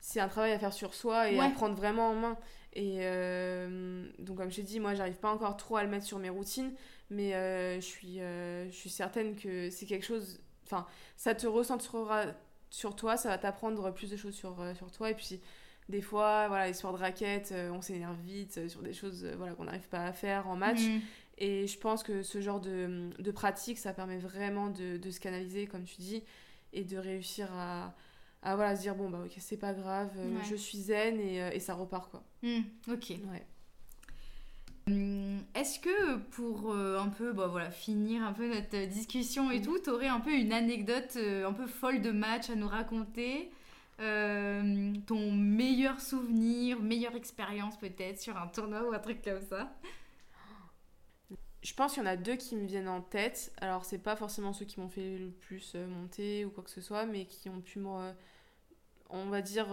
c'est 0.00 0.18
un 0.18 0.28
travail 0.28 0.52
à 0.52 0.58
faire 0.58 0.72
sur 0.72 0.94
soi 0.94 1.30
et 1.30 1.38
à 1.38 1.50
prendre 1.50 1.76
vraiment 1.76 2.08
en 2.08 2.14
main. 2.14 2.38
Et 2.74 2.98
euh, 3.00 4.06
donc, 4.18 4.38
comme 4.38 4.50
je 4.50 4.56
t'ai 4.56 4.62
dit, 4.62 4.80
moi, 4.80 4.94
j'arrive 4.94 5.18
pas 5.18 5.30
encore 5.30 5.56
trop 5.56 5.76
à 5.76 5.84
le 5.84 5.90
mettre 5.90 6.06
sur 6.06 6.18
mes 6.18 6.30
routines, 6.30 6.72
mais 7.10 7.34
euh, 7.34 7.76
je, 7.76 7.86
suis, 7.86 8.20
euh, 8.20 8.66
je 8.70 8.74
suis 8.74 8.90
certaine 8.90 9.36
que 9.36 9.68
c'est 9.70 9.86
quelque 9.86 10.06
chose. 10.06 10.40
Enfin, 10.64 10.86
ça 11.16 11.34
te 11.34 11.46
recentrera 11.46 12.24
sur 12.70 12.96
toi, 12.96 13.16
ça 13.16 13.28
va 13.28 13.36
t'apprendre 13.36 13.92
plus 13.92 14.10
de 14.10 14.16
choses 14.16 14.34
sur, 14.34 14.56
sur 14.74 14.90
toi. 14.90 15.10
Et 15.10 15.14
puis, 15.14 15.40
des 15.90 16.00
fois, 16.00 16.48
voilà, 16.48 16.70
histoire 16.70 16.94
de 16.94 16.98
raquettes, 16.98 17.52
on 17.72 17.82
s'énerve 17.82 18.18
vite 18.22 18.68
sur 18.68 18.80
des 18.80 18.94
choses 18.94 19.26
voilà, 19.36 19.52
qu'on 19.52 19.64
n'arrive 19.64 19.88
pas 19.88 20.06
à 20.06 20.12
faire 20.12 20.48
en 20.48 20.56
match. 20.56 20.80
Mm. 20.80 21.00
Et 21.38 21.66
je 21.66 21.78
pense 21.78 22.02
que 22.02 22.22
ce 22.22 22.40
genre 22.40 22.60
de, 22.60 23.10
de 23.18 23.30
pratique, 23.30 23.78
ça 23.78 23.92
permet 23.92 24.16
vraiment 24.16 24.68
de, 24.68 24.96
de, 24.96 25.10
se 25.10 25.20
canaliser, 25.20 25.66
comme 25.66 25.84
tu 25.84 25.96
dis, 25.96 26.22
et 26.72 26.84
de 26.84 26.96
réussir 26.96 27.50
à, 27.52 27.94
à 28.42 28.56
voilà, 28.56 28.76
se 28.76 28.82
dire 28.82 28.94
bon, 28.94 29.08
bah 29.08 29.20
ok, 29.24 29.32
c'est 29.38 29.56
pas 29.56 29.72
grave, 29.72 30.10
je 30.48 30.56
suis 30.56 30.78
zen 30.78 31.20
et, 31.20 31.36
et 31.54 31.60
ça 31.60 31.74
repart 31.74 32.10
quoi. 32.10 32.24
Mm. 32.42 32.60
ok. 32.88 33.10
Ouais. 33.30 33.46
Hum, 34.88 35.44
est-ce 35.54 35.78
que 35.78 36.16
pour 36.16 36.72
euh, 36.72 36.98
un 36.98 37.08
peu 37.08 37.32
bah, 37.32 37.46
voilà, 37.46 37.70
finir 37.70 38.24
un 38.24 38.32
peu 38.32 38.52
notre 38.52 38.86
discussion 38.86 39.50
et 39.50 39.60
mm. 39.60 39.62
tout, 39.62 39.78
tu 39.78 39.90
aurais 39.90 40.08
un 40.08 40.20
peu 40.20 40.32
une 40.32 40.52
anecdote 40.52 41.14
euh, 41.16 41.46
un 41.46 41.52
peu 41.52 41.66
folle 41.66 42.02
de 42.02 42.10
match 42.10 42.50
à 42.50 42.56
nous 42.56 42.66
raconter 42.66 43.52
euh, 44.00 44.92
Ton 45.06 45.30
meilleur 45.30 46.00
souvenir, 46.00 46.80
meilleure 46.80 47.14
expérience 47.14 47.78
peut-être 47.78 48.20
sur 48.20 48.36
un 48.36 48.48
tournoi 48.48 48.82
ou 48.82 48.92
un 48.92 48.98
truc 48.98 49.22
comme 49.22 49.42
ça? 49.42 49.72
Je 51.62 51.74
pense 51.74 51.94
qu'il 51.94 52.02
y 52.02 52.06
en 52.06 52.08
a 52.08 52.16
deux 52.16 52.34
qui 52.34 52.56
me 52.56 52.66
viennent 52.66 52.88
en 52.88 53.02
tête. 53.02 53.52
Alors, 53.60 53.84
c'est 53.84 54.02
pas 54.02 54.16
forcément 54.16 54.52
ceux 54.52 54.64
qui 54.64 54.80
m'ont 54.80 54.88
fait 54.88 55.16
le 55.16 55.30
plus 55.30 55.76
monter 55.76 56.44
ou 56.44 56.50
quoi 56.50 56.64
que 56.64 56.70
ce 56.70 56.80
soit, 56.80 57.06
mais 57.06 57.26
qui 57.26 57.48
ont 57.50 57.60
pu 57.60 57.78
me, 57.78 58.12
on 59.12 59.26
va 59.26 59.42
dire, 59.42 59.68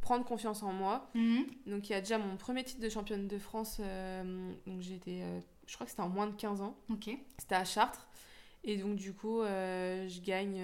prendre 0.00 0.24
confiance 0.24 0.62
en 0.62 0.72
moi. 0.72 1.08
Mhm. 1.14 1.46
Donc 1.66 1.88
il 1.88 1.92
y 1.92 1.94
a 1.94 2.00
déjà 2.00 2.18
mon 2.18 2.36
premier 2.36 2.64
titre 2.64 2.80
de 2.80 2.88
championne 2.88 3.28
de 3.28 3.38
France. 3.38 3.78
Euh, 3.80 4.52
donc 4.66 4.80
j'étais, 4.80 5.20
euh, 5.22 5.40
je 5.66 5.74
crois 5.74 5.84
que 5.84 5.90
c'était 5.90 6.02
en 6.02 6.08
moins 6.08 6.26
de 6.26 6.34
15 6.34 6.60
ans. 6.62 6.76
Ok. 6.90 7.10
C'était 7.38 7.54
à 7.54 7.64
Chartres. 7.64 8.08
Et 8.64 8.76
donc 8.76 8.96
du 8.96 9.12
coup, 9.12 9.40
euh, 9.40 10.08
je 10.08 10.20
gagne 10.20 10.60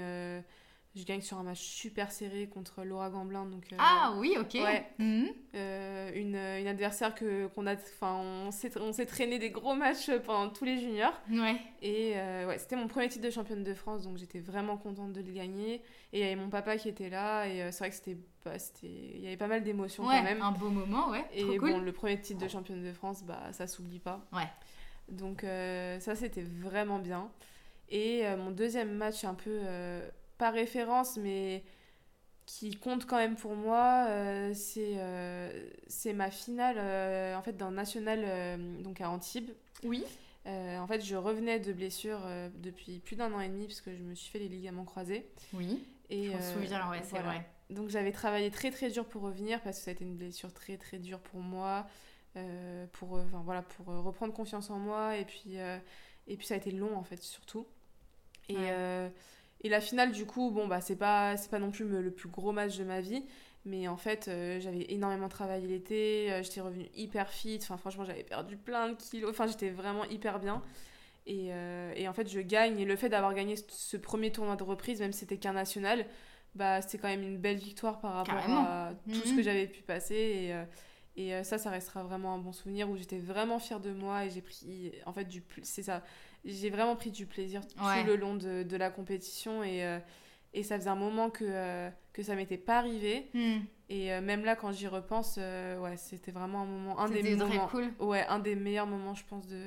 je 0.97 1.05
gagne 1.05 1.21
sur 1.21 1.37
un 1.37 1.43
match 1.43 1.61
super 1.61 2.11
serré 2.11 2.47
contre 2.47 2.83
Laura 2.83 3.11
Gamblin. 3.11 3.45
Donc, 3.45 3.65
euh, 3.71 3.77
ah 3.79 4.15
oui, 4.17 4.35
ok. 4.41 4.55
Ouais. 4.55 4.87
Mhm. 4.99 5.29
Euh, 5.55 6.11
une, 6.15 6.37
une, 6.37 6.67
adversaire 6.67 7.15
que, 7.15 7.49
qu'on 7.49 7.67
a. 7.67 7.75
Enfin, 7.75 8.15
on 8.17 8.51
s'est, 8.51 8.73
on 8.81 8.93
s'est 8.93 9.05
traîné 9.05 9.39
des 9.39 9.51
gros 9.51 9.75
matchs 9.75 10.11
pendant 10.25 10.49
tous 10.49 10.65
les 10.65 10.79
juniors. 10.79 11.13
Ouais. 11.31 11.57
Et 11.83 12.15
euh, 12.17 12.47
ouais, 12.49 12.59
c'était 12.59 12.77
mon 12.77 12.89
premier 12.89 13.11
titre 13.11 13.25
de 13.25 13.31
championne 13.31 13.63
de 13.63 13.75
France, 13.75 14.05
donc 14.05 14.17
j'étais 14.17 14.39
vraiment 14.39 14.79
contente 14.79 15.13
de 15.13 15.21
le 15.21 15.33
gagner. 15.33 15.83
Et 16.15 16.19
il 16.19 16.21
y 16.21 16.23
avait 16.23 16.37
mon 16.37 16.49
papa 16.49 16.79
qui 16.79 16.89
était 16.89 17.11
là, 17.11 17.47
et 17.47 17.71
c'est 17.73 17.79
vrai 17.79 17.91
que 17.91 17.97
c'était. 17.97 18.17
Bah, 18.45 18.59
c'était... 18.59 18.87
Il 18.87 19.21
y 19.21 19.27
avait 19.27 19.37
pas 19.37 19.49
mal 19.49 19.63
d'émotions 19.63 20.05
quand 20.05 20.23
même. 20.23 20.41
un 20.41 20.53
beau 20.53 20.71
moment, 20.71 21.11
ouais. 21.11 21.25
Et 21.35 21.59
bon, 21.59 21.79
le 21.79 21.93
premier 21.93 22.19
titre 22.19 22.41
de 22.41 22.49
championne 22.49 22.83
de 22.83 22.93
France, 22.93 23.23
bah, 23.23 23.53
ça 23.53 23.67
s'oublie 23.67 23.99
pas. 23.99 24.25
Ouais. 24.33 24.49
Donc 25.11 25.43
ça, 25.43 26.15
c'était 26.15 26.43
vraiment 26.43 26.99
bien. 26.99 27.31
Et 27.91 28.25
mon 28.39 28.51
deuxième 28.51 28.95
match 28.95 29.25
un 29.25 29.35
peu 29.35 29.61
pas 30.39 30.51
référence, 30.51 31.17
mais 31.17 31.65
qui 32.47 32.77
compte 32.77 33.07
quand 33.07 33.17
même 33.17 33.37
pour 33.37 33.55
moi, 33.57 34.07
euh, 34.09 34.53
c'est 34.55 34.95
euh, 34.97 35.69
c'est 35.89 36.13
ma 36.13 36.31
finale 36.31 36.77
euh, 36.79 37.37
en 37.37 37.43
fait 37.43 37.57
dans 37.57 37.73
national 37.73 38.59
donc 38.83 39.01
à 39.01 39.11
Antibes. 39.11 39.51
Oui. 39.83 40.05
en 40.47 40.87
fait, 40.87 41.05
je 41.05 41.17
revenais 41.17 41.59
de 41.59 41.73
blessure 41.73 42.21
depuis 42.55 43.01
plus 43.01 43.17
d'un 43.17 43.33
an 43.33 43.41
et 43.41 43.49
demi 43.49 43.67
parce 43.67 43.81
que 43.81 43.95
je 43.95 44.03
me 44.03 44.15
suis 44.15 44.31
fait 44.31 44.39
les 44.39 44.49
ligaments 44.49 44.85
croisés. 44.85 45.27
Oui. 45.53 45.85
Et 46.09 46.31
je 46.31 46.37
me 46.37 46.63
souviens, 46.63 46.89
ouais, 46.89 47.01
c'est 47.03 47.19
vrai. 47.19 47.45
Donc 47.69 47.89
j'avais 47.89 48.13
travaillé 48.13 48.53
très 48.53 48.71
très 48.71 48.91
dur 48.91 49.05
pour 49.05 49.23
revenir 49.23 49.61
parce 49.61 49.79
que 49.79 49.85
ça 49.85 49.91
a 49.91 49.95
été 49.95 50.05
une 50.05 50.15
blessure 50.15 50.55
très 50.55 50.77
très 50.77 50.99
dure 50.99 51.19
pour 51.19 51.41
moi, 51.41 51.89
pour 52.93 53.15
enfin 53.15 53.43
voilà 53.45 53.63
pour 53.63 53.87
reprendre 53.87 54.33
confiance 54.33 54.71
en 54.71 54.79
moi 54.79 55.17
et 55.17 55.25
puis 55.25 55.57
et 56.29 56.37
puis 56.37 56.47
ça 56.47 56.55
a 56.55 56.57
été 56.59 56.71
long 56.71 56.97
en 56.97 57.03
fait 57.03 57.23
surtout. 57.23 57.67
Et 58.49 58.57
et 59.63 59.69
la 59.69 59.81
finale, 59.81 60.13
du 60.13 60.27
coup, 60.27 60.51
bon, 60.51 60.67
bah, 60.67 60.81
c'est 60.81 60.97
pas, 60.97 61.37
c'est 61.37 61.51
pas 61.51 61.59
non 61.59 61.71
plus 61.71 61.87
le 61.87 62.11
plus 62.11 62.29
gros 62.29 62.53
match 62.53 62.77
de 62.77 62.85
ma 62.85 63.01
vie. 63.01 63.25
Mais 63.67 63.89
en 63.89 63.97
fait, 63.97 64.29
euh, 64.29 64.61
j'avais 64.61 64.87
énormément 64.91 65.29
travaillé 65.29 65.67
l'été, 65.67 66.31
euh, 66.31 66.41
j'étais 66.41 66.61
revenue 66.61 66.87
hyper 66.95 67.29
fit, 67.29 67.59
enfin 67.61 67.77
franchement 67.77 68.05
j'avais 68.05 68.23
perdu 68.23 68.57
plein 68.57 68.91
de 68.91 68.95
kilos, 68.95 69.29
enfin 69.29 69.49
j'étais 69.49 69.71
vraiment 69.71 70.05
hyper 70.05 70.39
bien. 70.39 70.63
Et, 71.27 71.49
euh, 71.51 71.93
et, 71.97 72.07
en 72.07 72.13
fait 72.13 72.31
je 72.31 72.39
gagne, 72.39 72.79
et 72.79 72.85
le 72.85 72.95
fait 72.95 73.09
d'avoir 73.09 73.35
gagné 73.35 73.57
ce 73.57 73.97
premier 73.97 74.31
tournoi 74.31 74.55
de 74.55 74.63
reprise, 74.63 75.01
même 75.01 75.13
si 75.13 75.19
c'était 75.21 75.39
qu'un 75.39 75.55
national, 75.55 76.07
bah 76.55 76.81
c'était 76.81 76.99
quand 76.99 77.09
même 77.09 77.25
une 77.25 77.39
belle 77.39 77.57
victoire 77.57 77.99
par 77.99 78.15
rapport 78.15 78.37
à 78.37 78.93
tout 79.13 79.15
ce 79.15 79.33
que 79.33 79.39
mhm. 79.39 79.43
j'avais 79.43 79.67
pu 79.67 79.83
passer. 79.83 80.15
Et, 80.15 80.55
et 81.17 81.43
ça, 81.45 81.57
ça 81.57 81.71
restera 81.71 82.03
vraiment 82.03 82.35
un 82.35 82.39
bon 82.39 82.53
souvenir 82.53 82.91
où 82.91 82.97
j'étais 82.97 83.19
vraiment 83.19 83.59
fière 83.59 83.81
de 83.81 83.91
moi 83.91 84.27
et 84.27 84.31
j'ai 84.31 84.43
pris, 84.43 84.93
en 85.07 85.13
fait, 85.13 85.25
du 85.25 85.43
c'est 85.63 85.83
ça, 85.83 86.03
j'ai 86.47 86.71
vraiment 86.71 86.97
pris 86.97 87.11
du 87.11 87.27
plaisir 87.27 87.67
tout 87.67 87.83
le 88.07 88.17
long 88.17 88.35
de, 88.35 88.63
de 88.63 88.77
la 88.77 88.91
compétition 88.91 89.63
et, 89.63 89.85
euh, 89.85 89.99
et 90.55 90.63
ça 90.63 90.79
faisait 90.79 90.91
un 90.91 90.97
moment 90.97 91.29
que, 91.31 91.45
euh, 91.47 91.91
que 92.13 92.23
ça 92.23 92.35
m'était 92.35 92.57
pas 92.59 92.79
arrivé. 92.79 93.31
Hmm. 93.35 93.59
Et 93.89 94.13
euh, 94.13 94.21
même 94.21 94.45
là, 94.45 94.57
quand 94.57 94.73
j'y 94.73 94.87
repense, 94.89 95.37
ouais, 95.37 95.97
c'était 95.97 96.33
vraiment 96.33 96.63
un 96.63 96.67
moment, 96.67 96.99
un 97.01 97.09
des 97.09 97.37
moments, 97.37 97.67
cool. 97.69 97.93
ouais, 98.01 98.25
un 98.27 98.39
des 98.39 98.55
meilleurs 98.55 98.87
moments, 98.87 99.15
je 99.15 99.25
pense, 99.25 99.47
de, 99.47 99.65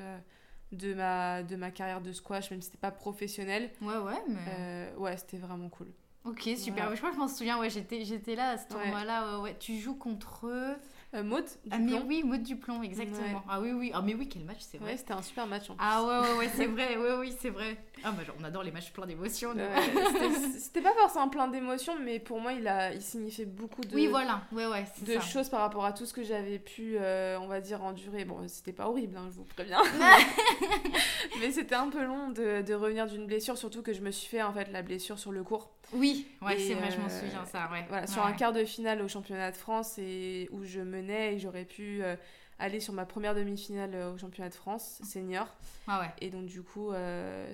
de, 0.72 0.94
ma, 0.94 1.44
de 1.44 1.56
ma 1.56 1.72
carrière 1.72 2.02
de 2.02 2.12
squash, 2.12 2.52
même 2.52 2.62
si 2.62 2.68
c'était 2.68 2.78
pas 2.78 2.92
professionnel. 2.92 3.72
Ouais, 3.82 3.98
ouais, 3.98 4.22
mais... 4.28 4.94
ouais, 4.98 5.18
c'était 5.18 5.38
vraiment 5.38 5.70
cool. 5.70 5.88
Ok, 6.26 6.50
super. 6.58 6.92
Je 6.92 6.98
crois 6.98 7.10
que 7.10 7.16
je 7.16 7.20
m'en 7.20 7.30
souviens, 7.30 7.58
ouais, 7.60 7.70
j'étais, 7.70 8.04
j'étais 8.04 8.36
là 8.36 8.52
à 8.52 8.58
ce 8.58 8.72
moment-là. 8.74 9.40
Ouais, 9.40 9.56
Tu 9.58 9.80
joues 9.80 9.96
contre 9.96 10.48
eux 10.48 10.76
euh, 11.16 11.24
Maud 11.24 11.44
Ah, 11.72 11.80
mais 11.80 12.00
oui, 12.06 12.24
Maud 12.24 12.44
Duplon, 12.44 12.84
exactement. 12.84 13.44
Ah 13.50 13.60
oui, 13.60 13.72
oui. 13.72 13.92
Ah, 13.94 14.02
mais 14.04 14.14
oui, 14.14 14.30
quel 14.30 14.44
match, 14.44 14.60
c'est 14.60 14.78
vrai. 14.78 14.92
Ouais, 14.92 14.98
c'était 14.98 15.14
un 15.14 15.22
super 15.24 15.48
match 15.48 15.70
en 15.70 15.76
plus. 15.76 15.84
Ah 15.84 16.04
ouais, 16.04 16.20
ouais, 16.20 16.38
ouais, 16.38 16.50
c'est 16.56 16.66
vrai. 16.68 16.98
Ouais, 16.98 17.16
oui, 17.20 17.34
c'est 17.40 17.50
vrai. 17.50 17.78
Ah, 18.04 18.12
bah, 18.12 18.24
genre, 18.24 18.36
on 18.40 18.44
adore 18.44 18.62
les 18.62 18.72
matchs 18.72 18.92
pleins 18.92 19.08
d'émotions. 19.08 19.54
c'était 20.60 20.82
pas 20.82 20.94
forcément 20.94 21.30
plein 21.30 21.48
d'émotions, 21.48 21.96
mais 22.00 22.20
pour 22.20 22.40
moi, 22.40 22.54
il, 22.54 22.68
a, 22.68 22.94
il 22.94 23.02
signifiait 23.02 23.46
beaucoup 23.46 23.82
de, 23.82 23.96
oui, 23.96 24.08
voilà. 24.08 24.44
ouais, 24.52 24.68
ouais, 24.68 24.86
de 25.02 25.20
choses 25.20 25.50
par 25.50 25.62
rapport 25.62 25.84
à 25.84 25.94
tout 25.94 26.06
ce 26.06 26.14
que 26.14 26.24
j'avais 26.24 26.60
pu, 26.60 26.98
euh, 27.00 27.40
on 27.42 27.48
va 27.48 27.60
dire, 27.60 27.84
endurer. 27.84 28.24
Bon, 28.26 28.48
c'était 28.48 28.74
pas 28.74 28.88
horrible, 28.88 29.18
hein, 29.18 29.30
je 29.32 29.38
vous 29.38 29.46
préviens. 29.46 29.82
mais 31.40 31.52
c'était 31.52 31.76
un 31.76 31.90
peu 31.90 32.04
long 32.04 32.30
de, 32.30 32.62
de 32.62 32.74
revenir 32.76 33.08
d'une 33.08 33.26
blessure, 33.26 33.58
surtout 33.58 33.82
que 33.82 33.94
je 33.94 34.02
me 34.02 34.12
suis 34.12 34.28
fait 34.28 34.44
en 34.44 34.54
fait 34.54 34.72
la 34.72 34.84
blessure 34.84 35.18
sur 35.18 35.32
le 35.32 35.44
cours. 35.44 35.72
Oui, 35.92 36.28
ouais, 36.44 36.58
c'est 36.60 36.76
vrai, 36.76 36.92
je 36.92 37.00
m'en 37.00 37.08
euh, 37.08 37.20
souviens 37.20 37.46
ça, 37.46 37.68
ouais. 37.72 37.84
Voilà, 37.90 38.06
sur 38.06 38.24
un 38.24 38.34
quart 38.34 38.54
de 38.54 38.64
finale 38.64 39.02
au 39.02 39.08
championnat 39.08 39.52
de 39.52 39.58
France 39.58 39.98
et 39.98 40.48
où 40.52 40.64
je 40.64 40.82
menais 41.02 41.36
et 41.36 41.40
j'aurais 41.40 41.66
pu 41.66 42.04
euh, 42.04 42.16
aller 42.60 42.80
sur 42.80 42.94
ma 42.94 43.06
première 43.06 43.36
demi-finale 43.36 43.92
euh, 43.94 44.14
au 44.14 44.18
championnat 44.18 44.50
de 44.50 44.56
France 44.56 45.02
senior. 45.04 45.48
Ah 45.88 46.02
ouais. 46.02 46.10
Et 46.22 46.30
donc 46.30 46.46
du 46.46 46.62
coup, 46.62 46.92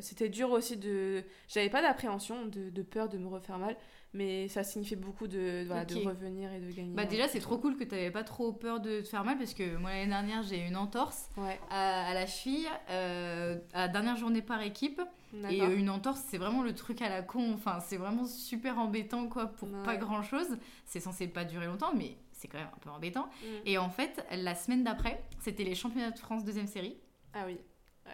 c'était 0.02 0.30
dur 0.30 0.52
aussi 0.52 0.78
de... 0.78 1.24
J'avais 1.48 1.70
pas 1.70 1.82
d'appréhension, 1.82 2.46
de, 2.46 2.70
de, 2.70 2.82
peur 2.82 3.10
de 3.10 3.18
me 3.18 3.28
refaire 3.28 3.58
mal, 3.58 3.76
mais 4.14 4.48
ça 4.48 4.64
signifiait 4.64 4.96
beaucoup 4.96 5.28
de, 5.28 5.66
voilà, 5.68 5.86
de 5.86 5.96
revenir 5.96 6.52
et 6.54 6.60
de 6.60 6.72
gagner. 6.72 6.94
Bah 6.94 7.06
déjà, 7.06 7.28
c'est 7.28 7.40
trop 7.40 7.58
cool 7.58 7.78
que 7.78 7.84
tu 7.84 7.96
n'avais 7.96 8.12
pas 8.12 8.24
trop 8.24 8.52
peur 8.52 8.80
de 8.80 9.02
te 9.02 9.08
faire 9.08 9.24
mal, 9.24 9.38
parce 9.38 9.54
que 9.54 9.78
moi, 9.78 9.92
l'année 9.92 10.08
dernière, 10.08 10.44
j'ai 10.44 10.60
eu 10.60 10.68
une 10.68 10.78
entorse 10.78 11.30
à, 11.70 12.14
la 12.14 12.26
cheville, 12.26 12.68
à 12.90 13.82
la 13.82 13.88
dernière 13.88 14.18
journée 14.18 14.42
par 14.42 14.62
équipe. 14.62 15.02
Et 15.50 15.62
euh, 15.62 15.78
une 15.78 15.90
entorse, 15.90 16.22
c'est 16.28 16.38
vraiment 16.38 16.64
le 16.64 16.74
truc 16.74 17.02
à 17.02 17.10
la 17.10 17.22
con. 17.22 17.54
Enfin, 17.54 17.80
c'est 17.82 17.98
vraiment 17.98 18.26
super 18.26 18.80
embêtant, 18.80 19.28
quoi, 19.28 19.48
pour 19.48 19.70
pas 19.84 19.98
grand 19.98 20.24
chose. 20.24 20.58
C'est 20.86 21.00
censé 21.00 21.28
pas 21.28 21.46
durer 21.46 21.66
longtemps, 21.66 21.94
mais 21.96 22.16
c'est 22.36 22.48
quand 22.48 22.58
même 22.58 22.69
un 22.74 22.80
peu 22.80 22.89
embêtant. 22.89 23.26
Mm. 23.26 23.48
Et 23.65 23.78
en 23.78 23.89
fait, 23.89 24.26
la 24.32 24.56
semaine 24.56 24.84
d'après, 24.84 25.24
c'était 25.39 25.63
les 25.63 25.76
championnats 25.76 26.12
de 26.12 26.19
France 26.19 26.43
deuxième 26.43 26.67
série. 26.67 26.98
Ah 27.34 27.43
oui. 27.45 27.58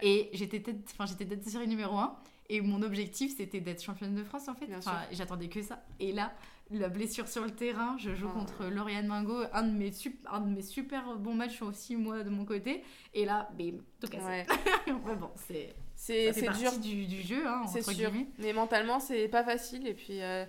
Et 0.02 0.30
j'étais 0.34 0.62
tête, 0.62 0.78
enfin, 0.92 1.06
j'étais 1.06 1.26
tête 1.26 1.44
de 1.44 1.50
série 1.50 1.68
numéro 1.68 1.98
1. 1.98 2.18
Et 2.50 2.62
mon 2.62 2.82
objectif, 2.82 3.36
c'était 3.38 3.62
d'être 3.62 3.82
championne 3.82 4.16
de 4.16 4.24
France, 4.24 4.48
en 4.48 4.56
fait. 4.56 4.68
Enfin, 4.76 5.00
j'attendais 5.12 5.48
que 5.48 5.62
ça. 5.62 5.84
Et 6.00 6.12
là, 6.12 6.34
la 6.70 6.90
blessure 6.90 7.28
sur 7.28 7.44
le 7.44 7.52
terrain, 7.52 7.98
je 7.98 8.14
joue 8.14 8.28
oh. 8.30 8.38
contre 8.38 8.66
Lauriane 8.66 9.08
Mingo, 9.08 9.44
un 9.54 9.64
de, 9.64 9.72
mes 9.72 9.92
un 10.30 10.42
de 10.42 10.50
mes 10.50 10.62
super 10.62 11.18
bons 11.18 11.34
matchs 11.34 11.62
aussi, 11.62 11.96
moi, 11.96 12.24
de 12.24 12.30
mon 12.30 12.46
côté. 12.46 12.84
Et 13.14 13.26
là, 13.26 13.50
bim, 13.58 13.78
tout 14.00 14.08
cassé. 14.08 14.26
Ouais. 14.26 14.46
bon, 15.20 15.32
c'est 15.36 15.76
c'est 16.02 16.32
dur 16.58 16.78
du, 16.80 17.06
du 17.06 17.22
jeu 17.22 17.46
hein, 17.46 17.66
c'est 17.72 17.84
sûr 17.84 18.12
mais 18.40 18.54
mentalement 18.54 19.00
c'est 19.00 19.28
pas 19.28 19.44
facile 19.44 19.86
et 19.86 19.94
puis 19.94 20.22
euh, 20.22 20.46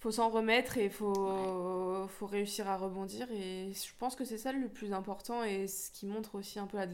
faut 0.00 0.12
s'en 0.12 0.28
remettre 0.28 0.78
et 0.78 0.88
faut 0.88 2.06
faut 2.08 2.26
réussir 2.26 2.68
à 2.68 2.76
rebondir 2.76 3.26
et 3.32 3.72
je 3.72 3.92
pense 3.98 4.14
que 4.14 4.24
c'est 4.24 4.38
ça 4.38 4.52
le 4.52 4.68
plus 4.68 4.92
important 4.92 5.42
et 5.42 5.66
ce 5.66 5.90
qui 5.90 6.06
montre 6.06 6.36
aussi 6.36 6.58
un 6.58 6.66
peu 6.66 6.78
la, 6.78 6.86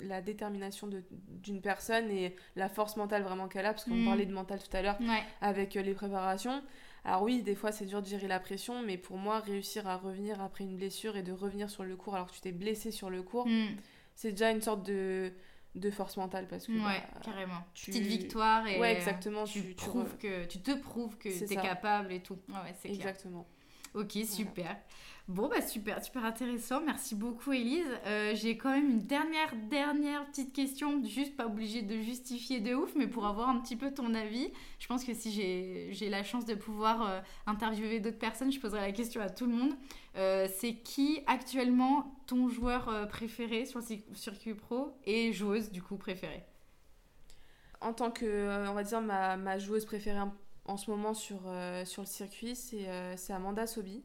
la 0.00 0.22
détermination 0.22 0.88
d'une 1.42 1.60
personne 1.60 2.10
et 2.10 2.36
la 2.56 2.68
force 2.68 2.96
mentale 2.96 3.22
vraiment 3.22 3.48
qu'elle 3.48 3.66
a 3.66 3.72
parce 3.72 3.84
qu'on 3.84 3.96
mm. 3.96 4.04
parlait 4.04 4.26
de 4.26 4.34
mental 4.34 4.60
tout 4.62 4.76
à 4.76 4.82
l'heure 4.82 4.98
avec 5.40 5.76
euh, 5.76 5.82
les 5.82 5.94
préparations 5.94 6.62
alors 7.04 7.22
oui, 7.22 7.42
des 7.42 7.54
fois 7.54 7.72
c'est 7.72 7.86
dur 7.86 8.02
de 8.02 8.06
gérer 8.06 8.28
la 8.28 8.40
pression, 8.40 8.82
mais 8.82 8.98
pour 8.98 9.16
moi, 9.16 9.40
réussir 9.40 9.88
à 9.88 9.96
revenir 9.96 10.40
après 10.42 10.64
une 10.64 10.76
blessure 10.76 11.16
et 11.16 11.22
de 11.22 11.32
revenir 11.32 11.70
sur 11.70 11.82
le 11.82 11.96
cours 11.96 12.14
alors 12.14 12.28
que 12.28 12.34
tu 12.34 12.40
t'es 12.40 12.52
blessé 12.52 12.90
sur 12.90 13.08
le 13.08 13.22
cours, 13.22 13.46
mm. 13.46 13.68
c'est 14.14 14.32
déjà 14.32 14.50
une 14.50 14.60
sorte 14.60 14.84
de, 14.84 15.32
de 15.74 15.90
force 15.90 16.16
mentale 16.16 16.48
parce 16.48 16.66
que 16.66 16.72
ouais 16.72 16.78
bah, 17.14 17.20
carrément 17.22 17.64
tu... 17.74 17.90
petite 17.90 18.06
victoire 18.06 18.66
et 18.66 18.80
ouais 18.80 18.92
exactement 18.92 19.44
tu, 19.44 19.74
tu, 19.76 19.86
que 20.18 20.44
tu 20.46 20.60
te 20.60 20.72
prouves 20.72 21.16
que 21.16 21.28
tu 21.28 21.52
es 21.52 21.56
capable 21.56 22.12
et 22.12 22.20
tout 22.20 22.38
ouais, 22.48 22.74
c'est 22.80 22.90
exactement 22.90 23.46
Ok, 23.94 24.18
super. 24.24 24.76
Bon, 25.26 25.48
bah 25.48 25.60
super, 25.60 26.02
super 26.04 26.24
intéressant. 26.24 26.80
Merci 26.80 27.14
beaucoup, 27.14 27.52
Elise. 27.52 27.86
Euh, 28.06 28.34
j'ai 28.34 28.56
quand 28.56 28.70
même 28.70 28.88
une 28.88 29.00
dernière, 29.00 29.54
dernière 29.68 30.26
petite 30.26 30.52
question, 30.52 31.04
juste 31.04 31.36
pas 31.36 31.46
obligée 31.46 31.82
de 31.82 32.00
justifier 32.00 32.60
de 32.60 32.74
ouf, 32.74 32.92
mais 32.96 33.06
pour 33.06 33.26
avoir 33.26 33.48
un 33.48 33.60
petit 33.60 33.76
peu 33.76 33.92
ton 33.92 34.14
avis. 34.14 34.48
Je 34.78 34.86
pense 34.86 35.04
que 35.04 35.14
si 35.14 35.32
j'ai 35.32 36.08
la 36.08 36.22
chance 36.22 36.44
de 36.46 36.54
pouvoir 36.54 37.02
euh, 37.02 37.20
interviewer 37.46 38.00
d'autres 38.00 38.18
personnes, 38.18 38.52
je 38.52 38.60
poserai 38.60 38.80
la 38.80 38.92
question 38.92 39.20
à 39.20 39.28
tout 39.28 39.46
le 39.46 39.54
monde. 39.54 39.72
Euh, 40.16 40.48
c'est 40.58 40.74
qui 40.74 41.22
actuellement 41.26 42.14
ton 42.26 42.48
joueur 42.48 43.08
préféré 43.08 43.64
sur 43.66 43.80
le 43.80 44.14
circuit 44.14 44.54
pro 44.54 44.96
et 45.04 45.32
joueuse 45.32 45.70
du 45.70 45.82
coup 45.82 45.96
préférée? 45.96 46.44
En 47.80 47.92
tant 47.92 48.10
que, 48.10 48.68
on 48.68 48.74
va 48.74 48.82
dire, 48.82 49.00
ma, 49.00 49.36
ma 49.36 49.58
joueuse 49.58 49.84
préférée 49.86 50.20
en 50.66 50.76
ce 50.76 50.90
moment 50.90 51.14
sur, 51.14 51.40
sur 51.84 52.02
le 52.02 52.06
circuit, 52.06 52.54
c'est 52.56 53.32
Amanda 53.32 53.66
Sobi. 53.66 54.04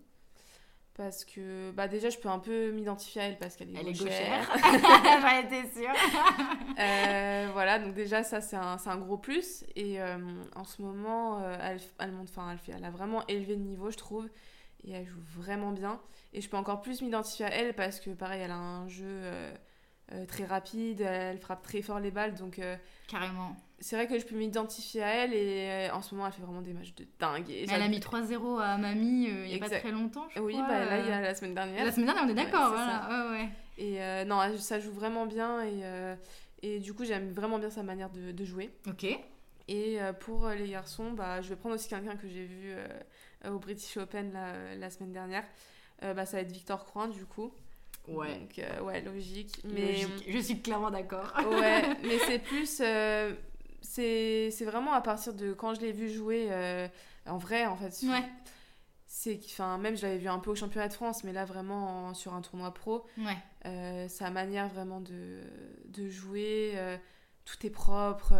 Parce 0.95 1.25
que 1.25 1.71
bah 1.71 1.89
déjà 1.89 2.09
je 2.09 2.17
peux 2.17 2.29
un 2.29 2.39
peu 2.39 2.71
m'identifier 2.71 3.21
à 3.21 3.25
elle 3.25 3.37
parce 3.37 3.57
qu'elle 3.57 3.69
est 3.75 3.79
elle 3.79 3.87
gauchère. 3.87 4.09
est 4.09 4.61
gauchère. 4.61 5.21
j'en 5.21 5.39
étais 5.45 5.69
sûre. 5.77 5.93
Euh, 6.79 7.49
voilà 7.51 7.79
donc 7.79 7.93
déjà 7.93 8.23
ça 8.23 8.39
c'est 8.39 8.55
un, 8.55 8.77
un, 8.83 8.97
gros 8.97 9.17
plus. 9.17 9.65
Et 9.75 10.01
euh, 10.01 10.17
en 10.55 10.63
ce 10.63 10.81
moment 10.81 11.41
euh, 11.41 11.57
elle, 11.59 11.81
elle 11.99 12.13
monte 12.13 12.29
elle 12.49 12.57
fait 12.57 12.71
elle 12.77 12.85
a 12.85 12.91
vraiment 12.91 13.27
élevé 13.27 13.55
le 13.55 13.61
niveau 13.61 13.91
je 13.91 13.97
trouve 13.97 14.29
et 14.85 14.91
elle 14.91 15.05
joue 15.05 15.21
vraiment 15.37 15.71
bien 15.71 15.99
et 16.33 16.41
je 16.41 16.49
peux 16.49 16.57
encore 16.57 16.81
plus 16.81 17.01
m'identifier 17.01 17.45
à 17.45 17.49
elle 17.49 17.73
parce 17.73 17.99
que 17.99 18.11
pareil 18.11 18.41
elle 18.41 18.51
a 18.51 18.57
un 18.57 18.87
jeu 18.87 19.21
très 20.27 20.45
rapide 20.45 21.01
elle 21.01 21.39
frappe 21.39 21.63
très 21.63 21.81
fort 21.81 21.99
les 21.99 22.11
balles 22.11 22.35
donc 22.35 22.61
carrément 23.07 23.55
c'est 23.79 23.95
vrai 23.95 24.07
que 24.07 24.17
je 24.17 24.25
peux 24.25 24.35
m'identifier 24.35 25.03
à 25.03 25.07
elle 25.07 25.33
et 25.33 25.89
euh, 25.89 25.93
en 25.93 26.01
ce 26.01 26.15
moment 26.15 26.27
elle 26.27 26.33
fait 26.33 26.41
vraiment 26.41 26.61
des 26.61 26.73
matchs 26.73 26.95
de 26.95 27.05
dingue. 27.19 27.49
Et 27.49 27.65
elle 27.69 27.81
a 27.81 27.87
mis 27.87 27.99
3-0 27.99 28.61
à 28.61 28.77
Mamie 28.77 29.27
euh, 29.29 29.45
il 29.45 29.49
n'y 29.49 29.55
a 29.55 29.59
pas 29.59 29.69
très 29.69 29.91
longtemps, 29.91 30.27
je 30.33 30.39
oui, 30.39 30.53
crois. 30.53 30.65
Oui, 30.65 30.69
bah, 30.69 30.85
là 30.85 30.99
il 30.99 31.07
y 31.07 31.11
a 31.11 31.21
la 31.21 31.35
semaine 31.35 31.53
dernière. 31.53 31.83
La 31.83 31.91
semaine 31.91 32.05
dernière, 32.05 32.23
on 32.25 32.29
est 32.29 32.33
d'accord, 32.33 32.69
voilà. 32.69 33.07
Ouais, 33.09 33.37
ouais. 33.37 33.49
Et 33.77 34.01
euh, 34.01 34.23
non, 34.23 34.39
ça 34.57 34.79
joue 34.79 34.91
vraiment 34.91 35.25
bien 35.25 35.63
et, 35.63 35.83
et 36.61 36.79
du 36.79 36.93
coup 36.93 37.03
j'aime 37.03 37.31
vraiment 37.31 37.59
bien 37.59 37.69
sa 37.69 37.83
manière 37.83 38.09
de, 38.09 38.31
de, 38.31 38.45
jouer. 38.45 38.71
Ok. 38.87 39.05
Et 39.67 39.97
pour 40.19 40.47
les 40.49 40.69
garçons, 40.69 41.11
bah, 41.11 41.41
je 41.41 41.49
vais 41.49 41.55
prendre 41.55 41.75
aussi 41.75 41.87
quelqu'un 41.89 42.15
que 42.15 42.27
j'ai 42.27 42.45
vu 42.45 42.73
au 43.49 43.57
British 43.57 43.97
Open 43.97 44.31
la, 44.31 44.75
la 44.75 44.89
semaine 44.89 45.11
dernière. 45.11 45.43
bah, 46.01 46.25
ça 46.25 46.37
va 46.37 46.41
être 46.41 46.51
Victor 46.51 46.85
Croin 46.85 47.07
du 47.07 47.25
coup. 47.25 47.51
Ouais. 48.07 48.37
Donc, 48.39 48.61
ouais, 48.83 49.01
logique. 49.01 49.59
Mais... 49.63 50.03
Logique. 50.03 50.25
Je 50.27 50.37
suis 50.37 50.61
clairement 50.61 50.91
d'accord. 50.91 51.33
ouais, 51.49 51.81
mais 52.03 52.19
c'est 52.27 52.39
plus 52.39 52.79
c'est 53.85 54.65
vraiment 54.65 54.93
à 54.93 55.01
partir 55.01 55.33
de 55.33 55.53
quand 55.53 55.73
je 55.75 55.81
l'ai 55.81 55.91
vu 55.91 56.09
jouer 56.09 56.47
euh, 56.49 56.87
en 57.25 57.37
vrai, 57.37 57.65
en 57.65 57.75
fait. 57.75 58.05
Ouais. 58.07 58.23
C'est 59.07 59.39
enfin 59.45 59.77
même 59.77 59.95
je 59.95 60.01
l'avais 60.01 60.17
vu 60.17 60.27
un 60.27 60.39
peu 60.39 60.51
au 60.51 60.55
championnat 60.55 60.87
de 60.87 60.93
France, 60.93 61.23
mais 61.23 61.31
là 61.31 61.45
vraiment 61.45 62.13
sur 62.13 62.33
un 62.33 62.41
tournoi 62.41 62.73
pro. 62.73 63.05
Ouais. 63.17 63.37
Euh, 63.65 64.07
sa 64.07 64.29
manière 64.29 64.67
vraiment 64.67 64.99
de, 64.99 65.41
de 65.85 66.09
jouer, 66.09 66.73
euh, 66.75 66.97
tout 67.45 67.65
est 67.65 67.69
propre. 67.69 68.33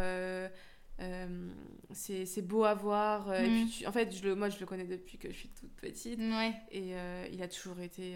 C'est 1.92 2.42
beau 2.42 2.64
à 2.64 2.74
voir. 2.74 3.34
Et 3.34 3.50
mm. 3.50 3.68
en 3.88 3.92
fait, 3.92 4.16
je 4.16 4.24
le, 4.24 4.36
moi, 4.36 4.50
je 4.50 4.60
le 4.60 4.66
connais 4.66 4.86
depuis 4.86 5.18
que 5.18 5.32
je 5.32 5.38
suis 5.38 5.50
toute 5.50 5.72
petite. 5.74 6.20
Ouais. 6.20 6.54
Et 6.72 6.94
il 7.32 7.42
a 7.42 7.48
toujours 7.48 7.80
été 7.80 8.14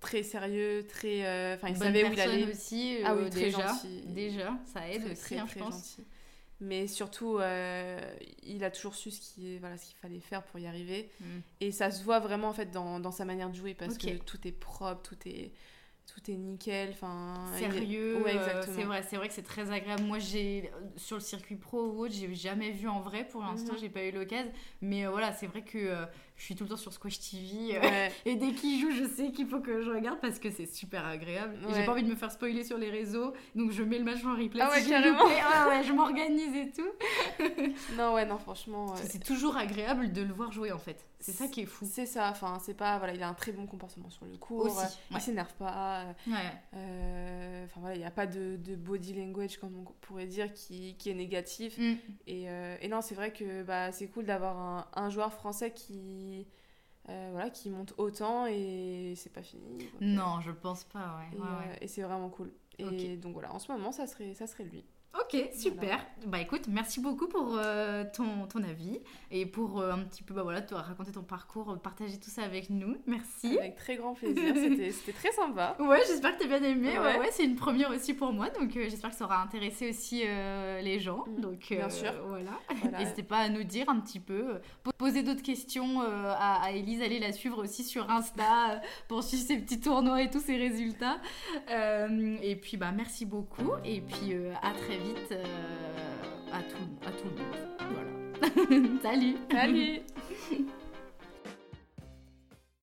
très 0.00 0.22
sérieux, 0.22 0.86
très. 0.88 1.54
Enfin, 1.54 1.68
il 1.68 1.74
Bonne 1.74 1.88
savait 1.88 2.08
où 2.08 2.12
il 2.12 2.20
allait. 2.20 2.50
aussi. 2.50 2.98
ah 3.04 3.14
oui, 3.14 3.30
très 3.30 3.40
déjà. 3.46 3.68
gentil. 3.68 4.02
Déjà, 4.06 4.58
ça 4.72 4.88
aide 4.88 5.02
très, 5.02 5.12
aussi, 5.12 5.22
très, 5.22 5.38
hein, 5.38 5.46
très 5.46 5.58
je 5.58 5.64
pense. 5.64 5.74
Gentil 5.74 6.04
mais 6.60 6.86
surtout 6.86 7.38
euh, 7.38 7.98
il 8.42 8.62
a 8.64 8.70
toujours 8.70 8.94
su 8.94 9.10
ce 9.10 9.20
qu'il 9.20 9.58
voilà, 9.60 9.76
ce 9.78 9.86
qu'il 9.86 9.96
fallait 9.96 10.20
faire 10.20 10.42
pour 10.44 10.60
y 10.60 10.66
arriver 10.66 11.10
mm. 11.20 11.24
et 11.60 11.72
ça 11.72 11.90
se 11.90 12.04
voit 12.04 12.20
vraiment 12.20 12.48
en 12.48 12.52
fait 12.52 12.70
dans, 12.70 13.00
dans 13.00 13.10
sa 13.10 13.24
manière 13.24 13.48
de 13.50 13.56
jouer 13.56 13.74
parce 13.74 13.96
que 13.96 14.18
tout 14.18 14.46
est 14.46 14.52
propre 14.52 15.02
tout 15.02 15.16
est 15.26 15.52
tout 16.12 16.30
est 16.30 16.34
nickel 16.36 16.90
enfin 16.92 17.34
sérieux 17.56 18.16
ouais, 18.22 18.36
euh, 18.36 18.62
c'est 18.74 18.82
vrai 18.82 19.02
c'est 19.08 19.16
vrai 19.16 19.28
que 19.28 19.34
c'est 19.34 19.42
très 19.44 19.70
agréable 19.70 20.02
moi 20.02 20.18
j'ai 20.18 20.70
sur 20.96 21.16
le 21.16 21.22
circuit 21.22 21.54
pro 21.56 21.82
ou 21.86 22.04
autre 22.04 22.14
j'ai 22.14 22.34
jamais 22.34 22.70
vu 22.72 22.88
en 22.88 23.00
vrai 23.00 23.24
pour 23.26 23.42
l'instant 23.42 23.74
Mhm. 23.74 23.78
j'ai 23.80 23.88
pas 23.88 24.02
eu 24.04 24.10
l'occasion 24.10 24.50
mais 24.82 25.06
euh, 25.06 25.10
voilà 25.10 25.32
c'est 25.32 25.46
vrai 25.46 25.62
que 25.62 25.78
euh, 25.78 26.04
je 26.36 26.42
suis 26.44 26.54
tout 26.56 26.64
le 26.64 26.70
temps 26.70 26.76
sur 26.76 26.92
Squash 26.92 27.20
TV 27.20 27.76
euh, 27.76 27.80
Ouais. 27.80 28.12
et 28.24 28.34
dès 28.34 28.52
qu'il 28.52 28.80
joue 28.80 28.90
je 28.90 29.04
sais 29.08 29.30
qu'il 29.30 29.46
faut 29.46 29.60
que 29.60 29.82
je 29.82 29.90
regarde 29.90 30.18
parce 30.20 30.38
que 30.40 30.50
c'est 30.50 30.66
super 30.66 31.06
agréable 31.06 31.54
et 31.62 31.72
j'ai 31.72 31.80
Ouais. 31.80 31.86
pas 31.86 31.92
envie 31.92 32.02
de 32.02 32.10
me 32.10 32.16
faire 32.16 32.32
spoiler 32.32 32.64
sur 32.64 32.76
les 32.78 32.90
réseaux 32.90 33.32
donc 33.54 33.70
je 33.70 33.82
mets 33.84 33.98
le 33.98 34.04
match 34.04 34.24
en 34.24 34.34
replay 34.34 34.60
Ah 34.62 34.70
ouais, 34.70 34.80
si 34.82 34.88
carrément. 34.90 35.18
Ah 35.44 35.68
ouais 35.68 35.84
je 35.84 35.92
m'organise 36.00 36.56
et 36.56 36.72
tout 36.72 37.44
non 37.96 38.14
ouais 38.14 38.26
non 38.26 38.38
franchement 38.38 38.94
euh, 38.94 38.96
c'est 39.04 39.22
toujours 39.22 39.56
agréable 39.56 40.12
de 40.12 40.22
le 40.22 40.32
voir 40.32 40.50
jouer 40.50 40.72
en 40.72 40.78
fait 40.78 41.06
c'est 41.20 41.32
ça 41.32 41.46
qui 41.48 41.60
est 41.60 41.66
fou 41.66 41.86
c'est 41.90 42.06
ça 42.06 42.30
enfin 42.30 42.58
c'est 42.60 42.74
pas 42.74 42.98
voilà 42.98 43.14
il 43.14 43.22
a 43.22 43.28
un 43.28 43.34
très 43.34 43.52
bon 43.52 43.66
comportement 43.66 44.08
sur 44.10 44.24
le 44.24 44.36
court 44.38 44.64
aussi 44.66 44.78
euh, 44.78 44.80
ouais. 44.82 44.88
il 45.12 45.20
s'énerve 45.20 45.52
pas 45.54 46.00
euh, 46.04 46.12
Ouais. 46.26 46.52
euh, 46.74 47.64
enfin 47.66 47.80
voilà 47.80 47.94
il 47.96 47.98
n'y 47.98 48.04
a 48.06 48.10
pas 48.10 48.26
de, 48.26 48.56
de 48.56 48.74
body 48.76 49.14
language 49.14 49.58
comme 49.58 49.76
on 49.78 49.84
pourrait 50.00 50.26
dire 50.26 50.52
qui, 50.52 50.96
qui 50.96 51.10
est 51.10 51.14
négatif 51.14 51.76
Mm. 51.78 51.94
Et, 52.26 52.48
euh, 52.50 52.76
et 52.80 52.88
non, 52.88 53.00
c'est 53.00 53.14
vrai 53.14 53.32
que 53.32 53.62
bah, 53.62 53.92
c'est 53.92 54.08
cool 54.08 54.24
d'avoir 54.26 54.56
un, 54.58 54.86
un 54.94 55.08
joueur 55.10 55.32
français 55.32 55.72
qui, 55.72 56.46
euh, 57.08 57.28
voilà, 57.32 57.50
qui 57.50 57.70
monte 57.70 57.94
autant 57.98 58.46
et 58.46 59.14
c'est 59.16 59.32
pas 59.32 59.42
fini. 59.42 59.88
Non 60.00 60.40
je 60.40 60.50
pense 60.50 60.84
pas 60.84 61.18
ouais, 61.18 61.36
Et, 61.36 61.40
Ouais, 61.40 61.46
ouais. 61.46 61.78
et 61.80 61.88
c'est 61.88 62.02
vraiment 62.02 62.28
cool. 62.28 62.52
Et 62.78 63.16
donc 63.16 63.34
voilà, 63.34 63.52
en 63.52 63.58
ce 63.58 63.70
moment, 63.70 63.92
ça 63.92 64.06
serait, 64.06 64.34
ça 64.34 64.46
serait 64.46 64.64
lui. 64.64 64.84
Ok, 65.18 65.36
super. 65.52 65.98
Bah 66.26 66.40
écoute, 66.40 66.62
merci 66.68 67.00
beaucoup 67.00 67.26
pour 67.26 67.56
euh, 67.56 68.04
ton, 68.14 68.46
ton 68.46 68.62
avis 68.62 69.00
et 69.32 69.44
pour 69.44 69.80
euh, 69.80 69.90
un 69.92 69.98
petit 70.04 70.22
peu, 70.22 70.34
bah 70.34 70.44
voilà, 70.44 70.62
toi 70.62 70.82
raconter 70.82 71.10
ton 71.10 71.22
parcours, 71.24 71.72
euh, 71.72 71.76
partager 71.76 72.16
tout 72.18 72.30
ça 72.30 72.42
avec 72.44 72.70
nous. 72.70 72.96
Merci. 73.06 73.58
Avec 73.58 73.74
très 73.74 73.96
grand 73.96 74.14
plaisir. 74.14 74.54
C'était 74.92 75.12
très 75.12 75.32
sympa. 75.32 75.76
Ouais, 75.80 75.98
j'espère 76.06 76.36
que 76.38 76.42
t'as 76.44 76.48
bien 76.48 76.62
aimé. 76.62 76.90
Ouais, 76.92 76.98
Ouais. 76.98 77.18
ouais, 77.18 77.28
c'est 77.32 77.44
une 77.44 77.56
première 77.56 77.90
aussi 77.90 78.14
pour 78.14 78.32
moi, 78.32 78.50
donc 78.50 78.76
euh, 78.76 78.84
j'espère 78.88 79.10
que 79.10 79.16
ça 79.16 79.24
aura 79.24 79.42
intéressé 79.42 79.90
aussi 79.90 80.20
les 80.22 81.00
gens. 81.00 81.24
Mm, 81.26 81.40
donc 81.40 81.66
bien 81.70 81.90
sûr. 81.90 82.12
voilà. 82.28 82.50
Voilà. 82.80 82.98
N'hésitez 83.00 83.24
pas 83.24 83.38
à 83.38 83.48
nous 83.48 83.64
dire 83.64 83.88
un 83.88 83.98
petit 83.98 84.20
peu, 84.20 84.60
po- 84.84 84.92
poser 84.96 85.24
d'autres 85.24 85.42
questions 85.42 86.02
à, 86.02 86.62
à 86.62 86.70
Elise, 86.70 87.02
allez 87.02 87.18
la 87.18 87.32
suivre 87.32 87.58
aussi 87.62 87.82
sur 87.82 88.08
Insta 88.10 88.80
pour 89.08 89.24
suivre 89.24 89.42
ses 89.44 89.58
petits 89.58 89.80
tournois 89.80 90.22
et 90.22 90.30
tous 90.30 90.40
ses 90.40 90.56
résultats. 90.56 91.18
Et 91.68 92.56
puis 92.56 92.76
bah 92.76 92.92
merci 92.92 93.26
beaucoup 93.26 93.72
et 93.84 94.00
puis 94.00 94.34
à 94.62 94.70
très 94.72 94.94
vite 94.98 94.99
euh, 95.32 95.44
à 96.52 96.62
tout 96.62 97.06
à 97.06 97.10
tout 97.10 97.28
le 97.28 97.42
monde. 97.42 98.52
Voilà. 98.70 99.00
Salut. 99.02 99.36
Salut 99.50 100.00